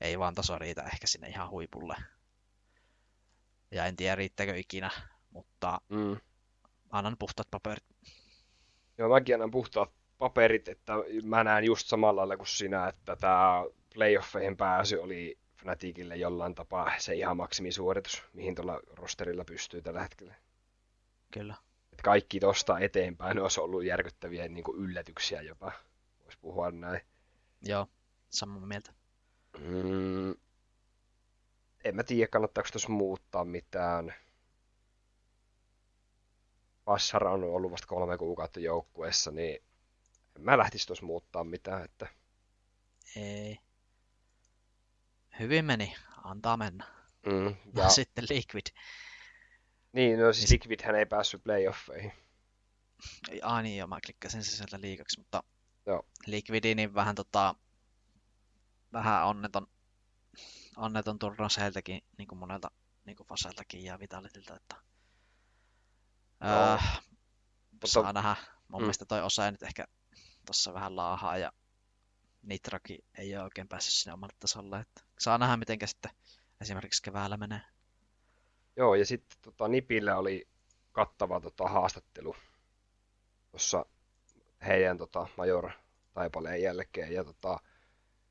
Ei 0.00 0.18
vaan 0.18 0.34
taso 0.34 0.58
riitä 0.58 0.82
ehkä 0.82 1.06
sinne 1.06 1.28
ihan 1.28 1.50
huipulle. 1.50 1.96
Ja 3.70 3.86
en 3.86 3.96
tiedä 3.96 4.14
riittääkö 4.14 4.56
ikinä, 4.56 4.90
mutta 5.30 5.80
mm. 5.88 6.16
annan 6.90 7.16
puhtaat 7.18 7.50
paperit. 7.50 7.84
Joo, 8.98 9.08
mäkin 9.08 9.34
annan 9.34 9.50
puhtaat 9.50 9.90
paperit, 10.18 10.68
että 10.68 10.92
mä 11.24 11.44
näen 11.44 11.64
just 11.64 11.86
samalla 11.86 12.20
lailla 12.20 12.36
kuin 12.36 12.46
sinä, 12.46 12.88
että 12.88 13.16
tämä 13.16 13.64
playoffeihin 13.94 14.56
pääsy 14.56 14.96
oli 14.96 15.38
Fnaticille 15.60 16.16
jollain 16.16 16.54
tapaa 16.54 16.92
se 16.98 17.14
ihan 17.14 17.36
maksimisuoritus, 17.36 18.22
mihin 18.32 18.54
tuolla 18.54 18.80
rosterilla 18.92 19.44
pystyy 19.44 19.82
tällä 19.82 20.02
hetkellä. 20.02 20.34
Kyllä. 21.30 21.54
Et 21.92 22.02
kaikki 22.02 22.40
tosta 22.40 22.78
eteenpäin 22.78 23.38
olisi 23.38 23.60
ollut 23.60 23.84
järkyttäviä 23.84 24.48
niin 24.48 24.64
kuin 24.64 24.78
yllätyksiä 24.78 25.42
jopa, 25.42 25.72
voisi 26.24 26.38
puhua 26.40 26.70
näin. 26.70 27.00
Joo, 27.62 27.86
samaa 28.28 28.66
mieltä. 28.66 28.92
Mm, 29.58 30.34
en 31.84 31.96
mä 31.96 32.02
tiedä, 32.02 32.28
kannattaako 32.28 32.68
tuossa 32.72 32.88
muuttaa 32.88 33.44
mitään. 33.44 34.14
Passara 36.84 37.32
on 37.32 37.44
ollut 37.44 37.72
vasta 37.72 37.86
kolme 37.86 38.18
kuukautta 38.18 38.60
joukkueessa, 38.60 39.30
niin 39.30 39.62
mä 40.38 40.58
lähtisin 40.58 40.86
tuossa 40.86 41.06
muuttaa 41.06 41.44
mitään. 41.44 41.84
Että... 41.84 42.06
Ei. 43.16 43.58
Hyvin 45.38 45.64
meni, 45.64 45.94
antaa 46.24 46.56
mennä. 46.56 46.86
Mm, 47.26 47.56
ja... 47.82 47.88
Sitten 47.88 48.24
Liquid. 48.30 48.66
Niin, 49.92 50.18
no 50.18 50.32
siis 50.32 50.50
niin... 50.50 50.60
Liquid 50.62 50.86
hän 50.86 50.94
ei 50.94 51.06
päässyt 51.06 51.44
playoffeihin. 51.44 52.12
Ai 53.42 53.62
niin, 53.62 53.78
joo, 53.78 53.86
mä 53.86 53.98
klikkasin 54.06 54.44
se 54.44 54.56
sieltä 54.56 54.80
liikaksi, 54.80 55.20
mutta 55.20 55.42
joo. 55.86 56.06
Liquidi 56.26 56.74
niin 56.74 56.94
vähän 56.94 57.14
tota, 57.14 57.54
vähän 58.92 59.26
onneton, 59.26 59.66
onneton 60.80 61.18
turnaus 61.18 61.58
heiltäkin, 61.58 62.02
niin 62.18 62.28
kuin 62.28 62.38
monelta 62.38 62.70
niin 63.04 63.16
kuin 63.16 63.26
Faseltakin 63.26 63.84
ja 63.84 63.98
Vitalitilta, 63.98 64.56
että 64.56 64.76
no. 66.40 66.72
äh, 66.74 67.00
Mutta... 67.70 67.86
saa 67.86 68.12
nähdä. 68.12 68.36
Mun 68.68 68.80
mm. 68.80 68.82
mielestä 68.82 69.04
toi 69.04 69.22
osa 69.22 69.50
nyt 69.50 69.62
ehkä 69.62 69.84
tuossa 70.46 70.74
vähän 70.74 70.96
laahaa 70.96 71.38
ja 71.38 71.52
Nitraki 72.42 72.98
ei 73.18 73.36
ole 73.36 73.44
oikein 73.44 73.68
päässyt 73.68 73.94
sinne 73.94 74.14
omalle 74.14 74.34
tasolle. 74.40 74.80
Että 74.80 75.02
saa 75.18 75.38
nähdä, 75.38 75.56
miten 75.56 75.78
sitten 75.84 76.10
esimerkiksi 76.60 77.02
keväällä 77.02 77.36
menee. 77.36 77.60
Joo, 78.76 78.94
ja 78.94 79.06
sitten 79.06 79.38
tota, 79.42 79.68
Nipillä 79.68 80.16
oli 80.16 80.48
kattava 80.92 81.40
tota, 81.40 81.68
haastattelu 81.68 82.36
tuossa 83.50 83.86
heidän 84.66 84.98
tota, 84.98 85.26
Major 85.36 85.70
Taipaleen 86.12 86.62
jälkeen. 86.62 87.12
Ja 87.12 87.24
tota, 87.24 87.60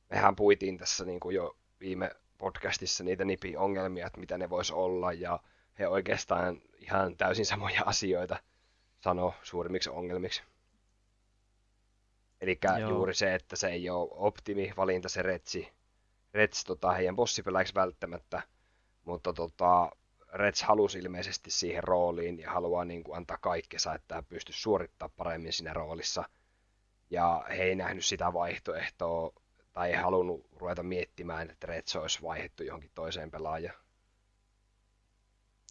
mehän 0.09 0.35
puitiin 0.35 0.77
tässä 0.77 1.05
niin 1.05 1.19
kuin 1.19 1.35
jo 1.35 1.57
viime 1.79 2.11
podcastissa 2.39 3.03
niitä 3.03 3.25
Nipi-ongelmia, 3.25 4.07
että 4.07 4.19
mitä 4.19 4.37
ne 4.37 4.49
vois 4.49 4.71
olla. 4.71 5.13
Ja 5.13 5.39
he 5.79 5.87
oikeastaan 5.87 6.61
ihan 6.77 7.17
täysin 7.17 7.45
samoja 7.45 7.81
asioita 7.85 8.37
sano 8.99 9.33
suurimmiksi 9.43 9.89
ongelmiksi. 9.89 10.43
Eli 12.41 12.59
juuri 12.89 13.13
se, 13.13 13.35
että 13.35 13.55
se 13.55 13.67
ei 13.67 13.89
ole 13.89 14.09
optimi 14.11 14.73
valinta 14.77 15.09
se 15.09 15.21
Retsi, 15.21 15.71
Rets 16.33 16.63
tota, 16.63 16.91
heidän 16.91 17.15
bossipelaiksi 17.15 17.75
välttämättä, 17.75 18.41
mutta 19.05 19.33
tota, 19.33 19.91
Reds 20.33 20.63
halusi 20.63 20.99
ilmeisesti 20.99 21.51
siihen 21.51 21.83
rooliin 21.83 22.39
ja 22.39 22.51
haluaa 22.51 22.85
niin 22.85 23.03
kuin, 23.03 23.17
antaa 23.17 23.37
kaikkensa, 23.37 23.93
että 23.93 24.23
pysty 24.29 24.53
suorittamaan 24.53 25.13
paremmin 25.17 25.53
siinä 25.53 25.73
roolissa. 25.73 26.23
Ja 27.09 27.45
he 27.49 27.63
ei 27.63 27.75
nähnyt 27.75 28.05
sitä 28.05 28.33
vaihtoehtoa 28.33 29.33
tai 29.79 29.91
ei 29.91 30.01
halunnut 30.01 30.47
ruveta 30.55 30.83
miettimään, 30.83 31.49
että 31.49 31.67
Reds 31.67 31.95
olisi 31.95 32.21
vaihdettu 32.21 32.63
johonkin 32.63 32.91
toiseen 32.95 33.31
pelaajaan. 33.31 33.77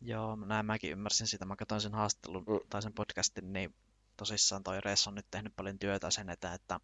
Joo, 0.03 0.37
näin 0.37 0.67
mäkin 0.67 0.91
ymmärsin 0.91 1.27
sitä. 1.27 1.45
Mä 1.45 1.57
katsoin 1.57 1.81
sen 1.81 1.95
haastattelun 1.95 2.45
mm. 2.49 2.69
tai 2.71 2.83
sen 2.83 2.93
podcastin, 2.93 3.53
niin 3.53 3.75
tosissaan 4.17 4.65
toi 4.65 4.81
Res 4.81 5.09
on 5.09 5.15
nyt 5.15 5.27
tehnyt 5.31 5.57
paljon 5.57 5.79
työtä 5.79 6.11
sen 6.11 6.31
eteen, 6.31 6.55
että 6.55 6.81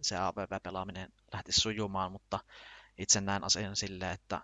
se 0.00 0.16
AVP-pelaaminen 0.16 1.12
lähtisi 1.32 1.60
sujumaan, 1.60 2.12
mutta 2.12 2.38
itse 2.98 3.20
näen 3.20 3.44
asian 3.44 3.76
silleen, 3.76 4.12
että 4.12 4.40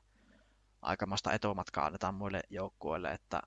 aikamoista 0.83 1.33
etumatkaa 1.33 1.87
annetaan 1.87 2.15
muille 2.15 2.41
joukkueille, 2.51 3.13
että 3.13 3.43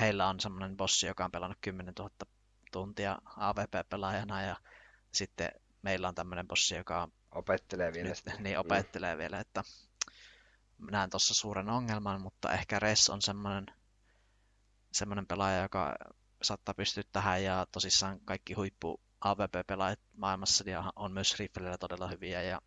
heillä 0.00 0.28
on 0.28 0.40
semmoinen 0.40 0.76
bossi, 0.76 1.06
joka 1.06 1.24
on 1.24 1.30
pelannut 1.30 1.58
10 1.60 1.94
000 1.98 2.10
tuntia 2.72 3.18
AVP-pelaajana 3.36 4.42
ja 4.42 4.56
sitten 5.12 5.50
meillä 5.82 6.08
on 6.08 6.14
tämmöinen 6.14 6.48
bossi, 6.48 6.74
joka 6.74 7.08
opettelee 7.32 7.92
vielä. 7.92 8.08
Nyt, 8.08 8.38
niin, 8.38 8.58
opettelee 8.58 9.14
mm. 9.14 9.18
vielä, 9.18 9.40
että 9.40 9.64
näen 10.90 11.10
tuossa 11.10 11.34
suuren 11.34 11.68
ongelman, 11.68 12.20
mutta 12.20 12.52
ehkä 12.52 12.78
Res 12.78 13.10
on 13.10 13.22
semmoinen, 13.22 13.66
semmoinen 14.92 15.26
pelaaja, 15.26 15.62
joka 15.62 15.94
saattaa 16.42 16.74
pystyä 16.74 17.02
tähän 17.12 17.44
ja 17.44 17.66
tosissaan 17.72 18.20
kaikki 18.24 18.54
huippu 18.54 19.00
AVP-pelaajat 19.20 20.00
maailmassa 20.16 20.70
ja 20.70 20.92
on 20.96 21.12
myös 21.12 21.38
Riffelillä 21.38 21.78
todella 21.78 22.08
hyviä 22.08 22.42
ja 22.42 22.60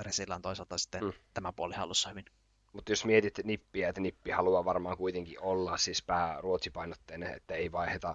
Resillä 0.00 0.34
on 0.34 0.42
toisaalta 0.42 0.78
sitten 0.78 1.04
mm. 1.04 1.12
tämä 1.34 1.52
puoli 1.52 1.74
hallussa 1.74 2.08
hyvin. 2.08 2.24
Mutta 2.72 2.92
jos 2.92 3.04
mietit 3.04 3.38
nippiä, 3.44 3.88
että 3.88 4.00
nippi 4.00 4.30
haluaa 4.30 4.64
varmaan 4.64 4.96
kuitenkin 4.96 5.40
olla 5.40 5.76
siis 5.76 6.02
pää 6.02 6.40
ruotsipainotteinen, 6.40 7.34
että 7.34 7.54
ei 7.54 7.72
vaiheta 7.72 8.14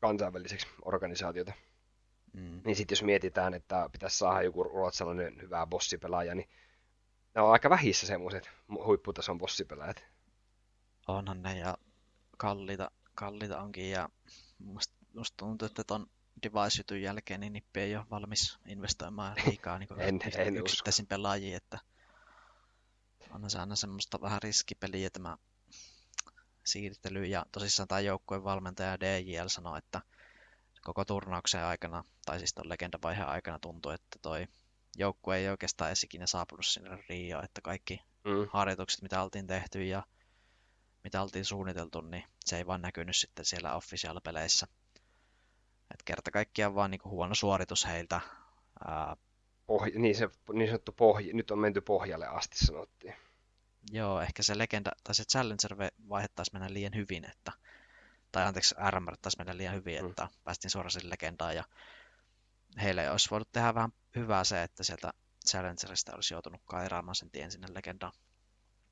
kansainväliseksi 0.00 0.66
organisaatiota. 0.84 1.52
Mm. 2.36 2.60
Niin 2.64 2.76
sitten 2.76 2.96
jos 2.96 3.02
mietitään, 3.02 3.54
että 3.54 3.88
pitäisi 3.92 4.18
saada 4.18 4.42
joku 4.42 4.64
ruotsalainen 4.64 5.42
hyvä 5.42 5.66
bossipelaaja, 5.66 6.34
niin 6.34 6.48
ne 7.34 7.40
on 7.40 7.52
aika 7.52 7.70
vähissä 7.70 8.06
semmoiset 8.06 8.50
huipputason 8.68 9.38
bossipelaajat. 9.38 10.04
Onhan 11.08 11.42
ne 11.42 11.58
ja 11.58 11.78
kalliita, 12.36 12.90
kalliita 13.14 13.60
onkin 13.60 13.90
ja 13.90 14.08
musta, 14.58 14.94
musta 15.14 15.36
tuntuu, 15.36 15.66
että 15.66 15.84
ton 15.84 16.06
device-jutun 16.42 17.02
jälkeen 17.02 17.40
niin 17.40 17.52
Nippi 17.52 17.80
ei 17.80 17.96
ole 17.96 18.06
valmis 18.10 18.58
investoimaan 18.66 19.36
liikaa 19.46 19.78
niin 19.78 19.88
en, 20.00 20.20
en 20.38 20.56
yksittäisiin 20.56 21.06
pelaajiin, 21.06 21.56
että 21.56 21.78
on 23.30 23.50
se 23.50 23.58
aina 23.58 23.76
semmoista 23.76 24.20
vähän 24.20 24.42
riskipeliä 24.42 25.10
tämä 25.10 25.36
siirtely 26.64 27.24
ja 27.24 27.46
tosissaan 27.52 27.88
tämä 27.88 28.00
joukkueen 28.00 28.44
valmentaja 28.44 29.00
DJL 29.00 29.48
sanoi, 29.48 29.78
että 29.78 30.00
koko 30.86 31.04
turnauksen 31.04 31.64
aikana, 31.64 32.04
tai 32.26 32.38
siis 32.38 32.54
tuon 32.54 32.68
legendavaiheen 32.68 33.28
aikana 33.28 33.58
tuntui, 33.58 33.94
että 33.94 34.18
toi 34.22 34.46
joukkue 34.96 35.36
ei 35.36 35.48
oikeastaan 35.48 35.90
edes 35.90 36.04
ikinä 36.04 36.26
saapunut 36.26 36.66
sinne 36.66 37.04
Rioon, 37.08 37.44
että 37.44 37.60
kaikki 37.60 38.02
mm. 38.24 38.48
harjoitukset, 38.50 39.02
mitä 39.02 39.22
oltiin 39.22 39.46
tehty 39.46 39.84
ja 39.84 40.02
mitä 41.04 41.22
oltiin 41.22 41.44
suunniteltu, 41.44 42.00
niin 42.00 42.24
se 42.44 42.56
ei 42.56 42.66
vaan 42.66 42.82
näkynyt 42.82 43.16
sitten 43.16 43.44
siellä 43.44 43.74
official-peleissä. 43.74 44.66
Et 45.90 46.02
kerta 46.04 46.30
kaikkiaan 46.30 46.74
vaan 46.74 46.90
niinku 46.90 47.08
huono 47.08 47.34
suoritus 47.34 47.86
heiltä. 47.86 48.20
Ää... 48.84 49.16
Pohja, 49.66 49.98
niin, 49.98 50.16
se, 50.16 50.28
niin 50.52 50.68
sanottu 50.68 50.92
pohja, 50.92 51.34
nyt 51.34 51.50
on 51.50 51.58
menty 51.58 51.80
pohjalle 51.80 52.26
asti 52.26 52.58
sanottiin. 52.58 53.14
Joo, 53.92 54.20
ehkä 54.20 54.42
se 54.42 54.58
legenda, 54.58 54.90
tai 55.04 55.14
se 55.14 55.24
Challenger 55.24 55.90
vaihe 56.08 56.28
taisi 56.28 56.52
mennä 56.52 56.72
liian 56.72 56.94
hyvin, 56.94 57.24
että, 57.24 57.52
tai 58.36 58.46
anteeksi, 58.46 58.74
RMR 58.90 59.16
taisi 59.22 59.38
mennä 59.38 59.56
liian 59.56 59.74
hyvin, 59.74 60.02
mm. 60.02 60.10
että 60.10 60.28
päästiin 60.44 60.70
suoraan 60.70 60.90
sinne 60.90 61.10
legendaan, 61.10 61.56
ja 61.56 61.64
heille 62.82 63.10
olisi 63.10 63.30
voinut 63.30 63.52
tehdä 63.52 63.74
vähän 63.74 63.92
hyvää 64.16 64.44
se, 64.44 64.62
että 64.62 64.82
sieltä 64.82 65.12
Challengerista 65.48 66.14
olisi 66.14 66.34
joutunut 66.34 66.60
kairaamaan 66.64 67.14
sen 67.14 67.30
tien 67.30 67.50
sinne 67.50 67.66
legendaan. 67.74 68.12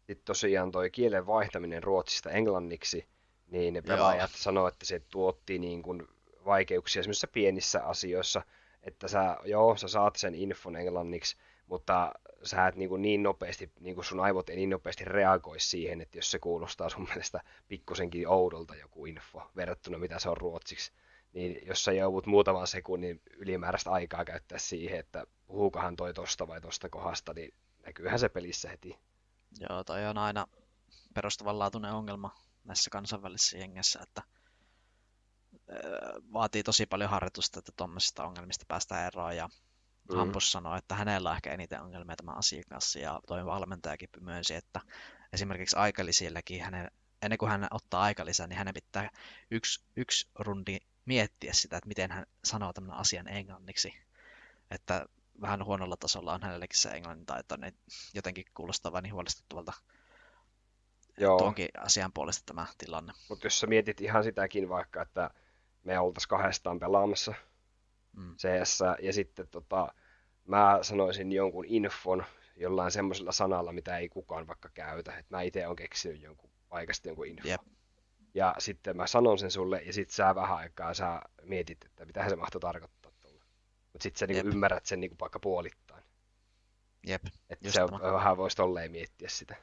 Sitten 0.06 0.24
tosiaan 0.24 0.70
toi 0.70 0.90
kielen 0.90 1.26
vaihtaminen 1.26 1.82
ruotsista 1.82 2.30
englanniksi, 2.30 3.08
niin 3.46 3.82
pelaajat 3.86 4.30
sanoivat, 4.30 4.74
että 4.74 4.86
se 4.86 5.00
tuotti 5.00 5.58
niin 5.58 5.82
kuin 5.82 6.08
vaikeuksia 6.44 7.02
semmoisissa 7.02 7.28
pienissä 7.28 7.84
asioissa, 7.84 8.42
että 8.82 9.08
sä, 9.08 9.36
joo, 9.44 9.76
sä 9.76 9.88
saat 9.88 10.16
sen 10.16 10.34
infon 10.34 10.76
englanniksi, 10.76 11.36
mutta 11.66 12.12
sä 12.44 12.66
et 12.66 12.76
niin, 12.76 13.02
niin 13.02 13.22
nopeasti, 13.22 13.72
niin 13.80 14.04
sun 14.04 14.20
aivot 14.20 14.48
ei 14.48 14.56
niin 14.56 14.70
nopeasti 14.70 15.04
reagoi 15.04 15.60
siihen, 15.60 16.00
että 16.00 16.18
jos 16.18 16.30
se 16.30 16.38
kuulostaa 16.38 16.88
sun 16.88 17.06
mielestä 17.08 17.40
pikkusenkin 17.68 18.28
oudolta 18.28 18.76
joku 18.76 19.06
info 19.06 19.50
verrattuna 19.56 19.98
mitä 19.98 20.18
se 20.18 20.28
on 20.28 20.36
ruotsiksi, 20.36 20.92
niin 21.32 21.66
jos 21.66 21.84
sä 21.84 21.92
joudut 21.92 22.26
muutaman 22.26 22.66
sekunnin 22.66 23.22
ylimääräistä 23.36 23.90
aikaa 23.90 24.24
käyttää 24.24 24.58
siihen, 24.58 24.98
että 24.98 25.26
puhuukohan 25.46 25.96
toi 25.96 26.14
tosta 26.14 26.48
vai 26.48 26.60
tosta 26.60 26.88
kohdasta, 26.88 27.34
niin 27.34 27.54
näkyyhän 27.86 28.18
se 28.18 28.28
pelissä 28.28 28.68
heti. 28.68 28.98
Joo, 29.70 29.84
toi 29.84 30.06
on 30.06 30.18
aina 30.18 30.46
perustavanlaatuinen 31.14 31.92
ongelma 31.92 32.34
näissä 32.64 32.90
kansainvälisissä 32.90 33.58
jengissä, 33.58 34.00
että 34.02 34.22
vaatii 36.32 36.62
tosi 36.62 36.86
paljon 36.86 37.10
harjoitusta, 37.10 37.58
että 37.58 37.72
tuommoisista 37.76 38.24
ongelmista 38.24 38.64
päästään 38.68 39.06
eroon. 39.06 39.36
Ja 39.36 39.48
mm. 40.08 40.16
Hampus 40.16 40.52
sanoi, 40.52 40.78
että 40.78 40.94
hänellä 40.94 41.30
on 41.30 41.36
ehkä 41.36 41.52
eniten 41.52 41.82
ongelmia 41.82 42.16
tämän 42.16 42.38
asian 42.38 42.64
kanssa, 42.68 42.98
ja 42.98 43.20
toi 43.26 43.46
valmentajakin 43.46 44.08
myönsi, 44.20 44.54
että 44.54 44.80
esimerkiksi 45.32 45.76
aikalisilläkin 45.76 46.62
hänen, 46.62 46.90
ennen 47.22 47.38
kuin 47.38 47.50
hän 47.50 47.66
ottaa 47.70 48.02
aikalisän, 48.02 48.48
niin 48.48 48.58
hänen 48.58 48.74
pitää 48.74 49.10
yksi, 49.50 49.84
yksi 49.96 50.28
rundi 50.38 50.78
miettiä 51.04 51.52
sitä, 51.52 51.76
että 51.76 51.88
miten 51.88 52.10
hän 52.10 52.26
sanoo 52.44 52.72
tämän 52.72 52.96
asian 52.96 53.28
englanniksi. 53.28 53.94
Että 54.70 55.06
vähän 55.40 55.64
huonolla 55.64 55.96
tasolla 55.96 56.34
on 56.34 56.42
hänellekin 56.42 56.78
se 56.80 56.88
englannin 56.88 57.26
taito, 57.26 57.56
niin 57.56 57.74
jotenkin 58.14 58.44
kuulostaa 58.54 58.92
vain 58.92 59.02
niin 59.02 59.14
huolestuttavalta 59.14 59.72
Joo. 61.18 61.38
tuonkin 61.38 61.68
asian 61.78 62.12
puolesta 62.12 62.42
tämä 62.46 62.66
tilanne. 62.78 63.12
Mutta 63.28 63.46
jos 63.46 63.60
sä 63.60 63.66
mietit 63.66 64.00
ihan 64.00 64.24
sitäkin 64.24 64.68
vaikka, 64.68 65.02
että 65.02 65.30
me 65.84 65.98
oltaisiin 65.98 66.28
kahdestaan 66.28 66.78
pelaamassa 66.78 67.34
mm. 68.16 68.36
CS, 68.36 68.78
ja 69.02 69.12
sitten 69.12 69.48
tota, 69.48 69.94
mä 70.46 70.78
sanoisin 70.82 71.32
jonkun 71.32 71.64
infon 71.68 72.24
jollain 72.56 72.90
semmoisella 72.90 73.32
sanalla, 73.32 73.72
mitä 73.72 73.98
ei 73.98 74.08
kukaan 74.08 74.46
vaikka 74.46 74.68
käytä. 74.74 75.18
Et 75.18 75.30
mä 75.30 75.42
itse 75.42 75.66
olen 75.66 75.76
keksinyt 75.76 76.22
jonkun 76.22 76.50
paikasta 76.68 77.08
jonkun 77.08 77.26
infon. 77.26 77.50
Yep. 77.50 77.60
Ja 78.34 78.54
sitten 78.58 78.96
mä 78.96 79.06
sanon 79.06 79.38
sen 79.38 79.50
sulle, 79.50 79.82
ja 79.82 79.92
sitten 79.92 80.14
sä 80.14 80.34
vähän 80.34 80.56
aikaa 80.56 80.94
sä 80.94 81.20
mietit, 81.42 81.84
että 81.84 82.04
mitä 82.04 82.28
se 82.28 82.36
mahtoi 82.36 82.60
tarkoittaa 82.60 83.12
tuolla. 83.20 83.44
Mutta 83.92 84.02
sitten 84.02 84.18
sä 84.18 84.26
niinku 84.26 84.48
ymmärrät 84.48 84.86
sen 84.86 85.00
niinku 85.00 85.16
vaikka 85.20 85.40
puolittain. 85.40 86.04
Jep. 87.06 87.22
Että 87.50 87.70
se 87.70 87.82
on, 87.82 88.00
vähän 88.12 88.36
voisi 88.36 88.56
tolleen 88.56 88.90
miettiä 88.90 89.28
sitä. 89.28 89.56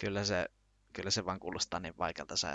Kyllä 0.00 0.24
se, 0.24 0.46
kyllä 0.92 1.10
se 1.10 1.24
vaan 1.24 1.40
kuulostaa 1.40 1.80
niin 1.80 1.94
vaikealta 1.98 2.36
se 2.36 2.48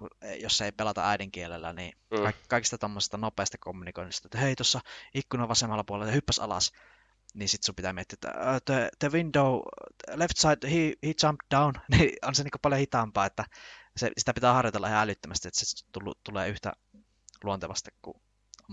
kun, 0.00 0.10
jos 0.40 0.60
ei 0.60 0.72
pelata 0.72 1.10
äidinkielellä, 1.10 1.72
niin 1.72 1.92
mm. 2.10 2.22
ka- 2.22 2.32
kaikista 2.48 2.78
tuommoisesta 2.78 3.16
nopeasta 3.16 3.58
kommunikoinnista, 3.58 4.26
että 4.28 4.38
hei, 4.38 4.56
tuossa 4.56 4.80
ikkunan 5.14 5.48
vasemmalla 5.48 5.84
puolella, 5.84 6.12
hyppäs 6.12 6.38
alas, 6.38 6.72
niin 7.34 7.48
sit 7.48 7.62
sun 7.62 7.74
pitää 7.74 7.92
miettiä, 7.92 8.14
että 8.14 8.28
uh, 8.40 8.60
the, 8.64 8.88
the 8.98 9.08
window, 9.08 9.60
left 10.14 10.36
side, 10.36 10.70
he, 10.70 10.94
he 11.06 11.14
jumped 11.22 11.46
down, 11.50 11.72
niin 11.98 12.12
on 12.22 12.34
se 12.34 12.42
niin 12.42 12.50
paljon 12.62 12.78
hitaampaa, 12.78 13.26
että 13.26 13.44
se, 13.96 14.10
sitä 14.18 14.34
pitää 14.34 14.52
harjoitella 14.52 14.88
ihan 14.88 15.02
älyttömästi, 15.02 15.48
että 15.48 15.60
se 15.60 15.86
tullu, 15.92 16.14
tulee 16.24 16.48
yhtä 16.48 16.72
luontevasti 17.44 17.90
kuin 18.02 18.16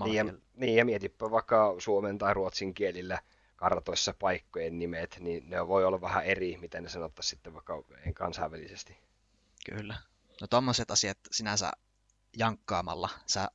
niin 0.05 0.15
ja, 0.15 0.25
niin, 0.53 0.75
ja 0.75 0.86
mietipä 0.86 1.32
vaikka 1.32 1.75
suomen 1.78 2.17
tai 2.17 2.34
ruotsin 2.34 2.73
kielillä 2.73 3.19
kartoissa 3.55 4.13
paikkojen 4.19 4.80
nimet, 4.80 5.17
niin 5.19 5.49
ne 5.49 5.67
voi 5.67 5.86
olla 5.86 6.01
vähän 6.01 6.25
eri, 6.25 6.57
miten 6.57 6.84
ne 6.84 6.89
sanottaisiin 6.89 7.30
sitten 7.30 7.53
vaikka 7.53 7.84
kansainvälisesti. 8.13 8.97
Kyllä. 9.65 9.95
No 10.41 10.47
tommoset 10.47 10.91
asiat 10.91 11.17
sinänsä 11.31 11.71
jankkaamalla 12.38 13.09
sä 13.27 13.47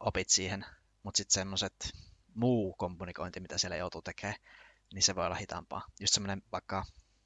opit 0.00 0.28
siihen, 0.28 0.64
mutta 1.02 1.18
sitten 1.18 1.34
semmoset 1.34 1.92
muu 2.34 2.74
kommunikointi, 2.74 3.40
mitä 3.40 3.58
siellä 3.58 3.76
joutuu 3.76 4.02
tekemään, 4.02 4.36
niin 4.94 5.02
se 5.02 5.14
voi 5.14 5.26
olla 5.26 5.36
hitaampaa. 5.36 5.86
Just 6.00 6.14
semmoinen 6.14 6.42
vaikka 6.52 6.84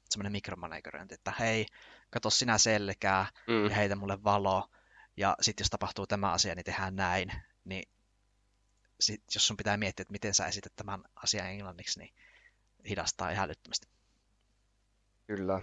semmoinen 0.09 0.31
mikromanegerointi, 0.31 1.13
että 1.13 1.33
hei, 1.39 1.65
kato 2.09 2.29
sinä 2.29 2.57
selkää 2.57 3.25
mm. 3.47 3.65
ja 3.69 3.75
heitä 3.75 3.95
mulle 3.95 4.23
valo, 4.23 4.69
ja 5.17 5.35
sitten 5.41 5.63
jos 5.63 5.69
tapahtuu 5.69 6.07
tämä 6.07 6.31
asia, 6.31 6.55
niin 6.55 6.65
tehdään 6.65 6.95
näin, 6.95 7.31
niin 7.65 7.89
sit, 8.99 9.23
jos 9.35 9.47
sun 9.47 9.57
pitää 9.57 9.77
miettiä, 9.77 10.01
että 10.01 10.11
miten 10.11 10.33
sä 10.33 10.47
esität 10.47 10.75
tämän 10.75 11.03
asian 11.15 11.47
englanniksi, 11.47 11.99
niin 11.99 12.13
hidastaa 12.89 13.31
ihan 13.31 13.45
älyttömästi. 13.45 13.87
Kyllä. 15.27 15.61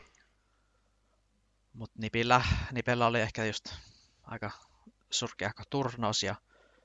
Mutta 1.74 1.98
Nipillä, 1.98 2.44
Nipellä 2.72 3.06
oli 3.06 3.20
ehkä 3.20 3.44
just 3.44 3.64
aika 4.22 4.50
surkeahko 5.10 5.62
turnaus 5.70 6.22
ja 6.22 6.34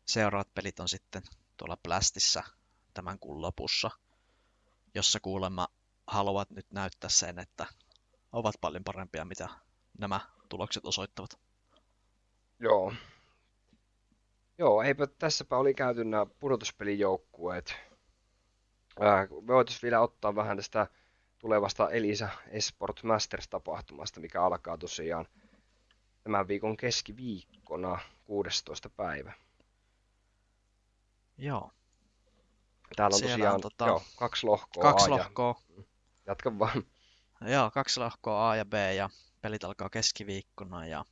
seuraavat 0.06 0.54
pelit 0.54 0.80
on 0.80 0.90
sitten 0.90 1.24
tuolla 1.58 1.78
Blastissa 1.78 2.44
tämän 2.94 3.20
kuun 3.20 3.42
lopussa, 3.42 3.92
jossa 4.96 5.20
kuulemma 5.20 5.68
haluavat 6.08 6.50
nyt 6.50 6.72
näyttää 6.72 7.10
sen, 7.10 7.40
että 7.40 7.66
ovat 8.32 8.56
paljon 8.62 8.84
parempia, 8.84 9.26
mitä 9.26 9.50
nämä 9.98 10.20
tulokset 10.50 10.86
osoittavat. 10.86 11.40
Joo. 12.60 12.94
Joo, 14.58 14.82
eipä 14.82 15.08
tässäpä 15.08 15.58
oli 15.58 15.74
käyty 15.74 16.06
nämä 16.06 16.26
pudotuspelijoukkueet. 16.26 17.76
me 19.42 19.54
voitaisiin 19.54 19.82
vielä 19.82 20.02
ottaa 20.02 20.36
vähän 20.36 20.58
tästä 20.58 20.88
tulevasta 21.40 21.90
Elisa 21.90 22.30
Esport 22.48 23.04
Masters-tapahtumasta, 23.04 24.20
mikä 24.20 24.44
alkaa 24.44 24.78
tosiaan 24.78 25.26
tämän 26.24 26.48
viikon 26.48 26.78
keskiviikkona 26.78 28.00
16. 28.26 28.90
päivä. 28.90 29.34
Joo. 31.38 31.72
Täällä 32.96 33.14
on 33.16 33.20
Siellä 33.20 33.36
tosiaan 33.36 33.56
on, 33.56 33.62
tota, 33.62 33.88
joo, 33.88 34.04
kaksi 34.16 34.46
lohkoa 34.46 34.84
kaksi 34.84 35.06
A 35.06 35.10
lohkoa. 35.10 35.62
ja... 35.78 35.84
Jatka 36.26 36.60
vaan. 36.60 36.84
Joo, 37.42 37.72
kaksi 37.72 38.00
lohkoa 38.00 38.50
A 38.50 38.56
ja 38.56 38.66
B 38.66 38.74
ja 38.96 39.10
pelit 39.42 39.64
alkaa 39.64 39.90
keskiviikkona 39.90 40.88
ja 40.88 41.06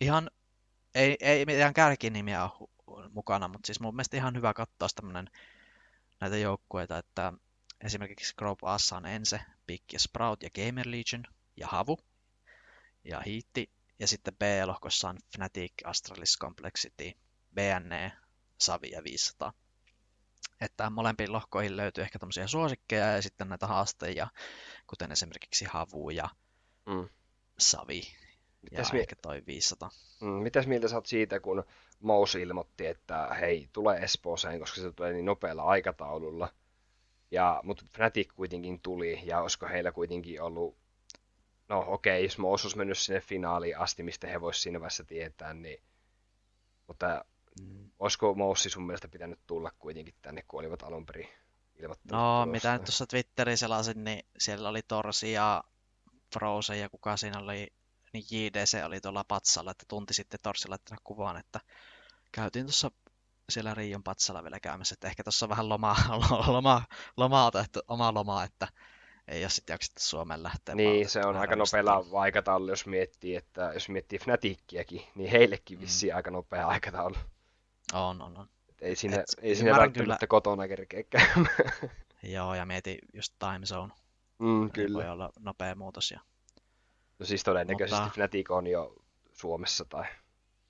ihan 0.00 0.30
ei, 0.94 1.16
ei 1.20 1.46
mitään 1.46 1.74
kärkinimiä 1.74 2.48
ole 2.86 3.08
mukana, 3.12 3.48
mutta 3.48 3.66
siis 3.66 3.80
mun 3.80 3.94
mielestä 3.94 4.16
ihan 4.16 4.36
hyvä 4.36 4.54
katsoa 4.54 4.88
tämmönen 4.94 5.30
näitä 6.20 6.36
joukkueita, 6.36 6.98
että 6.98 7.32
Esimerkiksi 7.84 8.34
Group 8.38 8.64
Assa 8.64 8.96
on 8.96 9.06
Ense, 9.06 9.40
Pick 9.66 9.92
ja 9.92 9.98
Sprout 9.98 10.42
ja 10.42 10.50
Gamer 10.50 10.86
Legion 10.86 11.24
ja 11.56 11.66
Havu 11.66 11.98
ja 13.04 13.20
Hiitti. 13.20 13.70
Ja 13.98 14.06
sitten 14.06 14.36
B-lohkossa 14.36 15.08
on 15.08 15.18
Fnatic, 15.36 15.72
Astralis 15.84 16.38
Complexity, 16.38 17.12
BNE, 17.54 18.12
Savi 18.58 18.90
ja 18.90 19.04
500. 19.04 19.52
Että 20.60 20.90
molempiin 20.90 21.32
lohkoihin 21.32 21.76
löytyy 21.76 22.04
ehkä 22.04 22.18
tämmöisiä 22.18 22.46
suosikkeja 22.46 23.06
ja 23.06 23.22
sitten 23.22 23.48
näitä 23.48 23.66
haasteja, 23.66 24.28
kuten 24.86 25.12
esimerkiksi 25.12 25.64
Havu 25.64 26.10
ja 26.10 26.28
mm. 26.86 27.08
Savi 27.58 28.02
Mitäs 28.62 28.88
ja 28.88 28.92
mi- 28.92 29.00
ehkä 29.00 29.16
toi 29.22 29.42
500. 29.46 29.90
Mm, 30.20 30.28
mitäs 30.28 30.66
mieltä 30.66 30.88
sä 30.88 30.96
oot 30.96 31.06
siitä, 31.06 31.40
kun 31.40 31.64
Mous 32.00 32.34
ilmoitti, 32.34 32.86
että 32.86 33.36
hei, 33.40 33.68
tulee 33.72 33.98
Espooseen, 33.98 34.60
koska 34.60 34.80
se 34.80 34.92
tulee 34.92 35.12
niin 35.12 35.24
nopealla 35.24 35.62
aikataululla– 35.62 36.48
ja, 37.32 37.60
mutta 37.62 37.84
Fnatic 37.94 38.28
kuitenkin 38.34 38.80
tuli, 38.80 39.20
ja 39.24 39.40
olisiko 39.40 39.66
heillä 39.66 39.92
kuitenkin 39.92 40.42
ollut, 40.42 40.76
no 41.68 41.84
okei, 41.86 42.16
okay, 42.16 42.24
jos 42.24 42.38
Moos 42.38 42.64
olisi 42.64 42.78
mennyt 42.78 42.98
sinne 42.98 43.20
finaaliin 43.20 43.78
asti, 43.78 44.02
mistä 44.02 44.26
he 44.26 44.40
voisivat 44.40 44.62
siinä 44.62 44.80
vaiheessa 44.80 45.04
tietää, 45.04 45.54
niin, 45.54 45.82
mutta 46.86 47.24
mm. 47.60 47.90
olisiko 47.98 48.34
Moussi 48.34 48.70
sun 48.70 48.86
mielestä 48.86 49.08
pitänyt 49.08 49.38
tulla 49.46 49.70
kuitenkin 49.78 50.14
tänne, 50.22 50.44
kun 50.48 50.60
olivat 50.60 50.82
alun 50.82 51.06
perin 51.06 51.28
ilmoittaneet 51.78 52.12
No, 52.12 52.18
tulossa. 52.18 52.46
mitä 52.46 52.72
nyt 52.72 52.84
tuossa 52.84 53.06
Twitterissä 53.06 53.64
selasin, 53.64 54.04
niin 54.04 54.26
siellä 54.38 54.68
oli 54.68 54.82
Torsi 54.82 55.32
ja 55.32 55.64
Frozen 56.32 56.80
ja 56.80 56.88
kuka 56.88 57.16
siinä 57.16 57.38
oli, 57.38 57.72
niin 58.12 58.24
JDC 58.30 58.84
oli 58.84 59.00
tuolla 59.00 59.24
patsalla, 59.24 59.70
että 59.70 59.84
tunti 59.88 60.14
sitten 60.14 60.40
Torsi 60.42 60.68
laittanut 60.68 61.00
kuvaan, 61.04 61.36
että 61.36 61.60
käytiin 62.32 62.66
tuossa 62.66 62.90
siellä 63.52 63.74
Riion 63.74 64.02
patsalla 64.02 64.42
vielä 64.42 64.60
käymässä, 64.60 64.92
että 64.92 65.08
ehkä 65.08 65.24
tuossa 65.24 65.46
on 65.46 65.50
vähän 65.50 65.68
lomaa, 65.68 65.96
lomaa, 66.46 66.84
lomaa 67.16 67.46
otettu, 67.46 67.80
omaa 67.88 68.14
lomaa, 68.14 68.44
että 68.44 68.68
ei 69.28 69.44
ole 69.44 69.50
sitten 69.50 69.74
jaksettu 69.74 70.00
Suomeen 70.00 70.42
lähteä. 70.42 70.74
Niin, 70.74 71.08
se 71.08 71.20
on 71.20 71.36
aika 71.36 71.56
nopealla 71.56 72.04
aikataulu, 72.12 72.68
jos 72.68 72.86
miettii, 72.86 73.36
että 73.36 73.70
jos 73.74 73.88
miettii 73.88 74.18
Fnatickiäkin, 74.18 75.02
niin 75.14 75.30
heillekin 75.30 75.80
vissi 75.80 76.10
mm. 76.10 76.16
aika 76.16 76.30
nopea 76.30 76.66
aikataulu. 76.66 77.16
On, 77.92 78.22
on, 78.22 78.38
on. 78.38 78.48
Et 78.68 78.82
ei 78.82 78.96
siinä, 78.96 79.20
Et, 79.20 79.26
ei 79.42 79.54
siinä 79.54 79.70
välttämättä 79.70 80.02
kyllä... 80.02 80.28
kotona 80.28 80.68
kerkeä 80.68 81.02
Joo, 82.22 82.54
ja 82.54 82.66
mieti 82.66 82.98
just 83.14 83.34
time 83.38 83.66
zone. 83.66 83.92
Mm, 84.38 84.70
kyllä. 84.70 84.98
Voi 84.98 85.08
olla 85.08 85.32
nopea 85.40 85.74
muutos. 85.74 86.10
Ja... 86.10 86.20
No 87.18 87.26
siis 87.26 87.44
todennäköisesti 87.44 88.00
Mutta... 88.00 88.14
Fnatic 88.14 88.50
on 88.50 88.66
jo 88.66 88.94
Suomessa 89.32 89.84
tai, 89.84 90.04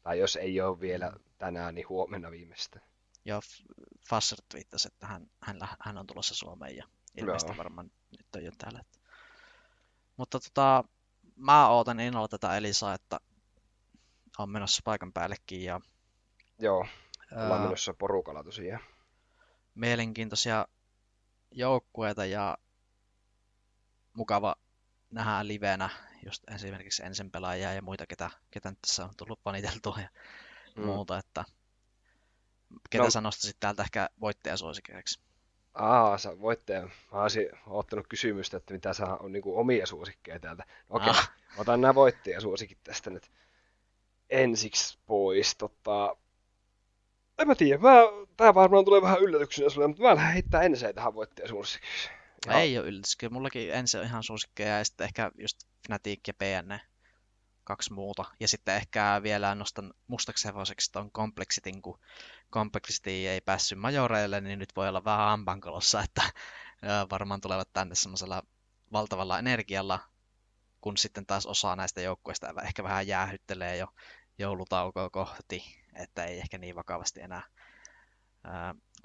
tai 0.03 0.19
jos 0.19 0.37
ei 0.37 0.61
ole 0.61 0.81
vielä 0.81 1.09
mm 1.11 1.32
tänään, 1.43 1.75
niin 1.75 1.89
huomenna 1.89 2.31
viimeistä. 2.31 2.81
Joo, 3.25 3.41
Fasser 4.09 4.39
twiittasi, 4.49 4.89
että 4.89 5.07
hän, 5.07 5.31
hän, 5.41 5.59
hän 5.81 5.99
on 5.99 6.07
tulossa 6.07 6.35
Suomeen 6.35 6.77
ja 6.77 6.85
ilmeisesti 7.17 7.51
Joo. 7.51 7.57
varmaan 7.57 7.91
nyt 8.11 8.27
on 8.37 8.45
jo 8.45 8.53
täällä. 8.59 8.83
Mutta 10.17 10.41
tota, 10.41 10.85
mä 11.37 11.69
ootan 11.69 12.01
innolla 12.01 12.29
tätä 12.29 12.57
Elisaa, 12.57 12.95
että 12.95 13.21
on 14.39 14.51
menossa 14.51 14.83
paikan 14.85 15.13
päällekin. 15.13 15.65
Ja, 15.65 15.81
Joo, 16.59 16.87
ollaan 17.33 17.53
ää, 17.53 17.63
menossa 17.63 17.95
porukalla 17.95 18.45
tosiaan. 18.45 18.83
Mielenkiintoisia 19.75 20.67
joukkueita 21.51 22.25
ja 22.25 22.59
mukava 24.13 24.57
nähdä 25.11 25.47
livenä 25.47 25.91
just 26.25 26.51
esimerkiksi 26.51 27.03
ensin 27.05 27.31
pelaajia 27.31 27.75
ja 27.75 27.83
muita, 27.83 28.07
ketä, 28.07 28.31
ketä 28.51 28.71
nyt 28.71 28.79
tässä 28.81 29.05
on 29.05 29.17
tullut 29.17 29.43
paniteltua 29.43 29.99
ja 30.01 30.09
mm. 30.77 30.85
muuta, 30.85 31.19
että 31.19 31.45
ketä 32.91 33.05
no. 33.05 33.11
sä 33.11 33.21
nostaisit 33.21 33.57
täältä 33.61 33.83
ehkä 33.83 34.09
voittajasuosikeiksi? 34.21 35.21
Aa, 35.75 36.19
sä 36.19 36.41
voittaja. 36.41 36.89
Mä 37.13 37.23
olisin 37.23 37.49
ottanut 37.67 38.07
kysymystä, 38.09 38.57
että 38.57 38.75
mitä 38.75 38.93
saa 38.93 39.17
on 39.17 39.33
niin 39.33 39.43
omia 39.47 39.87
suosikkeja 39.87 40.41
täältä. 40.41 40.65
Okei, 40.91 41.11
okay. 41.11 41.21
ah. 41.21 41.33
otan 41.59 41.81
nämä 41.81 41.95
voittajasuosikit 41.95 42.79
tästä 42.85 43.11
nyt 43.11 43.31
ensiksi 44.31 44.99
pois. 45.07 45.57
Tota, 45.57 46.17
en 47.39 47.49
mä 47.49 47.55
tiedä, 47.55 47.79
mä, 47.79 48.01
tää 48.37 48.55
varmaan 48.55 48.85
tulee 48.85 49.03
vähän 49.03 49.21
yllätyksenä 49.21 49.69
sulle, 49.69 49.87
mutta 49.87 50.03
mä 50.03 50.17
lähden 50.17 50.33
heittää 50.33 50.63
ensin 50.63 50.95
tähän 50.95 51.15
voittajasuosikiksi. 51.15 52.09
Ja... 52.47 52.53
Ei 52.53 52.79
ole 52.79 52.87
yllätys, 52.87 53.17
kyllä 53.17 53.33
mullakin 53.33 53.75
ensin 53.75 54.01
on 54.01 54.07
ihan 54.07 54.23
suosikkeja 54.23 54.79
ja 54.79 54.85
sitten 54.85 55.05
ehkä 55.05 55.31
just 55.39 55.59
Fnatic 55.87 56.21
ja 56.27 56.35
PN, 56.35 56.79
kaksi 57.65 57.93
muuta. 57.93 58.25
Ja 58.41 58.49
sitten 58.49 58.77
ehkä 58.77 59.21
vielä 59.23 59.55
nostan 59.55 59.95
mustaksi 60.07 60.49
hevoseksi 60.49 60.93
tuon 60.93 61.11
Complexitin, 61.11 61.83
kun 61.83 62.01
Complexity 62.53 63.11
ei 63.11 63.41
päässyt 63.41 63.79
majoreille, 63.79 64.41
niin 64.41 64.59
nyt 64.59 64.77
voi 64.77 64.89
olla 64.89 65.05
vähän 65.05 65.29
ambankolossa, 65.29 66.03
että 66.03 66.23
varmaan 67.11 67.41
tulevat 67.41 67.73
tänne 67.73 67.95
semmoisella 67.95 68.43
valtavalla 68.93 69.39
energialla, 69.39 70.01
kun 70.81 70.97
sitten 70.97 71.27
taas 71.27 71.47
osa 71.47 71.77
näistä 71.77 72.01
joukkueista 72.01 72.55
ehkä 72.65 72.83
vähän 72.83 73.07
jäähyttelee 73.07 73.77
jo 73.77 73.87
joulutaukoa 74.39 75.11
kohti, 75.11 75.65
että 75.95 76.25
ei 76.25 76.39
ehkä 76.39 76.59
niin 76.59 76.75
vakavasti 76.75 77.21
enää, 77.21 77.43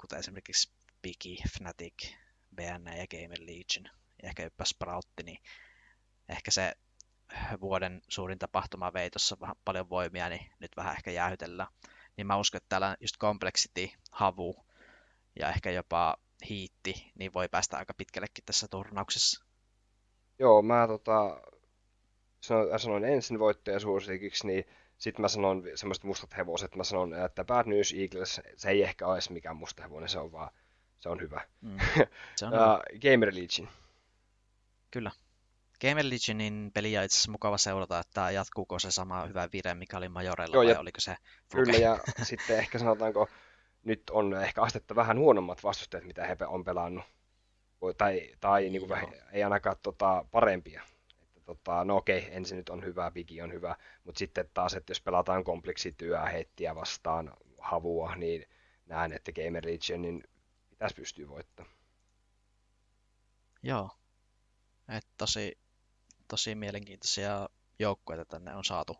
kuten 0.00 0.18
esimerkiksi 0.18 0.72
Piki, 1.02 1.38
Fnatic, 1.58 2.14
BN 2.54 2.86
ja 2.96 3.06
Gamer 3.06 3.40
Legion, 3.40 3.84
ja 4.22 4.28
ehkä 4.28 4.42
jopa 4.42 4.64
Sproutti, 4.64 5.22
niin 5.22 5.38
ehkä 6.28 6.50
se 6.50 6.74
vuoden 7.60 8.02
suurin 8.08 8.38
tapahtuma 8.38 8.92
vei 8.92 9.10
tuossa 9.10 9.36
paljon 9.64 9.90
voimia, 9.90 10.28
niin 10.28 10.46
nyt 10.58 10.72
vähän 10.76 10.94
ehkä 10.94 11.10
jäähytellään. 11.10 11.68
Niin 12.16 12.26
mä 12.26 12.36
uskon, 12.36 12.56
että 12.56 12.68
täällä 12.68 12.96
just 13.00 13.18
Complexity, 13.18 13.88
Havu 14.10 14.66
ja 15.38 15.48
ehkä 15.48 15.70
jopa 15.70 16.16
Hiitti, 16.48 17.12
niin 17.14 17.32
voi 17.32 17.48
päästä 17.48 17.76
aika 17.76 17.94
pitkällekin 17.94 18.44
tässä 18.44 18.66
turnauksessa. 18.70 19.44
Joo, 20.38 20.62
mä 20.62 20.86
tota, 20.86 21.40
sanoin, 22.40 22.80
sanoin 22.80 23.04
ensin 23.04 23.38
voittajasuosikiksi, 23.38 24.46
niin 24.46 24.64
sitten 24.98 25.22
mä 25.22 25.28
sanon 25.28 25.62
semmoiset 25.74 26.04
mustat 26.04 26.36
hevoset, 26.36 26.76
mä 26.76 26.84
sanon, 26.84 27.14
että 27.14 27.44
Bad 27.44 27.66
News 27.66 27.94
Eagles, 27.98 28.40
se 28.56 28.70
ei 28.70 28.82
ehkä 28.82 29.06
ole 29.06 29.18
mikään 29.30 29.56
musta 29.56 29.82
hevonen, 29.82 30.08
se 30.08 30.18
on 30.18 30.32
vaan, 30.32 30.50
se 31.00 31.08
on 31.08 31.20
hyvä. 31.20 31.40
Mm, 31.60 31.78
se 32.36 32.46
on 32.46 32.52
ja 32.52 32.82
Gamer 33.02 33.34
Legion. 33.34 33.68
Kyllä. 34.90 35.10
Gamer 35.80 36.04
Legionin 36.08 36.70
peliä 36.74 37.02
itse 37.02 37.14
asiassa 37.14 37.30
mukava 37.30 37.58
seurata, 37.58 37.98
että 37.98 38.30
jatkuuko 38.30 38.78
se 38.78 38.90
sama 38.90 39.26
hyvä 39.26 39.48
vire, 39.52 39.74
mikä 39.74 39.96
oli 39.96 40.08
Majorella, 40.08 40.56
Joo, 40.56 40.64
vai 40.64 40.72
ja, 40.72 40.80
oliko 40.80 41.00
se 41.00 41.16
Kyllä, 41.52 41.78
ja 41.78 41.98
sitten 42.22 42.58
ehkä 42.58 42.78
sanotaanko, 42.78 43.28
nyt 43.84 44.10
on 44.10 44.34
ehkä 44.34 44.62
astetta 44.62 44.94
vähän 44.94 45.18
huonommat 45.18 45.64
vastustajat, 45.64 46.04
mitä 46.04 46.26
he 46.26 46.36
on 46.46 46.64
pelannut. 46.64 47.04
Tai, 47.96 48.32
tai 48.40 48.70
niin 48.70 48.80
kuin 48.80 48.88
vähän, 48.88 49.08
ei 49.32 49.42
ainakaan 49.44 49.76
tota, 49.82 50.24
parempia. 50.30 50.82
Että, 51.36 51.40
tota, 51.44 51.84
no 51.84 51.96
okei, 51.96 52.28
ensin 52.30 52.56
nyt 52.56 52.68
on 52.68 52.84
hyvä, 52.84 53.10
Bigi 53.10 53.42
on 53.42 53.52
hyvä, 53.52 53.76
mutta 54.04 54.18
sitten 54.18 54.50
taas, 54.54 54.74
että 54.74 54.90
jos 54.90 55.00
pelataan 55.00 55.44
kompleksityöä 55.44 56.26
hettiä 56.26 56.74
vastaan 56.74 57.32
havua, 57.58 58.16
niin 58.16 58.46
näen, 58.86 59.12
että 59.12 59.32
Gamer 59.32 59.66
Legionin 59.66 60.24
pitäisi 60.70 60.94
pystyä 60.94 61.28
voittamaan. 61.28 61.74
Joo. 63.62 63.90
Et 64.88 65.06
tosi, 65.16 65.58
tosi 66.28 66.54
mielenkiintoisia 66.54 67.48
joukkueita 67.78 68.24
tänne 68.24 68.54
on 68.54 68.64
saatu, 68.64 68.96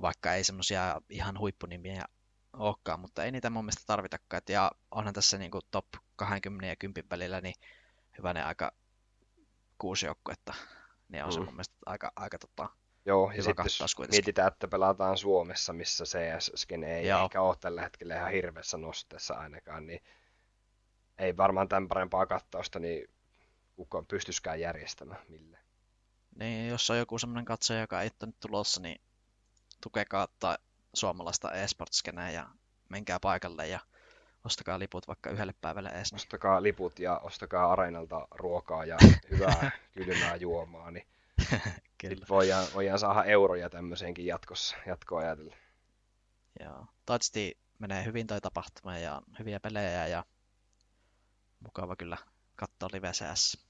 vaikka 0.00 0.34
ei 0.34 0.44
semmoisia 0.44 1.00
ihan 1.10 1.38
huippunimiä 1.38 2.04
olekaan, 2.52 3.00
mutta 3.00 3.24
ei 3.24 3.32
niitä 3.32 3.50
mun 3.50 3.64
mielestä 3.64 3.82
tarvitakaan. 3.86 4.42
Ja 4.48 4.70
onhan 4.90 5.14
tässä 5.14 5.38
niin 5.38 5.50
kuin 5.50 5.62
top 5.70 5.86
20 6.16 6.66
ja 6.66 6.76
10 6.76 7.10
välillä 7.10 7.40
niin 7.40 7.54
hyvänen 8.18 8.46
aika 8.46 8.72
kuusi 9.78 10.06
joukkuetta, 10.06 10.54
niin 11.08 11.24
on 11.24 11.30
mm. 11.30 11.34
se 11.34 11.40
mun 11.40 11.54
mielestä 11.54 11.76
aika, 11.86 12.12
aika 12.16 12.38
tota, 12.38 12.68
Joo, 13.06 13.32
ja 13.36 13.42
sitten 13.42 13.64
jos 13.80 13.98
mietitään, 14.10 14.48
että 14.48 14.68
pelataan 14.68 15.18
Suomessa, 15.18 15.72
missä 15.72 16.04
CS-skene 16.04 16.98
ei 16.98 17.08
Joo. 17.08 17.24
ehkä 17.24 17.40
ole 17.40 17.56
tällä 17.60 17.82
hetkellä 17.82 18.16
ihan 18.16 18.30
hirveässä 18.30 18.76
nosteessa 18.76 19.34
ainakaan, 19.34 19.86
niin 19.86 20.00
ei 21.18 21.36
varmaan 21.36 21.68
tämän 21.68 21.88
parempaa 21.88 22.26
kattausta, 22.26 22.78
niin 22.78 23.10
kukaan 23.76 24.06
pystyisikään 24.06 24.60
järjestämään 24.60 25.22
mille. 25.28 25.58
Niin, 26.36 26.68
jos 26.68 26.90
on 26.90 26.98
joku 26.98 27.18
semmoinen 27.18 27.44
katsoja, 27.44 27.80
joka 27.80 28.02
ei 28.02 28.10
ole 28.22 28.26
nyt 28.26 28.40
tulossa, 28.40 28.80
niin 28.80 29.00
tukekaa 29.80 30.28
tai 30.38 30.56
suomalaista 30.94 31.52
e-sportskeneä 31.52 32.30
ja 32.30 32.48
menkää 32.88 33.20
paikalle 33.20 33.68
ja 33.68 33.80
ostakaa 34.44 34.78
liput 34.78 35.08
vaikka 35.08 35.30
yhdelle 35.30 35.54
päivälle 35.60 35.88
edes. 35.88 36.12
Ostakaa 36.12 36.62
liput 36.62 36.98
ja 36.98 37.18
ostakaa 37.18 37.72
areenalta 37.72 38.28
ruokaa 38.30 38.84
ja 38.84 38.96
hyvää 39.30 39.70
kylmää 39.92 40.36
juomaa, 40.36 40.90
niin 40.90 41.06
Kyllä. 41.98 42.26
Voidaan, 42.28 42.66
voidaan 42.74 42.98
saada 42.98 43.24
euroja 43.24 43.70
tämmöiseenkin 43.70 44.26
jatkossa, 44.26 44.76
jatkoa 44.86 45.20
ajatellen. 45.20 45.58
Joo, 46.60 46.74
toivottavasti 46.74 47.58
menee 47.78 48.04
hyvin 48.04 48.26
toi 48.26 48.40
tapahtuma 48.40 48.98
ja 48.98 49.22
hyviä 49.38 49.60
pelejä 49.60 50.06
ja 50.06 50.24
mukava 51.60 51.96
kyllä 51.96 52.16
katsoa 52.56 52.88
live 52.92 53.12
CS 53.12 53.65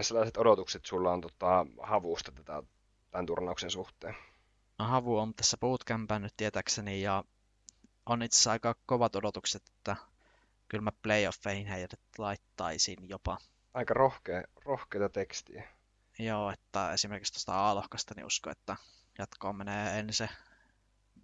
sellaiset 0.00 0.36
odotukset 0.36 0.86
sulla 0.86 1.12
on 1.12 1.20
tota, 1.20 1.66
havusta 1.82 2.32
tätä, 2.32 2.62
tämän 3.10 3.26
turnauksen 3.26 3.70
suhteen? 3.70 4.16
No 4.78 4.84
havu 4.84 5.18
on 5.18 5.34
tässä 5.34 5.56
bootcampään 5.56 6.22
nyt 6.22 6.34
tietäkseni 6.36 7.02
ja 7.02 7.24
on 8.06 8.22
itse 8.22 8.36
asiassa 8.36 8.50
aika 8.50 8.74
kovat 8.86 9.16
odotukset, 9.16 9.62
että 9.68 9.96
kyllä 10.68 10.82
mä 10.82 10.92
playoffeihin 11.02 11.66
heidät 11.66 12.00
laittaisin 12.18 13.08
jopa. 13.08 13.38
Aika 13.74 13.94
rohkea, 13.94 14.42
rohkeita 14.64 15.08
tekstiä. 15.08 15.68
Joo, 16.18 16.50
että 16.50 16.92
esimerkiksi 16.92 17.32
tuosta 17.32 17.70
A-lohkasta 17.70 18.14
niin 18.16 18.26
usko, 18.26 18.50
että 18.50 18.76
jatkoon 19.18 19.56
menee 19.56 19.98
ensin 19.98 20.28
se 20.28 20.28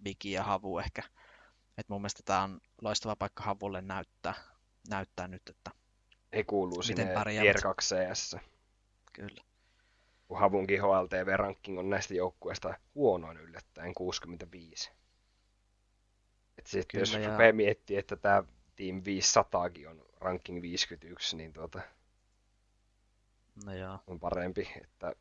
Bigi 0.03 0.31
ja 0.31 0.43
Havu 0.43 0.77
ehkä. 0.79 1.03
Et 1.77 1.89
mun 1.89 2.01
mielestä 2.01 2.23
tämä 2.25 2.43
on 2.43 2.61
loistava 2.81 3.15
paikka 3.15 3.43
Havulle 3.43 3.81
näyttää, 3.81 4.33
näyttää 4.89 5.27
nyt, 5.27 5.49
että 5.49 5.71
ei 6.33 6.43
kuulu 6.43 6.81
sinne 6.81 7.07
Tier 7.23 7.61
2 7.61 7.95
CS. 7.95 8.35
Kyllä. 9.13 9.43
Kun 10.27 10.39
Havunkin 10.39 10.81
HLTV-ranking 10.81 11.79
on 11.79 11.89
näistä 11.89 12.13
joukkueista 12.13 12.73
huonoin 12.95 13.37
yllättäen 13.37 13.93
65. 13.93 14.91
Et 16.57 16.67
sitten 16.67 16.87
Kyllä, 16.87 17.01
jos 17.01 17.13
ja... 17.13 17.31
rupeaa 17.31 17.53
miettimään, 17.53 17.99
että 17.99 18.15
tämä 18.15 18.43
Team 18.75 19.01
500kin 19.01 19.87
on 19.89 20.05
ranking 20.19 20.61
51, 20.61 21.37
niin 21.37 21.53
tuota, 21.53 21.81
no 23.65 23.73
joo. 23.73 23.99
on 24.07 24.19
parempi. 24.19 24.73
Että... 24.81 25.13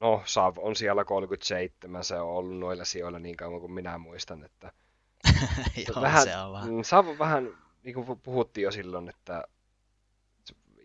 No, 0.00 0.22
Sav 0.24 0.56
on 0.58 0.76
siellä 0.76 1.04
37, 1.04 2.04
se 2.04 2.14
on 2.14 2.30
ollut 2.30 2.58
noilla 2.58 2.84
sijoilla 2.84 3.18
niin 3.18 3.36
kauan 3.36 3.60
kuin 3.60 3.72
minä 3.72 3.98
muistan, 3.98 4.44
että 4.44 4.72
Joo, 5.88 6.02
vähän, 6.02 6.24
se 6.24 6.36
on 6.36 6.52
vähän. 6.52 6.70
Mm, 6.70 6.82
Sav 6.82 7.08
on 7.08 7.18
vähän 7.18 7.63
niin 7.84 7.94
kuin 7.94 8.20
puhuttiin 8.20 8.62
jo 8.62 8.70
silloin, 8.70 9.08
että 9.08 9.44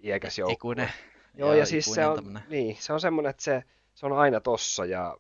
iäkäs 0.04 0.38
joukkue. 0.38 0.54
Ikuinen. 0.54 0.92
Joo, 1.34 1.54
ja 1.54 1.66
siis 1.66 1.86
se 1.86 2.08
on, 2.08 2.42
niin, 2.48 2.78
se 2.80 2.94
on 2.94 3.02
semmoinen, 3.02 3.30
että 3.30 3.44
se, 3.44 3.64
se 3.96 4.06
on 4.06 4.14
aina 4.14 4.40
tossa 4.40 4.86
ja 4.86 5.18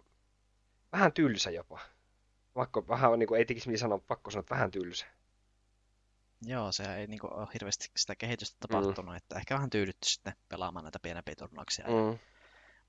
vähän 0.91 1.13
tylsä 1.13 1.51
jopa. 1.51 1.79
Vaikka 2.55 2.87
vähän 2.87 3.19
niin 3.19 3.27
kuin, 3.27 3.37
ei 3.37 3.45
tekisi 3.45 3.69
mitä 3.69 3.79
sanoa, 3.79 3.99
pakko 3.99 4.31
sanoa, 4.31 4.39
että 4.39 4.55
vähän 4.55 4.71
tylsä. 4.71 5.05
Joo, 6.41 6.71
se 6.71 6.95
ei 6.95 7.07
niin 7.07 7.19
kuin, 7.19 7.33
ole 7.33 7.47
hirveästi 7.53 7.91
sitä 7.97 8.15
kehitystä 8.15 8.57
tapahtunut, 8.59 9.13
mm. 9.13 9.17
että 9.17 9.35
ehkä 9.35 9.55
vähän 9.55 9.69
tyydytty 9.69 10.09
sitten 10.09 10.33
pelaamaan 10.49 10.83
näitä 10.83 10.99
pienempiä 10.99 11.35
turnauksia. 11.35 11.85
Mm. 11.85 12.19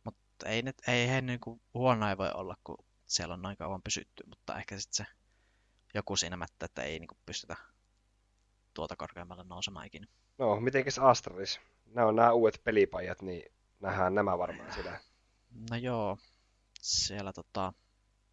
Mutta 0.04 0.48
ei, 0.48 0.62
ne, 0.62 0.72
ei 0.86 1.08
he 1.08 1.20
niin 1.20 1.40
kuin, 1.40 1.60
huono 1.74 2.08
ei 2.08 2.18
voi 2.18 2.30
olla, 2.34 2.56
kun 2.64 2.84
siellä 3.06 3.34
on 3.34 3.42
noin 3.42 3.56
kauan 3.56 3.82
pysytty, 3.82 4.24
mutta 4.26 4.58
ehkä 4.58 4.78
sitten 4.78 5.06
se 5.06 5.12
joku 5.94 6.16
siinä 6.16 6.36
mättä, 6.36 6.66
että 6.66 6.82
ei 6.82 6.98
niin 6.98 7.08
kuin, 7.08 7.18
pystytä 7.26 7.56
tuota 8.80 8.96
korkeammalle 8.96 9.44
nousemaan 9.44 9.86
ikinä. 9.86 10.06
No, 10.38 10.60
mitenkäs 10.60 10.98
Astralis? 10.98 11.60
Nämä 11.86 12.08
on 12.08 12.16
nämä 12.16 12.32
uudet 12.32 12.60
pelipajat, 12.64 13.22
niin 13.22 13.52
nähdään 13.80 14.14
nämä 14.14 14.38
varmaan 14.38 14.72
sitä. 14.72 15.00
No 15.70 15.76
joo, 15.76 16.18
siellä 16.80 17.32
tota, 17.32 17.72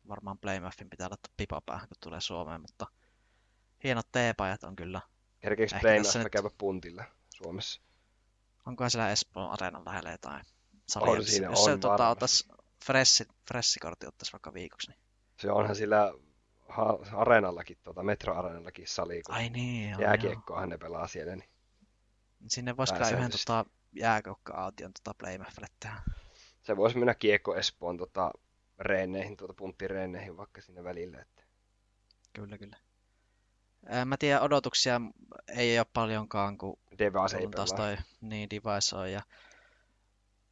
varmaan 0.08 0.38
Playmuffin 0.38 0.90
pitää 0.90 1.10
laittaa 1.10 1.34
pipa 1.38 1.62
päähän, 1.66 1.88
kun 1.88 1.98
tulee 2.04 2.22
Suomeen, 2.22 2.62
mutta 2.62 2.88
hienot 3.84 4.12
T-pajat 4.12 4.64
on 4.64 4.76
kyllä. 4.76 5.02
Kerkeekö 5.40 5.80
Playmuff 5.82 6.16
nyt... 6.16 6.30
käydä 6.32 6.50
puntilla 6.58 7.04
Suomessa? 7.30 7.82
Onkohan 8.66 8.92
siellä 8.92 9.12
Espoon 9.12 9.52
areenan 9.52 9.86
lähellä 9.86 10.12
jotain 10.12 10.46
salia? 10.88 11.12
On 11.12 11.26
siinä, 11.26 11.48
jos 11.48 11.60
on 11.60 11.66
se 11.66 11.78
tota, 11.78 12.10
ottaisi 12.10 12.48
Fressi, 12.86 13.28
Fressikortti 13.48 14.08
ottaisi 14.08 14.34
vaikka 14.34 14.54
viikoksi. 14.54 14.92
Niin... 14.92 15.00
Se 15.42 15.52
onhan 15.52 15.76
sillä 15.76 16.14
areenallakin, 17.14 17.78
tuota, 17.84 18.04
metroareenallakin 18.04 18.88
sali, 18.88 19.22
kun 19.24 19.36
Ai 19.36 19.50
niin, 19.50 19.96
jääkiekkoahan 20.00 20.70
ne 20.70 20.78
pelaa 20.78 21.08
siellä. 21.08 21.36
Niin... 21.36 21.50
Sinne 22.48 22.78
voisi 22.78 22.94
kyllä 22.94 23.10
yhden 23.10 23.32
tota, 23.32 23.66
jääkoukka-aution 23.94 24.92
tota 24.94 25.16
Playmeffelle 25.18 25.68
tehdä. 25.80 26.02
Se 26.62 26.78
voisi 26.78 26.98
mennä 26.98 27.16
Kiekko 27.16 27.56
Espoon 27.56 27.98
tota, 27.98 28.32
reeneihin, 28.80 29.38
tuota 29.38 29.54
punttireeneihin 29.54 30.38
vaikka 30.38 30.62
sinne 30.62 30.84
välille. 30.84 31.18
Että... 31.18 31.44
Kyllä, 32.34 32.58
kyllä. 32.58 32.78
Mä 34.06 34.18
tiedän, 34.18 34.42
odotuksia 34.42 35.02
ei 35.48 35.80
ole 35.80 35.88
paljonkaan, 35.94 36.58
kun 36.58 36.80
Device 37.00 37.38
ei 37.38 37.48
taas 37.48 37.74
toi, 37.74 37.98
niin 38.22 38.50
Device 38.50 38.96
on. 38.96 39.12
Ja... 39.12 39.22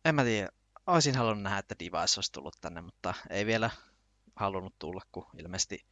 En 0.05 0.15
mä 0.15 0.23
tiedä, 0.23 0.49
olisin 0.87 1.15
halunnut 1.15 1.43
nähdä, 1.43 1.57
että 1.57 1.75
Device 1.79 2.17
olisi 2.17 2.31
tullut 2.31 2.55
tänne, 2.61 2.81
mutta 2.81 3.13
ei 3.29 3.45
vielä 3.45 3.69
halunnut 4.35 4.79
tulla, 4.79 5.01
kun 5.11 5.27
ilmeisesti 5.37 5.85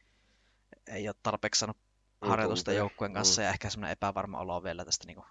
ei 0.86 1.08
ole 1.08 1.14
tarpeeksi 1.22 1.58
saanut 1.58 1.76
harjoitusta 2.20 2.72
joukkueen 2.72 3.12
kanssa 3.12 3.42
mm. 3.42 3.44
ja 3.44 3.50
ehkä 3.50 3.70
semmoinen 3.70 3.92
epävarma 3.92 4.40
olo 4.40 4.62
vielä 4.62 4.84
tästä 4.84 5.06
niin 5.06 5.16
kuin, 5.16 5.26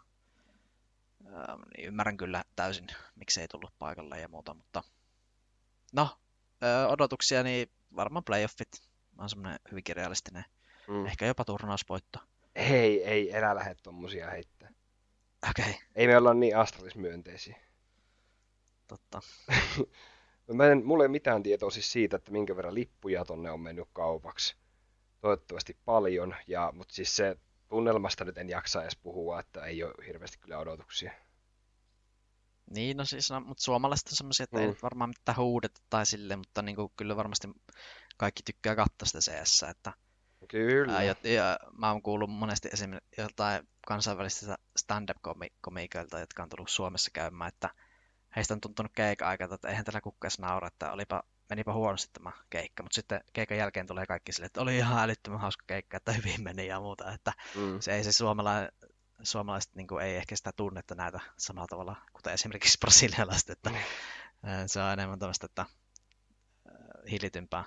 äh, 1.26 1.58
niin 1.78 1.88
ymmärrän 1.88 2.18
kyllä 2.18 2.44
täysin, 2.56 2.88
miksi 3.16 3.42
ei 3.42 3.48
tullut 3.48 3.74
paikalle 3.80 4.20
ja 4.20 4.28
muuta, 4.28 4.54
mutta 4.54 4.84
no, 5.94 6.10
äh, 6.64 6.92
odotuksia, 6.92 7.44
niin 7.44 7.72
varmaan 7.96 8.24
playoffit 8.24 8.82
on 9.18 9.30
semmoinen 9.30 9.60
hyvin 9.72 9.84
realistinen, 9.90 10.46
mm. 10.88 11.06
ehkä 11.06 11.26
jopa 11.26 11.46
turnausvoitto. 11.46 12.20
Hei, 12.56 13.04
ei, 13.04 13.36
enää 13.36 13.56
lähde 13.56 13.76
tommosia 13.76 14.30
heittää. 14.30 14.70
Okei. 15.50 15.70
Okay. 15.70 15.82
Ei 15.96 16.08
me 16.08 16.18
olla 16.18 16.34
niin 16.34 16.58
astralismyönteisiä. 16.58 17.58
Totta. 18.88 19.22
Mä 20.54 20.68
en, 20.68 20.86
mulla 20.86 21.04
ei 21.04 21.10
mitään 21.10 21.44
tietoa 21.44 21.72
siis 21.72 21.92
siitä, 21.92 22.16
että 22.16 22.32
minkä 22.32 22.56
verran 22.56 22.74
lippuja 22.74 23.26
tonne 23.26 23.52
on 23.52 23.60
mennyt 23.60 23.88
kaupaksi. 23.94 24.56
Toivottavasti 25.24 25.78
paljon, 25.86 26.36
ja, 26.48 26.72
mutta 26.76 26.94
siis 26.94 27.16
se 27.16 27.38
tunnelmasta 27.70 28.26
nyt 28.26 28.38
en 28.38 28.50
jaksa 28.50 28.82
edes 28.82 28.96
puhua, 28.96 29.40
että 29.40 29.66
ei 29.66 29.84
ole 29.84 30.06
hirveästi 30.08 30.38
kyllä 30.38 30.60
odotuksia. 30.60 31.12
Niin, 32.70 32.98
no 32.98 33.06
siis, 33.06 33.32
no, 33.32 33.40
mutta 33.40 33.64
suomalaiset 33.64 34.08
on 34.08 34.18
semmoisia, 34.18 34.44
että 34.44 34.58
mm. 34.58 34.62
ei 34.62 34.68
nyt 34.68 34.84
varmaan 34.84 35.10
mitään 35.10 35.38
huudeta 35.38 35.82
tai 35.90 36.06
sille, 36.06 36.36
mutta 36.36 36.62
niin 36.62 36.76
kuin, 36.76 36.92
kyllä 36.98 37.16
varmasti 37.16 37.48
kaikki 38.18 38.44
tykkää 38.44 38.76
katsoa 38.76 39.06
sitä 39.06 39.20
CS, 39.20 39.64
että 39.64 39.94
Kyllä. 40.48 40.94
Ää, 40.94 41.04
ja, 41.04 41.16
ja, 41.24 41.60
mä 41.78 41.92
oon 41.92 42.02
kuullut 42.02 42.30
monesti 42.30 42.70
esimerkiksi 42.74 43.22
jotain 43.22 43.68
kansainvälisistä 43.88 44.58
stand-up-komikoilta, 44.78 46.20
jotka 46.20 46.44
on 46.44 46.50
tullut 46.50 46.70
Suomessa 46.70 47.12
käymään, 47.14 47.48
että 47.48 47.70
heistä 48.36 48.54
on 48.54 48.62
tuntunut 48.62 48.92
keikka 48.96 49.28
aikaa, 49.28 49.56
että 49.56 49.70
eihän 49.70 49.86
tällä 49.86 50.02
kukkeessa 50.02 50.42
naura, 50.42 50.68
että 50.68 50.92
olipa, 50.92 51.24
menipä 51.54 51.74
huonosti 51.74 52.14
tämä 52.14 52.32
keikka, 52.50 52.84
mutta 52.84 52.96
sitten 52.96 53.22
keikan 53.34 53.58
jälkeen 53.58 53.88
tulee 53.88 54.06
kaikki 54.06 54.32
sille, 54.32 54.46
että 54.46 54.62
oli 54.62 54.78
ihan 54.78 55.04
älyttömän 55.04 55.40
hauska 55.40 55.64
keikka, 55.68 55.98
että 55.98 56.12
hyvin 56.12 56.44
meni 56.44 56.68
ja 56.68 56.80
muuta, 56.80 57.12
että 57.12 57.34
mm. 57.56 57.80
se 57.80 57.96
ei 57.96 58.04
se 58.04 58.12
suomalainen 58.12 58.72
suomalaiset 59.24 59.76
niin 59.76 59.88
kuin, 59.88 60.06
ei 60.06 60.16
ehkä 60.16 60.36
sitä 60.36 60.52
tunnetta 60.56 60.96
näitä 60.96 61.20
samalla 61.38 61.68
tavalla, 61.68 61.96
kuten 62.14 62.34
esimerkiksi 62.34 62.78
brasilialaiset, 62.80 63.50
että 63.50 63.70
mm. 63.70 63.78
se 64.66 64.82
on 64.82 64.94
enemmän 64.94 65.20
tämmöistä, 65.20 65.46
että 65.46 65.66
hillitympää 67.12 67.64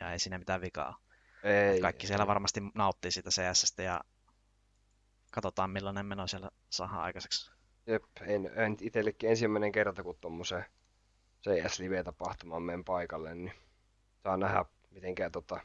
ja 0.00 0.12
ei 0.12 0.18
siinä 0.18 0.38
mitään 0.38 0.60
vikaa. 0.60 0.98
Ei, 1.42 1.80
kaikki 1.80 2.04
ei. 2.04 2.08
siellä 2.08 2.26
varmasti 2.26 2.60
nauttii 2.74 3.10
siitä 3.10 3.30
CS 3.30 3.74
ja 3.78 4.00
katsotaan 5.30 5.70
millainen 5.70 6.06
meno 6.06 6.26
siellä 6.26 6.50
saadaan 6.70 7.02
aikaiseksi. 7.02 7.52
Jep, 7.86 8.04
en, 8.20 8.50
en 8.54 8.76
itsellekin 8.80 9.30
ensimmäinen 9.30 9.72
kerta, 9.72 10.02
kun 10.02 10.18
tuommoiseen 10.20 10.64
CS 11.42 11.78
Live-tapahtumaan 11.78 12.62
menen 12.62 12.84
paikalle, 12.84 13.34
niin 13.34 13.52
saa 14.22 14.36
nähdä, 14.36 14.64
mitenkään 14.90 15.32
tota, 15.32 15.60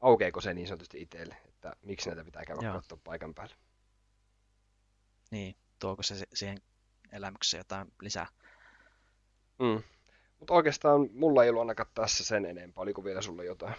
aukeeko 0.00 0.40
se 0.40 0.54
niin 0.54 0.68
sanotusti 0.68 1.02
itselle, 1.02 1.36
että 1.48 1.76
miksi 1.82 2.08
näitä 2.08 2.24
pitää 2.24 2.44
käydä 2.44 2.72
katsoa 2.72 2.98
paikan 3.04 3.34
päälle. 3.34 3.54
Niin, 5.30 5.56
tuoko 5.78 6.02
se 6.02 6.26
siihen 6.34 6.58
elämykseen 7.12 7.60
jotain 7.60 7.92
lisää? 8.00 8.26
Mm. 9.58 9.82
Mutta 10.38 10.54
oikeastaan 10.54 11.08
mulla 11.12 11.44
ei 11.44 11.50
ollut 11.50 11.60
ainakaan 11.60 11.90
tässä 11.94 12.24
sen 12.24 12.44
enempää. 12.44 12.82
Oliko 12.82 13.04
vielä 13.04 13.22
sulle 13.22 13.44
jotain? 13.44 13.74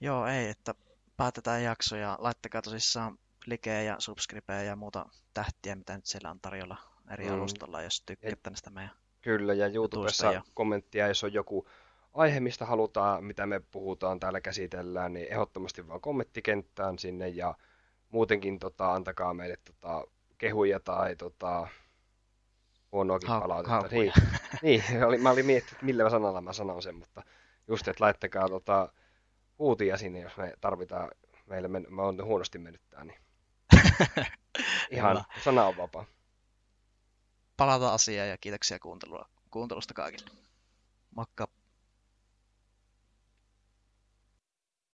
Joo, 0.00 0.26
ei, 0.26 0.48
että 0.48 0.74
päätetään 1.16 1.62
jakso 1.62 1.96
ja 1.96 2.16
laittakaa 2.20 2.62
tosissaan 2.62 3.18
likeä 3.46 3.82
ja 3.82 3.96
subscribeja 3.98 4.62
ja 4.62 4.76
muuta 4.76 5.06
tähtiä, 5.34 5.76
mitä 5.76 5.96
nyt 5.96 6.06
siellä 6.06 6.30
on 6.30 6.40
tarjolla 6.40 6.76
eri 7.10 7.26
mm. 7.26 7.34
alustalla, 7.34 7.82
jos 7.82 8.02
tykkäätte 8.06 8.50
näistä 8.50 8.70
meidän 8.70 8.96
Kyllä, 9.20 9.54
ja 9.54 9.66
YouTubessa 9.66 10.32
ja... 10.32 10.42
kommenttia, 10.54 11.08
jos 11.08 11.24
on 11.24 11.32
joku 11.32 11.68
aihe, 12.14 12.40
mistä 12.40 12.66
halutaan, 12.66 13.24
mitä 13.24 13.46
me 13.46 13.60
puhutaan, 13.60 14.20
täällä 14.20 14.40
käsitellään, 14.40 15.12
niin 15.12 15.32
ehdottomasti 15.32 15.88
vaan 15.88 16.00
kommenttikenttään 16.00 16.98
sinne, 16.98 17.28
ja 17.28 17.54
muutenkin 18.08 18.58
tota, 18.58 18.94
antakaa 18.94 19.34
meille 19.34 19.56
tota, 19.64 20.04
kehuja 20.38 20.80
tai 20.80 21.16
tota, 21.16 21.68
huonoakin 22.92 23.28
ha- 23.28 23.40
palautetta. 23.40 23.88
Niin, 23.90 24.12
niin 24.62 24.82
oli, 25.06 25.18
mä 25.18 25.30
olin 25.30 25.46
miettinyt, 25.46 25.72
että 25.72 25.86
millä 25.86 26.10
sanalla 26.10 26.40
mä 26.40 26.52
sanon 26.52 26.82
sen, 26.82 26.94
mutta 26.94 27.22
just, 27.68 27.88
että 27.88 28.04
laittakaa 28.04 28.48
tota, 28.48 28.92
huutia 29.58 29.96
sinne, 29.96 30.20
jos 30.20 30.36
me 30.36 30.54
tarvitaan, 30.60 31.10
meille 31.46 31.68
men, 31.68 31.86
mä 31.90 32.02
oon 32.02 32.24
huonosti 32.24 32.58
mennyt 32.58 32.82
tää, 32.90 33.04
niin 33.04 33.20
ihan 34.90 35.24
sana 35.44 35.64
on 35.64 35.76
vapaa. 35.76 36.04
Palataan 37.58 37.94
asiaan 37.94 38.28
ja 38.28 38.38
kiitoksia 38.38 38.78
kuuntelusta 39.50 39.94
kaikille. 39.94 40.30
Moikka! 41.10 41.48